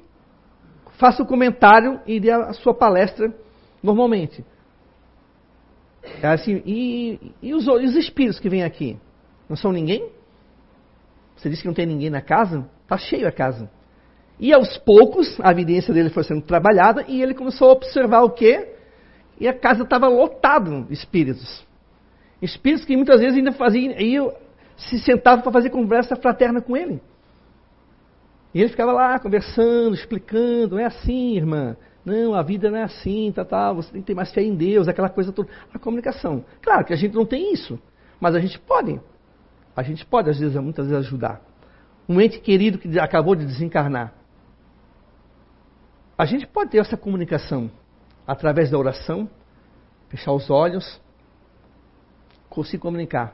faça 0.99 1.23
o 1.23 1.27
comentário 1.27 2.01
e 2.07 2.21
dê 2.21 2.31
a 2.31 2.53
sua 2.53 2.75
palestra 2.75 3.35
normalmente. 3.83 4.45
É 6.23 6.29
assim, 6.29 6.63
e, 6.65 7.33
e, 7.43 7.55
os, 7.55 7.67
os 7.67 7.97
espíritos 7.97 8.41
que 8.41 8.49
vêm 8.49 8.63
aqui? 8.63 8.99
Não 9.49 9.57
são 9.57 9.73
ninguém? 9.73 10.11
Você 11.37 11.49
disse 11.49 11.63
que 11.63 11.69
não 11.69 11.75
tem 11.75 11.87
ninguém 11.87 12.11
na 12.11 12.21
casa? 12.21 12.69
Está 12.83 12.97
cheio 12.97 13.27
a 13.27 13.33
casa. 13.33 13.71
E 14.41 14.55
aos 14.55 14.79
poucos, 14.79 15.39
a 15.41 15.51
evidência 15.51 15.93
dele 15.93 16.09
foi 16.09 16.25
sendo 16.25 16.41
trabalhada 16.41 17.05
e 17.07 17.23
ele 17.23 17.35
começou 17.35 17.69
a 17.69 17.73
observar 17.73 18.23
o 18.23 18.31
quê? 18.31 18.73
E 19.39 19.47
a 19.47 19.53
casa 19.53 19.83
estava 19.83 20.09
lotada 20.09 20.81
de 20.81 20.95
espíritos. 20.95 21.67
Espíritos 22.41 22.87
que 22.87 22.97
muitas 22.97 23.21
vezes 23.21 23.37
ainda 23.37 23.53
faziam, 23.53 23.93
iam, 24.01 24.33
se 24.79 24.99
sentavam 24.99 25.43
para 25.43 25.53
fazer 25.53 25.69
conversa 25.69 26.17
fraterna 26.17 26.63
com 26.63 26.75
ele. 26.75 27.03
E 28.55 28.61
ele 28.61 28.71
ficava 28.71 28.93
lá 28.93 29.19
conversando, 29.19 29.95
explicando, 29.95 30.79
é 30.79 30.87
assim, 30.87 31.37
irmã. 31.37 31.77
Não, 32.03 32.35
a 32.35 32.43
vida 32.43 32.71
não 32.71 32.79
é 32.79 32.85
assim, 32.85 33.31
tá, 33.33 33.45
tá, 33.45 33.75
você 33.75 33.93
tem 33.93 34.01
que 34.01 34.07
ter 34.07 34.15
mais 34.15 34.33
fé 34.33 34.43
em 34.43 34.55
Deus, 34.55 34.89
aquela 34.89 35.11
coisa 35.11 35.33
toda. 35.33 35.51
A 35.73 35.79
comunicação. 35.79 36.47
Claro 36.63 36.87
que 36.87 36.95
a 36.95 36.97
gente 36.97 37.15
não 37.15 37.27
tem 37.27 37.53
isso, 37.53 37.79
mas 38.19 38.35
a 38.35 38.41
gente 38.41 38.59
pode. 38.59 38.99
A 39.77 39.83
gente 39.83 40.05
pode, 40.07 40.31
às 40.31 40.41
vezes, 40.41 40.57
muitas 40.57 40.89
vezes, 40.89 41.07
ajudar. 41.07 41.43
Um 42.09 42.19
ente 42.19 42.41
querido 42.41 42.79
que 42.79 42.99
acabou 42.99 43.35
de 43.35 43.45
desencarnar. 43.45 44.20
A 46.21 46.27
gente 46.27 46.47
pode 46.47 46.69
ter 46.69 46.77
essa 46.77 46.99
comunicação 46.99 47.71
através 48.27 48.71
da 48.71 48.77
oração, 48.77 49.27
fechar 50.11 50.35
os 50.35 50.51
olhos, 50.51 51.01
se 52.63 52.77
comunicar. 52.77 53.33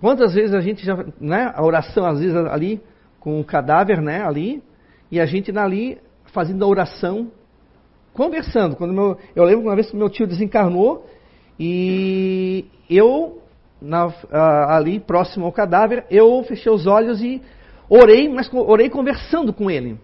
Quantas 0.00 0.34
vezes 0.34 0.52
a 0.52 0.60
gente 0.60 0.84
já, 0.84 0.96
né, 1.20 1.52
a 1.54 1.64
oração 1.64 2.06
às 2.06 2.18
vezes 2.18 2.34
ali 2.34 2.82
com 3.20 3.38
o 3.38 3.44
cadáver, 3.44 4.02
né, 4.02 4.20
ali, 4.26 4.64
e 5.12 5.20
a 5.20 5.26
gente 5.26 5.56
ali 5.56 5.96
fazendo 6.24 6.64
a 6.64 6.66
oração, 6.66 7.30
conversando. 8.12 8.74
Quando 8.74 8.92
meu, 8.92 9.16
eu 9.36 9.44
lembro 9.44 9.66
uma 9.66 9.76
vez 9.76 9.88
que 9.88 9.96
meu 9.96 10.10
tio 10.10 10.26
desencarnou 10.26 11.08
e 11.56 12.68
eu 12.90 13.40
na, 13.80 14.12
ali 14.74 14.98
próximo 14.98 15.46
ao 15.46 15.52
cadáver, 15.52 16.04
eu 16.10 16.42
fechei 16.42 16.72
os 16.72 16.84
olhos 16.84 17.22
e 17.22 17.40
orei, 17.88 18.28
mas 18.28 18.52
orei 18.52 18.90
conversando 18.90 19.52
com 19.52 19.70
ele. 19.70 20.00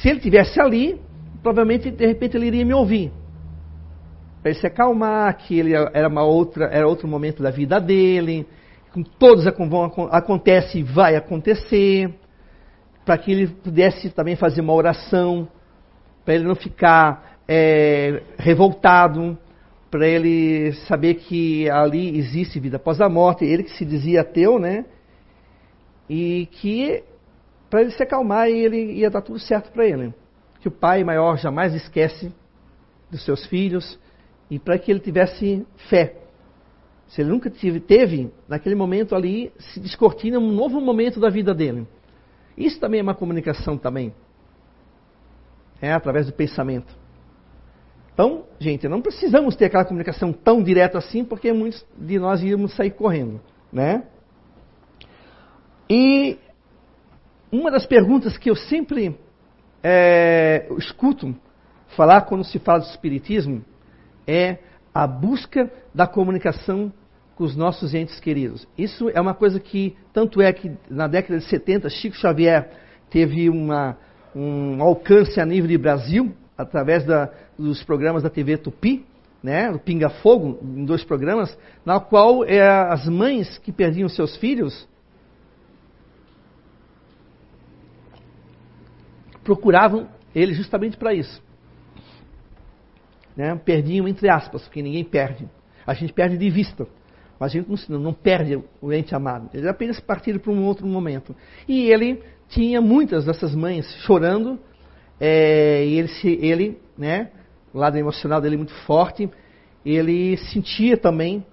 Se 0.00 0.08
ele 0.08 0.20
tivesse 0.20 0.60
ali, 0.60 1.00
provavelmente 1.42 1.90
de 1.90 2.06
repente 2.06 2.36
ele 2.36 2.46
iria 2.46 2.64
me 2.64 2.74
ouvir. 2.74 3.12
Para 4.40 4.50
ele 4.50 4.60
se 4.60 4.66
acalmar, 4.66 5.36
que 5.36 5.58
ele 5.58 5.72
era 5.74 6.08
uma 6.08 6.24
outra, 6.24 6.66
era 6.66 6.86
outro 6.86 7.06
momento 7.06 7.42
da 7.42 7.50
vida 7.50 7.80
dele, 7.80 8.46
com 8.92 9.02
todos 9.02 9.46
acontece 9.46 10.78
e 10.78 10.82
vai 10.82 11.16
acontecer, 11.16 12.12
para 13.04 13.16
que 13.18 13.32
ele 13.32 13.46
pudesse 13.48 14.10
também 14.10 14.36
fazer 14.36 14.60
uma 14.60 14.72
oração, 14.72 15.48
para 16.24 16.34
ele 16.34 16.44
não 16.44 16.54
ficar 16.54 17.38
é, 17.48 18.22
revoltado, 18.38 19.38
para 19.90 20.06
ele 20.06 20.72
saber 20.88 21.14
que 21.14 21.68
ali 21.70 22.18
existe 22.18 22.58
vida 22.58 22.76
após 22.76 23.00
a 23.00 23.08
morte, 23.08 23.44
ele 23.44 23.62
que 23.62 23.76
se 23.76 23.84
dizia 23.84 24.22
ateu, 24.22 24.58
né? 24.58 24.84
E 26.08 26.48
que 26.52 27.02
para 27.72 27.80
ele 27.80 27.90
se 27.92 28.02
acalmar 28.02 28.50
e 28.50 28.58
ele 28.66 28.92
ia 28.92 29.08
dar 29.08 29.22
tudo 29.22 29.38
certo 29.38 29.72
para 29.72 29.86
ele. 29.86 30.12
Que 30.60 30.68
o 30.68 30.70
pai 30.70 31.02
maior 31.02 31.38
jamais 31.38 31.72
esquece 31.72 32.30
dos 33.10 33.24
seus 33.24 33.46
filhos 33.46 33.98
e 34.50 34.58
para 34.58 34.78
que 34.78 34.90
ele 34.90 35.00
tivesse 35.00 35.66
fé. 35.88 36.18
Se 37.08 37.22
ele 37.22 37.30
nunca 37.30 37.48
tive, 37.48 37.80
teve, 37.80 38.30
naquele 38.46 38.74
momento 38.74 39.14
ali, 39.14 39.50
se 39.58 39.80
descortina 39.80 40.38
um 40.38 40.52
novo 40.52 40.82
momento 40.82 41.18
da 41.18 41.30
vida 41.30 41.54
dele. 41.54 41.88
Isso 42.58 42.78
também 42.78 43.00
é 43.00 43.02
uma 43.02 43.14
comunicação 43.14 43.78
também. 43.78 44.12
É 45.80 45.94
através 45.94 46.26
do 46.26 46.32
pensamento. 46.34 46.94
Então, 48.12 48.44
gente, 48.58 48.86
não 48.86 49.00
precisamos 49.00 49.56
ter 49.56 49.64
aquela 49.64 49.86
comunicação 49.86 50.30
tão 50.30 50.62
direta 50.62 50.98
assim, 50.98 51.24
porque 51.24 51.50
muitos 51.54 51.82
de 51.96 52.18
nós 52.18 52.42
íamos 52.42 52.76
sair 52.76 52.90
correndo, 52.90 53.40
né? 53.72 54.04
E 55.88 56.38
uma 57.52 57.70
das 57.70 57.84
perguntas 57.84 58.38
que 58.38 58.48
eu 58.48 58.56
sempre 58.56 59.14
é, 59.82 60.66
escuto 60.78 61.36
falar 61.88 62.22
quando 62.22 62.44
se 62.44 62.58
fala 62.58 62.80
do 62.80 62.86
Espiritismo 62.86 63.62
é 64.26 64.56
a 64.94 65.06
busca 65.06 65.70
da 65.94 66.06
comunicação 66.06 66.90
com 67.36 67.44
os 67.44 67.54
nossos 67.54 67.92
entes 67.92 68.18
queridos. 68.18 68.66
Isso 68.76 69.10
é 69.10 69.20
uma 69.20 69.34
coisa 69.34 69.60
que, 69.60 69.94
tanto 70.14 70.40
é 70.40 70.50
que 70.50 70.72
na 70.88 71.06
década 71.06 71.38
de 71.38 71.44
70, 71.44 71.90
Chico 71.90 72.16
Xavier 72.16 72.70
teve 73.10 73.50
uma, 73.50 73.98
um 74.34 74.82
alcance 74.82 75.38
a 75.38 75.44
nível 75.44 75.68
de 75.68 75.76
Brasil, 75.76 76.34
através 76.56 77.04
da, 77.04 77.30
dos 77.58 77.82
programas 77.82 78.22
da 78.22 78.30
TV 78.30 78.56
Tupi, 78.56 79.04
né, 79.42 79.70
o 79.70 79.78
Pinga 79.78 80.08
Fogo, 80.08 80.58
em 80.62 80.84
dois 80.84 81.04
programas, 81.04 81.56
na 81.84 82.00
qual 82.00 82.44
é, 82.44 82.62
as 82.62 83.06
mães 83.08 83.58
que 83.58 83.72
perdiam 83.72 84.08
seus 84.08 84.36
filhos 84.36 84.88
procuravam 89.44 90.08
ele 90.34 90.54
justamente 90.54 90.96
para 90.96 91.12
isso. 91.14 91.42
Né? 93.36 93.54
Perdiam 93.64 94.08
entre 94.08 94.28
aspas, 94.28 94.62
porque 94.62 94.82
ninguém 94.82 95.04
perde. 95.04 95.48
A 95.86 95.94
gente 95.94 96.12
perde 96.12 96.36
de 96.38 96.50
vista, 96.50 96.86
mas 97.38 97.50
a 97.50 97.58
gente 97.58 97.90
não, 97.90 97.98
não 97.98 98.12
perde 98.12 98.62
o 98.80 98.92
ente 98.92 99.14
amado. 99.14 99.50
Eles 99.52 99.66
apenas 99.66 99.98
partiram 100.00 100.38
para 100.38 100.52
um 100.52 100.64
outro 100.64 100.86
momento. 100.86 101.34
E 101.66 101.90
ele 101.90 102.22
tinha 102.48 102.80
muitas 102.80 103.24
dessas 103.24 103.54
mães 103.54 103.86
chorando, 104.04 104.58
é, 105.18 105.84
e 105.84 105.98
ele, 105.98 106.10
ele 106.24 106.78
né, 106.96 107.30
o 107.72 107.78
lado 107.78 107.96
emocional 107.96 108.40
dele 108.40 108.56
muito 108.56 108.74
forte, 108.86 109.28
ele 109.84 110.36
sentia 110.36 110.96
também, 110.96 111.44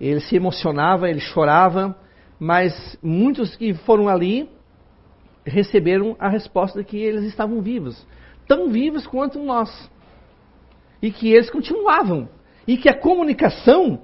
ele 0.00 0.20
se 0.20 0.36
emocionava, 0.36 1.08
ele 1.10 1.20
chorava, 1.20 1.96
mas 2.38 2.98
muitos 3.02 3.54
que 3.56 3.74
foram 3.74 4.08
ali 4.08 4.48
receberam 5.44 6.16
a 6.18 6.28
resposta 6.28 6.78
de 6.78 6.84
que 6.84 6.96
eles 6.96 7.24
estavam 7.24 7.60
vivos, 7.60 8.06
tão 8.46 8.70
vivos 8.70 9.06
quanto 9.06 9.38
nós. 9.38 9.90
E 11.00 11.10
que 11.10 11.32
eles 11.32 11.50
continuavam. 11.50 12.28
E 12.66 12.76
que 12.76 12.88
a 12.88 12.96
comunicação, 12.96 14.00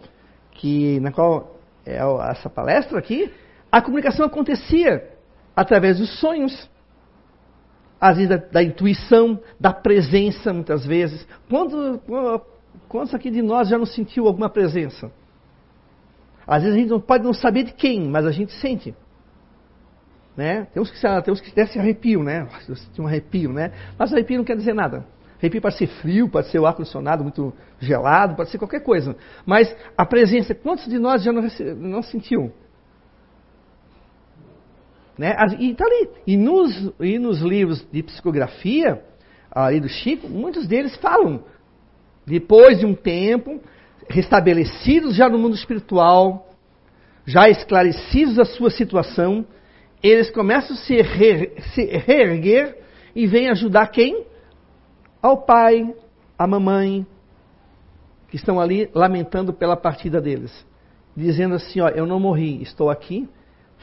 que 0.50 0.98
na 1.00 1.12
qual 1.12 1.56
é 1.86 1.98
essa 2.30 2.50
palestra 2.50 2.98
aqui, 2.98 3.32
a 3.70 3.80
comunicação 3.80 4.26
acontecia 4.26 5.08
através 5.54 5.98
dos 5.98 6.18
sonhos, 6.18 6.68
às 8.00 8.16
vezes 8.16 8.28
da, 8.28 8.36
da 8.36 8.62
intuição, 8.62 9.40
da 9.58 9.72
presença, 9.72 10.52
muitas 10.52 10.84
vezes. 10.84 11.26
Quando, 11.48 12.00
quantos 12.88 13.14
aqui 13.14 13.30
de 13.30 13.42
nós 13.42 13.68
já 13.68 13.78
não 13.78 13.86
sentiu 13.86 14.26
alguma 14.26 14.48
presença? 14.48 15.10
Às 16.46 16.62
vezes 16.62 16.76
a 16.76 16.80
gente 16.80 16.90
não 16.90 17.00
pode 17.00 17.24
não 17.24 17.32
saber 17.32 17.64
de 17.64 17.72
quem, 17.72 18.08
mas 18.08 18.24
a 18.24 18.32
gente 18.32 18.52
sente. 18.54 18.94
Né? 20.38 20.68
Tem 20.72 20.80
uns 20.80 20.88
que, 20.88 21.00
tem 21.00 21.34
uns 21.34 21.40
que 21.40 21.52
desce 21.52 21.80
arrepio, 21.80 22.22
né? 22.22 22.46
Senti 22.60 23.02
um 23.02 23.08
arrepio, 23.08 23.52
né? 23.52 23.72
Mas 23.98 24.12
arrepio 24.12 24.38
não 24.38 24.44
quer 24.44 24.56
dizer 24.56 24.72
nada. 24.72 25.04
Arrepio 25.36 25.60
pode 25.60 25.76
ser 25.76 25.88
frio, 25.88 26.28
pode 26.28 26.48
ser 26.48 26.60
o 26.60 26.66
ar-condicionado 26.66 27.24
muito 27.24 27.52
gelado, 27.80 28.36
pode 28.36 28.48
ser 28.48 28.56
qualquer 28.56 28.84
coisa. 28.84 29.16
Mas 29.44 29.74
a 29.96 30.06
presença, 30.06 30.54
quantos 30.54 30.86
de 30.86 30.96
nós 30.96 31.24
já 31.24 31.32
não, 31.32 31.42
não 31.76 32.02
sentiu? 32.04 32.52
Né? 35.18 35.34
E 35.58 35.72
está 35.72 35.84
ali. 35.84 36.08
E 36.24 36.36
nos, 36.36 36.92
e 37.00 37.18
nos 37.18 37.40
livros 37.40 37.84
de 37.90 38.00
psicografia, 38.04 39.02
ali 39.50 39.80
do 39.80 39.88
Chico, 39.88 40.28
muitos 40.28 40.68
deles 40.68 40.94
falam, 40.98 41.42
depois 42.24 42.78
de 42.78 42.86
um 42.86 42.94
tempo, 42.94 43.60
restabelecidos 44.08 45.16
já 45.16 45.28
no 45.28 45.36
mundo 45.36 45.56
espiritual, 45.56 46.48
já 47.26 47.48
esclarecidos 47.48 48.36
da 48.36 48.44
sua 48.44 48.70
situação, 48.70 49.44
eles 50.02 50.30
começam 50.30 50.76
a 50.76 50.78
se, 50.80 51.00
re, 51.00 51.52
se 51.74 51.84
reerguer 51.84 52.76
e 53.14 53.26
vêm 53.26 53.48
ajudar 53.48 53.88
quem? 53.88 54.24
Ao 55.20 55.38
pai, 55.38 55.94
à 56.38 56.46
mamãe, 56.46 57.06
que 58.28 58.36
estão 58.36 58.60
ali 58.60 58.88
lamentando 58.94 59.52
pela 59.52 59.76
partida 59.76 60.20
deles, 60.20 60.66
dizendo 61.16 61.56
assim: 61.56 61.80
ó, 61.80 61.88
eu 61.88 62.06
não 62.06 62.20
morri, 62.20 62.62
estou 62.62 62.90
aqui, 62.90 63.28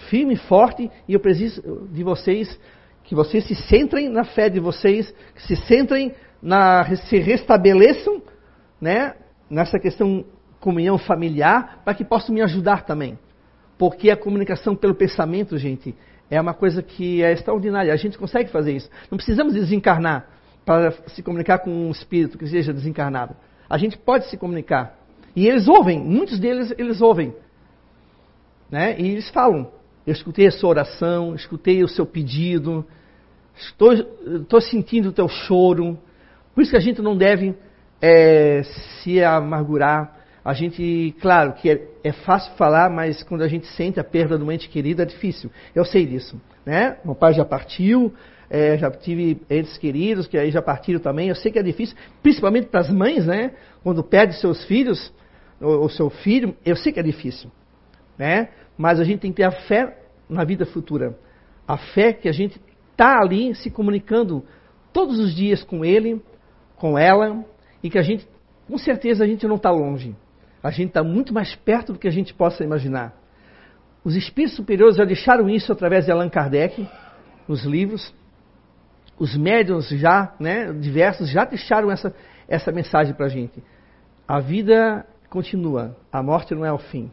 firme 0.09 0.35
e 0.35 0.37
forte, 0.37 0.89
e 1.07 1.13
eu 1.13 1.19
preciso 1.19 1.87
de 1.91 2.03
vocês 2.03 2.59
que 3.03 3.13
vocês 3.13 3.45
se 3.45 3.55
centrem 3.55 4.09
na 4.09 4.23
fé 4.23 4.49
de 4.49 4.59
vocês, 4.59 5.13
que 5.35 5.41
se 5.43 5.55
centrem 5.67 6.13
na 6.41 6.83
se 6.95 7.17
restabeleçam, 7.17 8.21
né, 8.81 9.13
nessa 9.49 9.79
questão 9.79 10.25
comunhão 10.59 10.97
familiar, 10.97 11.81
para 11.83 11.93
que 11.93 12.03
possam 12.03 12.33
me 12.33 12.41
ajudar 12.41 12.83
também. 12.83 13.17
Porque 13.77 14.09
a 14.09 14.17
comunicação 14.17 14.75
pelo 14.75 14.95
pensamento, 14.95 15.57
gente, 15.57 15.95
é 16.29 16.39
uma 16.39 16.53
coisa 16.53 16.81
que 16.81 17.23
é 17.23 17.31
extraordinária. 17.31 17.93
A 17.93 17.97
gente 17.97 18.17
consegue 18.17 18.49
fazer 18.49 18.73
isso. 18.73 18.89
Não 19.11 19.17
precisamos 19.17 19.53
desencarnar 19.53 20.27
para 20.65 20.91
se 21.07 21.21
comunicar 21.21 21.59
com 21.59 21.69
um 21.69 21.91
espírito 21.91 22.37
que 22.37 22.47
seja 22.47 22.73
desencarnado. 22.73 23.35
A 23.69 23.77
gente 23.77 23.97
pode 23.97 24.29
se 24.29 24.37
comunicar. 24.37 24.97
E 25.35 25.47
eles 25.47 25.67
ouvem, 25.67 25.99
muitos 25.99 26.39
deles 26.39 26.73
eles 26.77 27.01
ouvem. 27.01 27.33
Né? 28.71 28.99
E 28.99 29.11
eles 29.11 29.29
falam: 29.29 29.71
Eu 30.07 30.13
escutei 30.13 30.47
a 30.47 30.51
sua 30.51 30.69
oração, 30.69 31.35
escutei 31.35 31.83
o 31.83 31.87
seu 31.87 32.05
pedido, 32.05 32.85
estou, 33.55 33.93
estou 33.93 34.61
sentindo 34.61 35.09
o 35.09 35.11
teu 35.11 35.27
choro. 35.27 35.99
Por 36.53 36.61
isso 36.61 36.71
que 36.71 36.77
a 36.77 36.81
gente 36.81 37.01
não 37.01 37.17
deve 37.17 37.53
é, 38.01 38.63
se 38.63 39.21
amargurar. 39.23 40.15
A 40.45 40.53
gente, 40.53 41.15
claro, 41.19 41.53
que 41.53 41.71
é, 41.71 41.87
é, 42.03 42.11
fácil 42.11 42.53
falar, 42.53 42.87
mas 42.87 43.23
quando 43.23 43.41
a 43.41 43.47
gente 43.47 43.65
sente 43.65 43.99
a 43.99 44.03
perda 44.03 44.37
de 44.37 44.43
uma 44.43 44.53
ente 44.53 44.69
querida 44.69 45.01
é 45.01 45.05
difícil. 45.07 45.49
Eu 45.73 45.83
sei 45.83 46.05
disso. 46.05 46.39
Né? 46.63 46.97
Meu 47.03 47.15
pai 47.15 47.33
já 47.33 47.43
partiu, 47.43 48.13
é, 48.47 48.77
já 48.77 48.91
tive 48.91 49.41
entes 49.49 49.75
queridos 49.79 50.27
que 50.27 50.37
aí 50.37 50.51
já 50.51 50.61
partiram 50.61 50.99
também. 50.99 51.29
Eu 51.29 51.35
sei 51.35 51.51
que 51.51 51.57
é 51.57 51.63
difícil, 51.63 51.97
principalmente 52.21 52.67
para 52.67 52.81
as 52.81 52.91
mães, 52.91 53.25
né? 53.25 53.53
Quando 53.81 54.03
perde 54.03 54.39
seus 54.39 54.63
filhos, 54.65 55.11
ou, 55.59 55.89
seu 55.89 56.11
filho, 56.11 56.55
eu 56.63 56.75
sei 56.75 56.93
que 56.93 56.99
é 56.99 57.03
difícil. 57.03 57.49
Né? 58.15 58.49
Mas 58.77 58.99
a 58.99 59.03
gente 59.03 59.21
tem 59.21 59.31
que 59.31 59.37
ter 59.37 59.45
a 59.45 59.51
fé 59.51 59.97
na 60.29 60.43
vida 60.43 60.63
futura. 60.63 61.17
A 61.67 61.75
fé 61.75 62.13
que 62.13 62.29
a 62.29 62.31
gente 62.31 62.61
está 62.91 63.19
ali 63.19 63.55
se 63.55 63.71
comunicando 63.71 64.45
todos 64.93 65.17
os 65.17 65.33
dias 65.33 65.63
com 65.63 65.83
ele, 65.83 66.21
com 66.75 66.99
ela, 66.99 67.43
e 67.81 67.89
que 67.89 67.97
a 67.97 68.03
gente, 68.03 68.27
com 68.67 68.77
certeza, 68.77 69.23
a 69.23 69.27
gente 69.27 69.47
não 69.47 69.55
está 69.55 69.71
longe. 69.71 70.15
A 70.65 70.71
gente 70.71 70.87
está 70.87 71.03
muito 71.03 71.31
mais 71.31 71.53
perto 71.53 71.93
do 71.93 71.99
que 71.99 72.07
a 72.07 72.11
gente 72.11 72.33
possa 72.33 72.63
imaginar. 72.63 73.13
Os 74.03 74.15
espíritos 74.15 74.55
superiores 74.55 74.95
já 74.95 75.05
deixaram 75.05 75.47
isso 75.47 75.71
através 75.71 76.05
de 76.05 76.11
Allan 76.11 76.27
Kardec, 76.27 76.89
nos 77.47 77.63
livros. 77.65 78.11
Os 79.15 79.37
médiums 79.37 79.87
já, 79.89 80.33
né, 80.39 80.73
diversos, 80.73 81.29
já 81.29 81.45
deixaram 81.45 81.91
essa, 81.91 82.11
essa 82.47 82.71
mensagem 82.71 83.13
para 83.13 83.27
a 83.27 83.29
gente. 83.29 83.63
A 84.27 84.39
vida 84.39 85.05
continua, 85.29 85.95
a 86.11 86.23
morte 86.23 86.55
não 86.55 86.65
é 86.65 86.73
o 86.73 86.79
fim. 86.79 87.11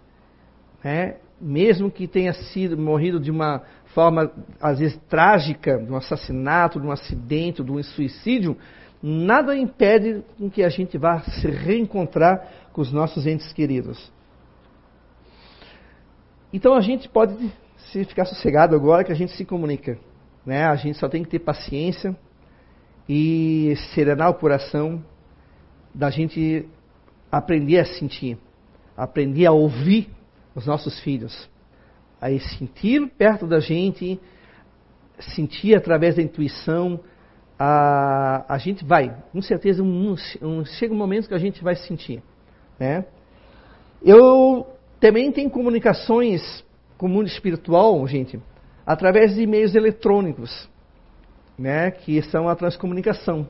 Né? 0.82 1.16
Mesmo 1.38 1.90
que 1.90 2.08
tenha 2.08 2.32
sido 2.32 2.78
morrido 2.78 3.20
de 3.20 3.30
uma 3.30 3.64
forma, 3.94 4.32
às 4.62 4.78
vezes, 4.78 4.96
trágica, 5.10 5.76
de 5.76 5.92
um 5.92 5.96
assassinato, 5.96 6.80
de 6.80 6.86
um 6.86 6.90
acidente, 6.90 7.62
de 7.62 7.70
um 7.70 7.82
suicídio, 7.82 8.56
nada 9.02 9.56
impede 9.56 10.22
que 10.52 10.62
a 10.62 10.68
gente 10.68 10.96
vá 10.96 11.20
se 11.22 11.48
reencontrar 11.48 12.68
com 12.72 12.80
os 12.80 12.92
nossos 12.92 13.26
entes 13.26 13.52
queridos. 13.52 14.12
Então 16.52 16.74
a 16.74 16.80
gente 16.80 17.08
pode 17.08 17.34
se 17.90 18.04
ficar 18.04 18.24
sossegado 18.26 18.76
agora 18.76 19.02
que 19.02 19.10
a 19.12 19.14
gente 19.14 19.32
se 19.32 19.44
comunica. 19.44 19.98
Né? 20.46 20.64
A 20.64 20.76
gente 20.76 20.98
só 20.98 21.08
tem 21.08 21.22
que 21.22 21.30
ter 21.30 21.40
paciência 21.40 22.16
e 23.08 23.74
serenar 23.94 24.30
o 24.30 24.34
coração 24.34 25.02
da 25.94 26.10
gente 26.10 26.68
aprender 27.30 27.78
a 27.78 27.84
sentir, 27.84 28.38
aprender 28.96 29.46
a 29.46 29.52
ouvir 29.52 30.08
os 30.54 30.66
nossos 30.66 31.00
filhos, 31.00 31.48
a 32.20 32.28
sentir 32.38 33.08
perto 33.18 33.46
da 33.46 33.58
gente, 33.58 34.20
sentir 35.18 35.74
através 35.74 36.16
da 36.16 36.22
intuição, 36.22 37.00
a, 37.64 38.44
a 38.48 38.58
gente 38.58 38.84
vai, 38.84 39.16
com 39.30 39.40
certeza, 39.40 39.84
um, 39.84 40.16
um, 40.42 40.64
chega 40.64 40.92
um 40.92 40.96
momento 40.96 41.28
que 41.28 41.34
a 41.34 41.38
gente 41.38 41.62
vai 41.62 41.76
sentir. 41.76 42.20
Né? 42.76 43.04
Eu 44.02 44.66
também 44.98 45.30
tenho 45.30 45.48
comunicações 45.48 46.64
com 46.98 47.06
o 47.06 47.08
mundo 47.08 47.28
espiritual, 47.28 48.04
gente, 48.08 48.40
através 48.84 49.36
de 49.36 49.42
e-mails 49.42 49.76
eletrônicos, 49.76 50.68
né, 51.56 51.92
que 51.92 52.20
são 52.22 52.48
a 52.48 52.56
transcomunicação, 52.56 53.46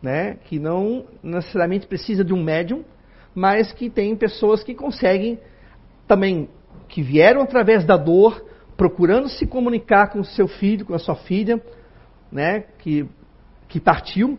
né, 0.00 0.36
que 0.44 0.60
não 0.60 1.04
necessariamente 1.20 1.88
precisa 1.88 2.24
de 2.24 2.32
um 2.32 2.40
médium, 2.40 2.84
mas 3.34 3.72
que 3.72 3.90
tem 3.90 4.14
pessoas 4.14 4.62
que 4.62 4.72
conseguem 4.72 5.36
também, 6.06 6.48
que 6.88 7.02
vieram 7.02 7.42
através 7.42 7.84
da 7.84 7.96
dor, 7.96 8.44
procurando 8.76 9.28
se 9.28 9.48
comunicar 9.48 10.12
com 10.12 10.20
o 10.20 10.24
seu 10.24 10.46
filho, 10.46 10.86
com 10.86 10.94
a 10.94 10.98
sua 10.98 11.16
filha, 11.16 11.60
né, 12.30 12.64
que, 12.78 13.08
que 13.68 13.80
partiu, 13.80 14.38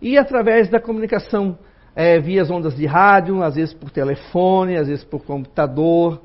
e 0.00 0.18
através 0.18 0.68
da 0.68 0.80
comunicação 0.80 1.58
é, 1.94 2.18
via 2.18 2.42
as 2.42 2.50
ondas 2.50 2.74
de 2.74 2.86
rádio, 2.86 3.42
às 3.42 3.54
vezes 3.54 3.74
por 3.74 3.90
telefone, 3.90 4.76
às 4.76 4.88
vezes 4.88 5.04
por 5.04 5.24
computador, 5.24 6.22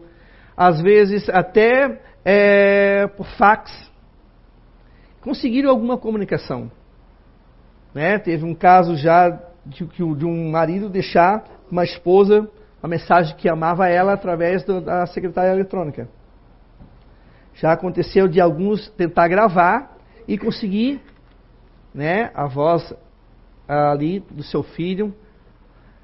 às 0.55 0.81
vezes 0.81 1.29
até 1.29 2.01
é, 2.25 3.07
por 3.07 3.27
fax, 3.37 3.91
conseguiram 5.21 5.69
alguma 5.69 5.97
comunicação. 5.97 6.71
Né? 7.93 8.17
Teve 8.17 8.45
um 8.45 8.55
caso 8.55 8.95
já 8.95 9.29
de, 9.65 9.85
de 9.85 10.25
um 10.25 10.49
marido 10.49 10.89
deixar 10.89 11.43
uma 11.69 11.83
esposa 11.83 12.49
uma 12.81 12.89
mensagem 12.89 13.35
que 13.35 13.49
amava 13.49 13.89
ela 13.89 14.13
através 14.13 14.63
do, 14.63 14.81
da 14.81 15.05
secretária 15.07 15.51
eletrônica. 15.51 16.07
Já 17.55 17.73
aconteceu 17.73 18.27
de 18.27 18.39
alguns 18.39 18.87
tentar 18.91 19.27
gravar 19.27 19.96
e 20.27 20.37
conseguir 20.37 21.01
né, 21.93 22.29
a 22.33 22.45
voz 22.47 22.93
ali 23.67 24.19
do 24.19 24.43
seu 24.43 24.63
filho. 24.63 25.13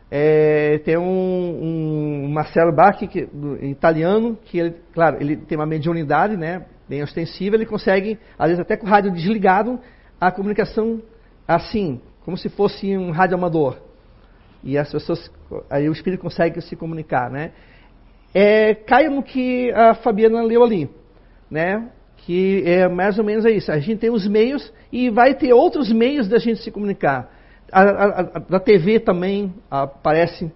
É, 0.09 0.77
tem 0.79 0.97
um, 0.97 2.23
um 2.23 2.29
Marcelo 2.29 2.71
Bach, 2.71 2.97
que, 2.97 3.25
do, 3.25 3.63
italiano, 3.65 4.37
que 4.45 4.59
ele, 4.59 4.75
claro, 4.93 5.17
ele 5.19 5.37
tem 5.37 5.57
uma 5.57 5.65
mediunidade 5.65 6.37
né, 6.37 6.65
bem 6.87 7.01
ostensiva, 7.01 7.55
ele 7.55 7.65
consegue, 7.65 8.19
às 8.37 8.49
vezes 8.49 8.59
até 8.59 8.77
com 8.77 8.85
o 8.85 8.89
rádio 8.89 9.11
desligado, 9.11 9.79
a 10.21 10.31
comunicação 10.31 11.01
assim, 11.47 11.99
como 12.23 12.37
se 12.37 12.47
fosse 12.47 12.95
um 12.95 13.11
rádio 13.11 13.35
amador. 13.35 13.79
E 14.63 14.77
as 14.77 14.91
pessoas, 14.91 15.31
aí 15.69 15.89
o 15.89 15.91
espírito 15.91 16.21
consegue 16.21 16.61
se 16.61 16.75
comunicar, 16.75 17.29
né? 17.29 17.51
É, 18.33 18.73
cai 18.73 19.09
no 19.09 19.21
que 19.21 19.71
a 19.71 19.95
Fabiana 19.95 20.41
leu 20.41 20.63
ali, 20.63 20.89
né? 21.49 21.89
Que 22.25 22.63
é 22.65 22.87
mais 22.87 23.17
ou 23.17 23.25
menos 23.25 23.45
isso. 23.45 23.71
A 23.71 23.79
gente 23.79 23.99
tem 23.99 24.09
os 24.09 24.27
meios 24.27 24.71
e 24.91 25.09
vai 25.09 25.33
ter 25.33 25.53
outros 25.53 25.91
meios 25.91 26.27
da 26.27 26.37
gente 26.37 26.61
se 26.61 26.71
comunicar. 26.71 27.29
A, 27.71 27.81
a, 27.81 28.19
a, 28.19 28.39
da 28.39 28.59
TV 28.59 28.99
também 28.99 29.53
aparece. 29.69 30.51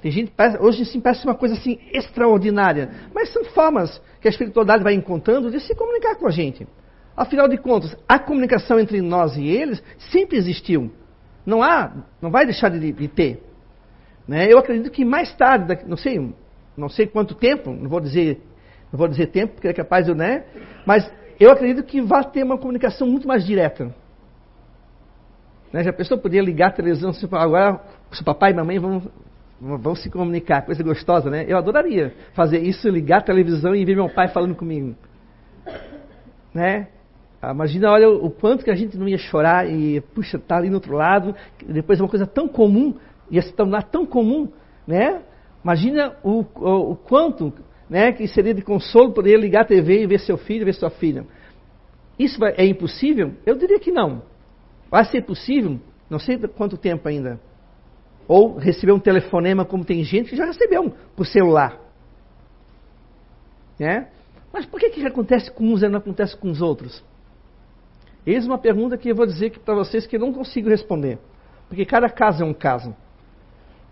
Tem 0.00 0.10
gente, 0.10 0.32
hoje 0.60 0.84
sim 0.84 1.00
parece 1.00 1.24
uma 1.24 1.34
coisa 1.34 1.54
assim 1.54 1.78
extraordinária, 1.92 2.90
mas 3.14 3.32
são 3.32 3.44
formas 3.44 4.00
que 4.20 4.28
a 4.28 4.30
espiritualidade 4.30 4.82
vai 4.82 4.94
encontrando 4.94 5.50
de 5.50 5.60
se 5.60 5.74
comunicar 5.74 6.16
com 6.16 6.26
a 6.26 6.30
gente. 6.30 6.66
Afinal 7.16 7.48
de 7.48 7.56
contas, 7.58 7.96
a 8.08 8.18
comunicação 8.18 8.78
entre 8.78 9.00
nós 9.00 9.36
e 9.36 9.46
eles 9.46 9.82
sempre 10.10 10.36
existiu. 10.36 10.90
Não 11.44 11.62
há, 11.62 11.92
não 12.20 12.30
vai 12.30 12.44
deixar 12.44 12.70
de, 12.70 12.92
de 12.92 13.08
ter. 13.08 13.42
Né? 14.26 14.50
Eu 14.50 14.58
acredito 14.58 14.90
que 14.90 15.04
mais 15.04 15.34
tarde, 15.34 15.78
não 15.86 15.96
sei, 15.96 16.34
não 16.76 16.88
sei 16.88 17.06
quanto 17.06 17.34
tempo, 17.34 17.70
não 17.70 17.88
vou 17.88 18.00
dizer 18.00 18.40
não 18.94 18.98
vou 18.98 19.08
dizer 19.08 19.26
tempo, 19.26 19.54
porque 19.54 19.66
é 19.66 19.72
capaz 19.72 20.06
de, 20.06 20.14
né? 20.14 20.44
Mas 20.86 21.10
eu 21.40 21.50
acredito 21.50 21.82
que 21.82 22.00
vai 22.00 22.22
ter 22.30 22.44
uma 22.44 22.56
comunicação 22.56 23.08
muito 23.08 23.26
mais 23.26 23.44
direta. 23.44 23.92
Né? 25.72 25.82
Já 25.82 25.90
a 25.90 25.92
pessoa 25.92 26.16
poderia 26.16 26.46
ligar 26.46 26.68
a 26.68 26.70
televisão, 26.70 27.10
assim, 27.10 27.26
agora 27.32 27.80
seu 28.12 28.24
papai 28.24 28.52
e 28.52 28.54
mamãe 28.54 28.78
vão, 28.78 29.02
vão 29.60 29.96
se 29.96 30.08
comunicar, 30.08 30.62
coisa 30.62 30.80
gostosa, 30.84 31.28
né? 31.28 31.44
Eu 31.48 31.58
adoraria 31.58 32.14
fazer 32.34 32.58
isso, 32.58 32.88
ligar 32.88 33.18
a 33.18 33.22
televisão 33.22 33.74
e 33.74 33.84
ver 33.84 33.96
meu 33.96 34.08
pai 34.08 34.28
falando 34.28 34.54
comigo. 34.54 34.94
Né? 36.54 36.86
Ah, 37.42 37.50
imagina, 37.50 37.90
olha 37.90 38.08
o 38.08 38.30
quanto 38.30 38.64
que 38.64 38.70
a 38.70 38.76
gente 38.76 38.96
não 38.96 39.08
ia 39.08 39.18
chorar 39.18 39.68
e, 39.68 40.00
puxa, 40.14 40.38
tá 40.38 40.56
ali 40.56 40.68
no 40.68 40.76
outro 40.76 40.94
lado, 40.94 41.34
depois 41.66 41.98
é 41.98 42.02
uma 42.04 42.08
coisa 42.08 42.28
tão 42.28 42.46
comum, 42.46 42.94
ia 43.28 43.42
se 43.42 43.52
tornar 43.52 43.82
tão 43.82 44.06
comum, 44.06 44.48
né? 44.86 45.20
Imagina 45.64 46.14
o, 46.22 46.44
o, 46.54 46.92
o 46.92 46.96
quanto 46.96 47.52
né, 47.88 48.12
que 48.12 48.26
seria 48.26 48.54
de 48.54 48.62
consolo 48.62 49.12
poder 49.12 49.38
ligar 49.38 49.62
a 49.62 49.66
TV 49.66 50.02
e 50.02 50.06
ver 50.06 50.20
seu 50.20 50.36
filho, 50.36 50.64
ver 50.64 50.74
sua 50.74 50.90
filha. 50.90 51.26
Isso 52.18 52.42
é 52.44 52.64
impossível? 52.64 53.34
Eu 53.44 53.56
diria 53.56 53.78
que 53.78 53.90
não. 53.90 54.22
Vai 54.90 55.04
ser 55.04 55.22
possível, 55.22 55.80
não 56.08 56.18
sei 56.18 56.38
quanto 56.38 56.76
tempo 56.76 57.08
ainda. 57.08 57.40
Ou 58.26 58.56
receber 58.56 58.92
um 58.92 58.98
telefonema, 58.98 59.64
como 59.64 59.84
tem 59.84 60.02
gente 60.04 60.30
que 60.30 60.36
já 60.36 60.46
recebeu 60.46 60.94
por 61.16 61.26
celular. 61.26 61.78
Né? 63.78 64.08
Mas 64.52 64.64
por 64.64 64.78
que, 64.78 64.90
que 64.90 65.04
acontece 65.04 65.50
com 65.50 65.64
uns 65.64 65.82
e 65.82 65.88
não 65.88 65.98
acontece 65.98 66.36
com 66.36 66.50
os 66.50 66.62
outros? 66.62 67.02
Eis 68.26 68.46
uma 68.46 68.56
pergunta 68.56 68.96
que 68.96 69.10
eu 69.10 69.14
vou 69.14 69.26
dizer 69.26 69.58
para 69.58 69.74
vocês 69.74 70.06
que 70.06 70.16
eu 70.16 70.20
não 70.20 70.32
consigo 70.32 70.68
responder. 70.68 71.18
Porque 71.68 71.84
cada 71.84 72.08
caso 72.08 72.42
é 72.42 72.46
um 72.46 72.54
caso. 72.54 72.94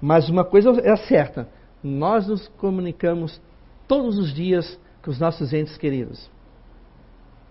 Mas 0.00 0.28
uma 0.28 0.44
coisa 0.44 0.70
é 0.82 0.96
certa: 0.96 1.48
nós 1.82 2.26
nos 2.28 2.48
comunicamos 2.48 3.40
todos 3.92 4.16
os 4.16 4.32
dias 4.32 4.80
com 5.02 5.10
os 5.10 5.18
nossos 5.18 5.52
entes 5.52 5.76
queridos. 5.76 6.30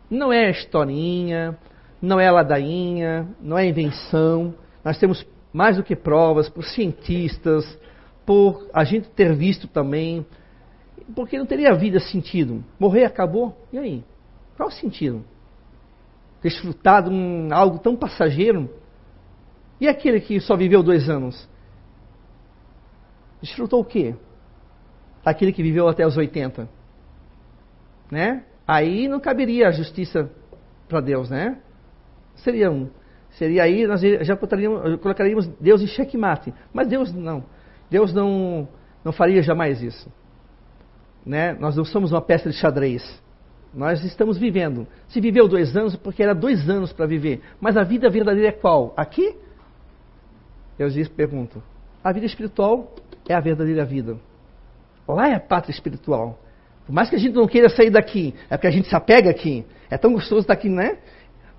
Não 0.09 0.33
é 0.33 0.49
historinha, 0.49 1.55
não 2.01 2.19
é 2.19 2.31
ladainha, 2.31 3.27
não 3.39 3.55
é 3.55 3.67
invenção. 3.67 4.55
Nós 4.83 4.97
temos 4.97 5.23
mais 5.53 5.77
do 5.77 5.83
que 5.83 5.95
provas 5.95 6.49
por 6.49 6.65
cientistas, 6.65 7.63
por 8.25 8.67
a 8.73 8.83
gente 8.83 9.07
ter 9.09 9.35
visto 9.35 9.67
também. 9.67 10.25
Porque 11.13 11.37
não 11.37 11.45
teria 11.45 11.75
vida 11.75 11.99
sentido. 11.99 12.63
Morrer 12.79 13.05
acabou, 13.05 13.55
e 13.71 13.77
aí? 13.77 14.03
Qual 14.57 14.69
o 14.69 14.71
sentido? 14.71 15.23
Desfrutar 16.41 17.03
de 17.03 17.11
um, 17.11 17.53
algo 17.53 17.77
tão 17.77 17.95
passageiro? 17.95 18.67
E 19.79 19.87
aquele 19.87 20.19
que 20.19 20.39
só 20.39 20.57
viveu 20.57 20.81
dois 20.81 21.07
anos? 21.07 21.47
Desfrutou 23.39 23.81
o 23.81 23.85
quê? 23.85 24.15
Aquele 25.23 25.51
que 25.51 25.61
viveu 25.61 25.87
até 25.87 26.05
os 26.05 26.17
80. 26.17 26.67
Né? 28.09 28.43
Aí 28.67 29.07
não 29.07 29.19
caberia 29.19 29.67
a 29.67 29.71
justiça 29.71 30.29
para 30.87 31.01
Deus, 31.01 31.29
né? 31.29 31.57
Seria 32.35 32.71
um. 32.71 32.89
Seria 33.31 33.63
aí, 33.63 33.87
nós 33.87 34.01
já 34.01 34.35
colocaríamos 34.35 35.47
Deus 35.59 35.81
em 35.81 35.87
xeque-mate. 35.87 36.53
Mas 36.73 36.87
Deus 36.87 37.13
não. 37.13 37.45
Deus 37.89 38.13
não, 38.13 38.67
não 39.03 39.11
faria 39.11 39.41
jamais 39.41 39.81
isso. 39.81 40.11
Né? 41.25 41.53
Nós 41.53 41.75
não 41.75 41.85
somos 41.85 42.11
uma 42.11 42.21
peça 42.21 42.49
de 42.49 42.55
xadrez. 42.55 43.21
Nós 43.73 44.03
estamos 44.03 44.37
vivendo. 44.37 44.85
Se 45.07 45.21
viveu 45.21 45.47
dois 45.47 45.75
anos, 45.77 45.95
porque 45.95 46.21
era 46.21 46.35
dois 46.35 46.69
anos 46.69 46.91
para 46.91 47.05
viver. 47.05 47.41
Mas 47.59 47.77
a 47.77 47.83
vida 47.83 48.09
verdadeira 48.09 48.49
é 48.49 48.51
qual? 48.51 48.93
Aqui? 48.97 49.35
Eu 50.77 50.87
lhes 50.87 51.07
pergunto. 51.07 51.63
A 52.03 52.11
vida 52.11 52.25
espiritual 52.25 52.93
é 53.29 53.33
a 53.33 53.39
verdadeira 53.39 53.85
vida. 53.85 54.17
Lá 55.07 55.29
é 55.29 55.35
a 55.35 55.39
pátria 55.39 55.73
espiritual. 55.73 56.39
Por 56.85 56.93
mais 56.93 57.09
que 57.09 57.15
a 57.15 57.19
gente 57.19 57.33
não 57.33 57.47
queira 57.47 57.69
sair 57.69 57.89
daqui, 57.89 58.33
é 58.49 58.57
porque 58.57 58.67
a 58.67 58.71
gente 58.71 58.87
se 58.87 58.95
apega 58.95 59.29
aqui. 59.29 59.65
É 59.89 59.97
tão 59.97 60.13
gostoso 60.13 60.41
estar 60.41 60.53
aqui, 60.53 60.69
né? 60.69 60.97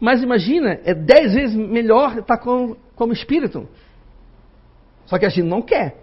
Mas 0.01 0.23
imagina, 0.23 0.81
é 0.85 0.95
dez 0.95 1.33
vezes 1.35 1.55
melhor 1.55 2.19
estar 2.19 2.39
com, 2.39 2.77
como 2.97 3.13
espírito. 3.13 3.69
Só 5.07 5.19
que 5.19 5.27
a 5.27 5.29
gente 5.29 5.47
não 5.47 5.63
quer. 5.63 5.97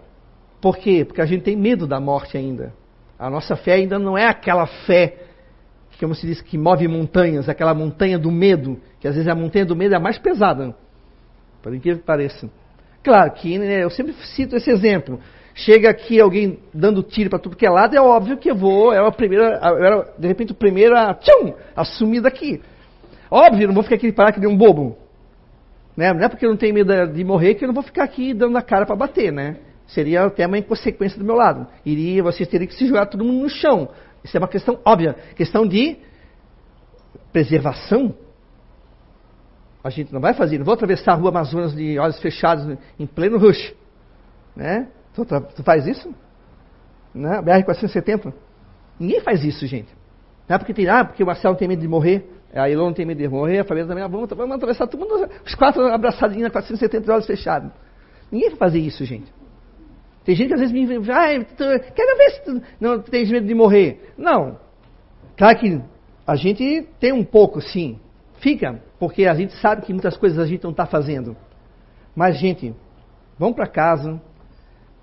Por 0.60 0.76
quê? 0.78 1.04
Porque 1.04 1.20
a 1.20 1.26
gente 1.26 1.42
tem 1.42 1.56
medo 1.56 1.86
da 1.86 2.00
morte 2.00 2.36
ainda. 2.36 2.72
A 3.18 3.28
nossa 3.28 3.56
fé 3.56 3.74
ainda 3.74 3.98
não 3.98 4.16
é 4.16 4.26
aquela 4.26 4.66
fé, 4.66 5.18
como 5.98 6.14
se 6.14 6.26
diz, 6.26 6.40
que 6.40 6.56
move 6.56 6.88
montanhas, 6.88 7.48
aquela 7.48 7.74
montanha 7.74 8.18
do 8.18 8.30
medo, 8.30 8.80
que 8.98 9.06
às 9.06 9.14
vezes 9.14 9.28
a 9.28 9.34
montanha 9.34 9.66
do 9.66 9.76
medo 9.76 9.94
é 9.94 9.98
a 9.98 10.00
mais 10.00 10.18
pesada. 10.18 10.74
Por 11.62 11.74
incrível 11.74 12.00
que 12.00 12.06
pareça. 12.06 12.48
Claro 13.02 13.30
que 13.32 13.58
né, 13.58 13.84
eu 13.84 13.90
sempre 13.90 14.14
cito 14.34 14.56
esse 14.56 14.70
exemplo. 14.70 15.20
Chega 15.54 15.90
aqui 15.90 16.20
alguém 16.20 16.58
dando 16.72 17.02
tiro 17.02 17.28
para 17.28 17.38
tudo 17.38 17.56
que 17.56 17.66
é 17.66 17.70
lado, 17.70 17.94
é 17.94 18.00
óbvio 18.00 18.36
que 18.36 18.50
eu 18.50 18.54
vou, 18.54 18.92
era, 18.92 19.06
a 19.06 19.12
primeira, 19.12 19.58
eu 19.62 19.84
era 19.84 20.14
de 20.18 20.28
repente 20.28 20.52
o 20.52 20.54
primeiro 20.54 20.96
a, 20.96 21.14
tchum, 21.14 21.54
a 21.74 21.84
sumir 21.84 22.22
daqui. 22.22 22.60
Óbvio, 23.30 23.66
não 23.66 23.74
vou 23.74 23.82
ficar 23.82 23.96
aqui 23.96 24.12
parar 24.12 24.32
que 24.32 24.40
nem 24.40 24.48
um 24.48 24.56
bobo. 24.56 24.96
Né? 25.96 26.12
Não 26.12 26.22
é 26.22 26.28
porque 26.28 26.46
eu 26.46 26.50
não 26.50 26.56
tenho 26.56 26.74
medo 26.74 27.08
de 27.08 27.24
morrer 27.24 27.54
que 27.54 27.64
eu 27.64 27.68
não 27.68 27.74
vou 27.74 27.82
ficar 27.82 28.04
aqui 28.04 28.32
dando 28.32 28.56
a 28.56 28.62
cara 28.62 28.86
para 28.86 28.96
bater, 28.96 29.32
né? 29.32 29.56
Seria 29.88 30.24
até 30.24 30.46
uma 30.46 30.56
inconsequência 30.56 31.18
do 31.18 31.24
meu 31.24 31.34
lado. 31.34 31.66
Iria, 31.84 32.22
vocês 32.22 32.48
teriam 32.48 32.68
que 32.68 32.74
se 32.74 32.86
jogar 32.86 33.06
todo 33.06 33.24
mundo 33.24 33.42
no 33.42 33.48
chão. 33.48 33.88
Isso 34.22 34.36
é 34.36 34.40
uma 34.40 34.48
questão 34.48 34.78
óbvia. 34.84 35.16
Questão 35.34 35.66
de 35.66 35.96
preservação 37.32 38.14
a 39.82 39.88
gente 39.88 40.12
não 40.12 40.20
vai 40.20 40.34
fazer, 40.34 40.58
não 40.58 40.64
vou 40.64 40.74
atravessar 40.74 41.12
a 41.12 41.14
rua 41.14 41.30
Amazonas 41.30 41.74
de 41.74 41.98
olhos 41.98 42.20
fechados 42.20 42.78
em 42.98 43.06
pleno 43.06 43.38
rush. 43.38 43.74
Né? 44.54 44.88
Tu, 45.14 45.24
tu 45.24 45.62
faz 45.62 45.86
isso? 45.86 46.14
Né? 47.14 47.40
BR-470? 47.42 48.32
Ninguém 48.98 49.20
faz 49.20 49.44
isso, 49.44 49.66
gente. 49.66 49.88
Não 50.48 50.56
é 50.56 50.58
porque 50.58 50.74
tem, 50.74 50.88
ah, 50.88 51.04
porque 51.04 51.22
o 51.22 51.26
Marcelo 51.26 51.56
tem 51.56 51.68
medo 51.68 51.80
de 51.80 51.88
morrer, 51.88 52.28
a 52.52 52.68
Ilona 52.68 52.94
tem 52.94 53.06
medo 53.06 53.18
de 53.18 53.28
morrer, 53.28 53.60
a 53.60 53.64
família 53.64 53.88
também, 53.88 54.04
ah, 54.04 54.08
vamos, 54.08 54.28
vamos 54.28 54.56
atravessar 54.56 54.86
todo 54.86 55.00
mundo, 55.00 55.28
os 55.44 55.54
quatro 55.54 55.86
abraçadinhos 55.86 56.44
na 56.44 56.50
470 56.50 57.12
olhos 57.12 57.26
fechados. 57.26 57.70
Ninguém 58.30 58.50
vai 58.50 58.58
fazer 58.58 58.78
isso, 58.78 59.04
gente. 59.04 59.32
Tem 60.24 60.34
gente 60.34 60.48
que 60.48 60.54
às 60.54 60.60
vezes 60.60 60.74
me 60.74 60.86
diz, 60.86 61.08
ah, 61.08 61.28
quero 61.94 62.18
ver 62.18 62.30
se 62.30 62.44
tu 62.44 62.62
não 62.80 63.00
tem 63.00 63.26
medo 63.26 63.46
de 63.46 63.54
morrer. 63.54 64.12
Não. 64.18 64.58
Claro 65.36 65.58
que 65.58 65.80
a 66.26 66.36
gente 66.36 66.86
tem 66.98 67.12
um 67.12 67.24
pouco, 67.24 67.60
sim. 67.60 67.98
Fica, 68.40 68.82
porque 68.98 69.26
a 69.26 69.34
gente 69.34 69.54
sabe 69.56 69.82
que 69.82 69.92
muitas 69.92 70.16
coisas 70.16 70.38
a 70.38 70.46
gente 70.46 70.62
não 70.62 70.70
está 70.70 70.86
fazendo. 70.86 71.36
Mas, 72.14 72.38
gente, 72.38 72.74
vão 73.38 73.52
para 73.52 73.66
casa, 73.66 74.20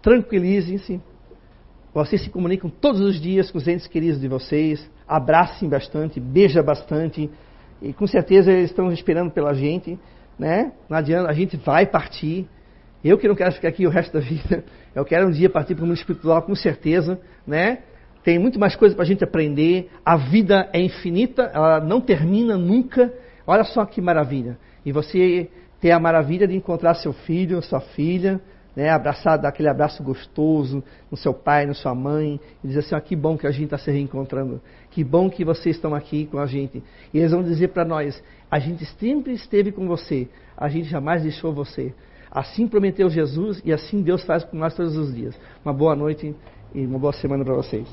tranquilizem-se. 0.07 1.01
Vocês 1.93 2.23
se 2.23 2.29
comunicam 2.29 2.69
todos 2.69 3.01
os 3.01 3.19
dias 3.19 3.51
com 3.51 3.57
os 3.57 3.67
entes 3.67 3.87
queridos 3.87 4.21
de 4.21 4.29
vocês. 4.29 4.89
Abracem 5.05 5.67
bastante, 5.67 6.17
beija 6.17 6.63
bastante. 6.63 7.29
E 7.81 7.91
com 7.91 8.07
certeza 8.07 8.49
eles 8.49 8.69
estão 8.69 8.89
esperando 8.89 9.31
pela 9.31 9.53
gente. 9.53 9.99
Né? 10.39 10.71
Não 10.87 10.97
adianta, 10.97 11.29
a 11.29 11.33
gente 11.33 11.57
vai 11.57 11.85
partir. 11.85 12.47
Eu 13.03 13.17
que 13.17 13.27
não 13.27 13.35
quero 13.35 13.51
ficar 13.51 13.67
aqui 13.67 13.85
o 13.85 13.89
resto 13.89 14.13
da 14.13 14.21
vida. 14.21 14.63
Eu 14.95 15.03
quero 15.03 15.27
um 15.27 15.31
dia 15.31 15.49
partir 15.49 15.75
para 15.75 15.83
o 15.83 15.87
mundo 15.87 15.97
espiritual, 15.97 16.41
com 16.41 16.55
certeza. 16.55 17.19
Né? 17.45 17.79
Tem 18.23 18.39
muito 18.39 18.57
mais 18.57 18.77
coisa 18.77 18.95
para 18.95 19.03
a 19.03 19.07
gente 19.07 19.25
aprender. 19.25 19.89
A 20.05 20.15
vida 20.15 20.69
é 20.71 20.79
infinita, 20.79 21.51
ela 21.53 21.81
não 21.81 21.99
termina 21.99 22.57
nunca. 22.57 23.13
Olha 23.45 23.65
só 23.65 23.83
que 23.85 23.99
maravilha. 23.99 24.57
E 24.85 24.91
você 24.93 25.49
ter 25.81 25.91
a 25.91 25.99
maravilha 25.99 26.47
de 26.47 26.55
encontrar 26.55 26.93
seu 26.93 27.11
filho, 27.11 27.61
sua 27.61 27.81
filha, 27.81 28.39
né, 28.77 28.91
abraçar, 28.91 29.39
dar 29.39 29.49
aquele 29.49 29.67
abraço 29.67 30.03
gostoso 30.03 30.83
no 31.09 31.17
seu 31.17 31.33
pai, 31.33 31.65
na 31.65 31.73
sua 31.73 31.95
mãe, 31.95 32.39
e 32.63 32.67
dizer 32.67 32.81
assim, 32.81 32.93
ah, 32.93 33.01
que 33.01 33.15
bom 33.15 33.35
que 33.35 33.47
a 33.47 33.49
gente 33.49 33.63
está 33.63 33.77
se 33.79 33.89
reencontrando, 33.89 34.61
que 34.91 35.03
bom 35.03 35.31
que 35.31 35.43
vocês 35.43 35.75
estão 35.75 35.95
aqui 35.95 36.27
com 36.27 36.37
a 36.37 36.45
gente. 36.45 36.83
E 37.11 37.17
eles 37.17 37.31
vão 37.31 37.41
dizer 37.41 37.69
para 37.69 37.83
nós, 37.83 38.23
a 38.51 38.59
gente 38.59 38.85
sempre 38.99 39.33
esteve 39.33 39.71
com 39.71 39.87
você, 39.87 40.27
a 40.55 40.69
gente 40.69 40.87
jamais 40.89 41.23
deixou 41.23 41.51
você. 41.51 41.91
Assim 42.29 42.67
prometeu 42.67 43.09
Jesus 43.09 43.59
e 43.65 43.73
assim 43.73 44.03
Deus 44.03 44.23
faz 44.23 44.43
com 44.43 44.55
nós 44.55 44.75
todos 44.75 44.95
os 44.95 45.11
dias. 45.11 45.35
Uma 45.65 45.73
boa 45.73 45.95
noite 45.95 46.35
e 46.75 46.85
uma 46.85 46.99
boa 46.99 47.13
semana 47.13 47.43
para 47.43 47.55
vocês. 47.55 47.87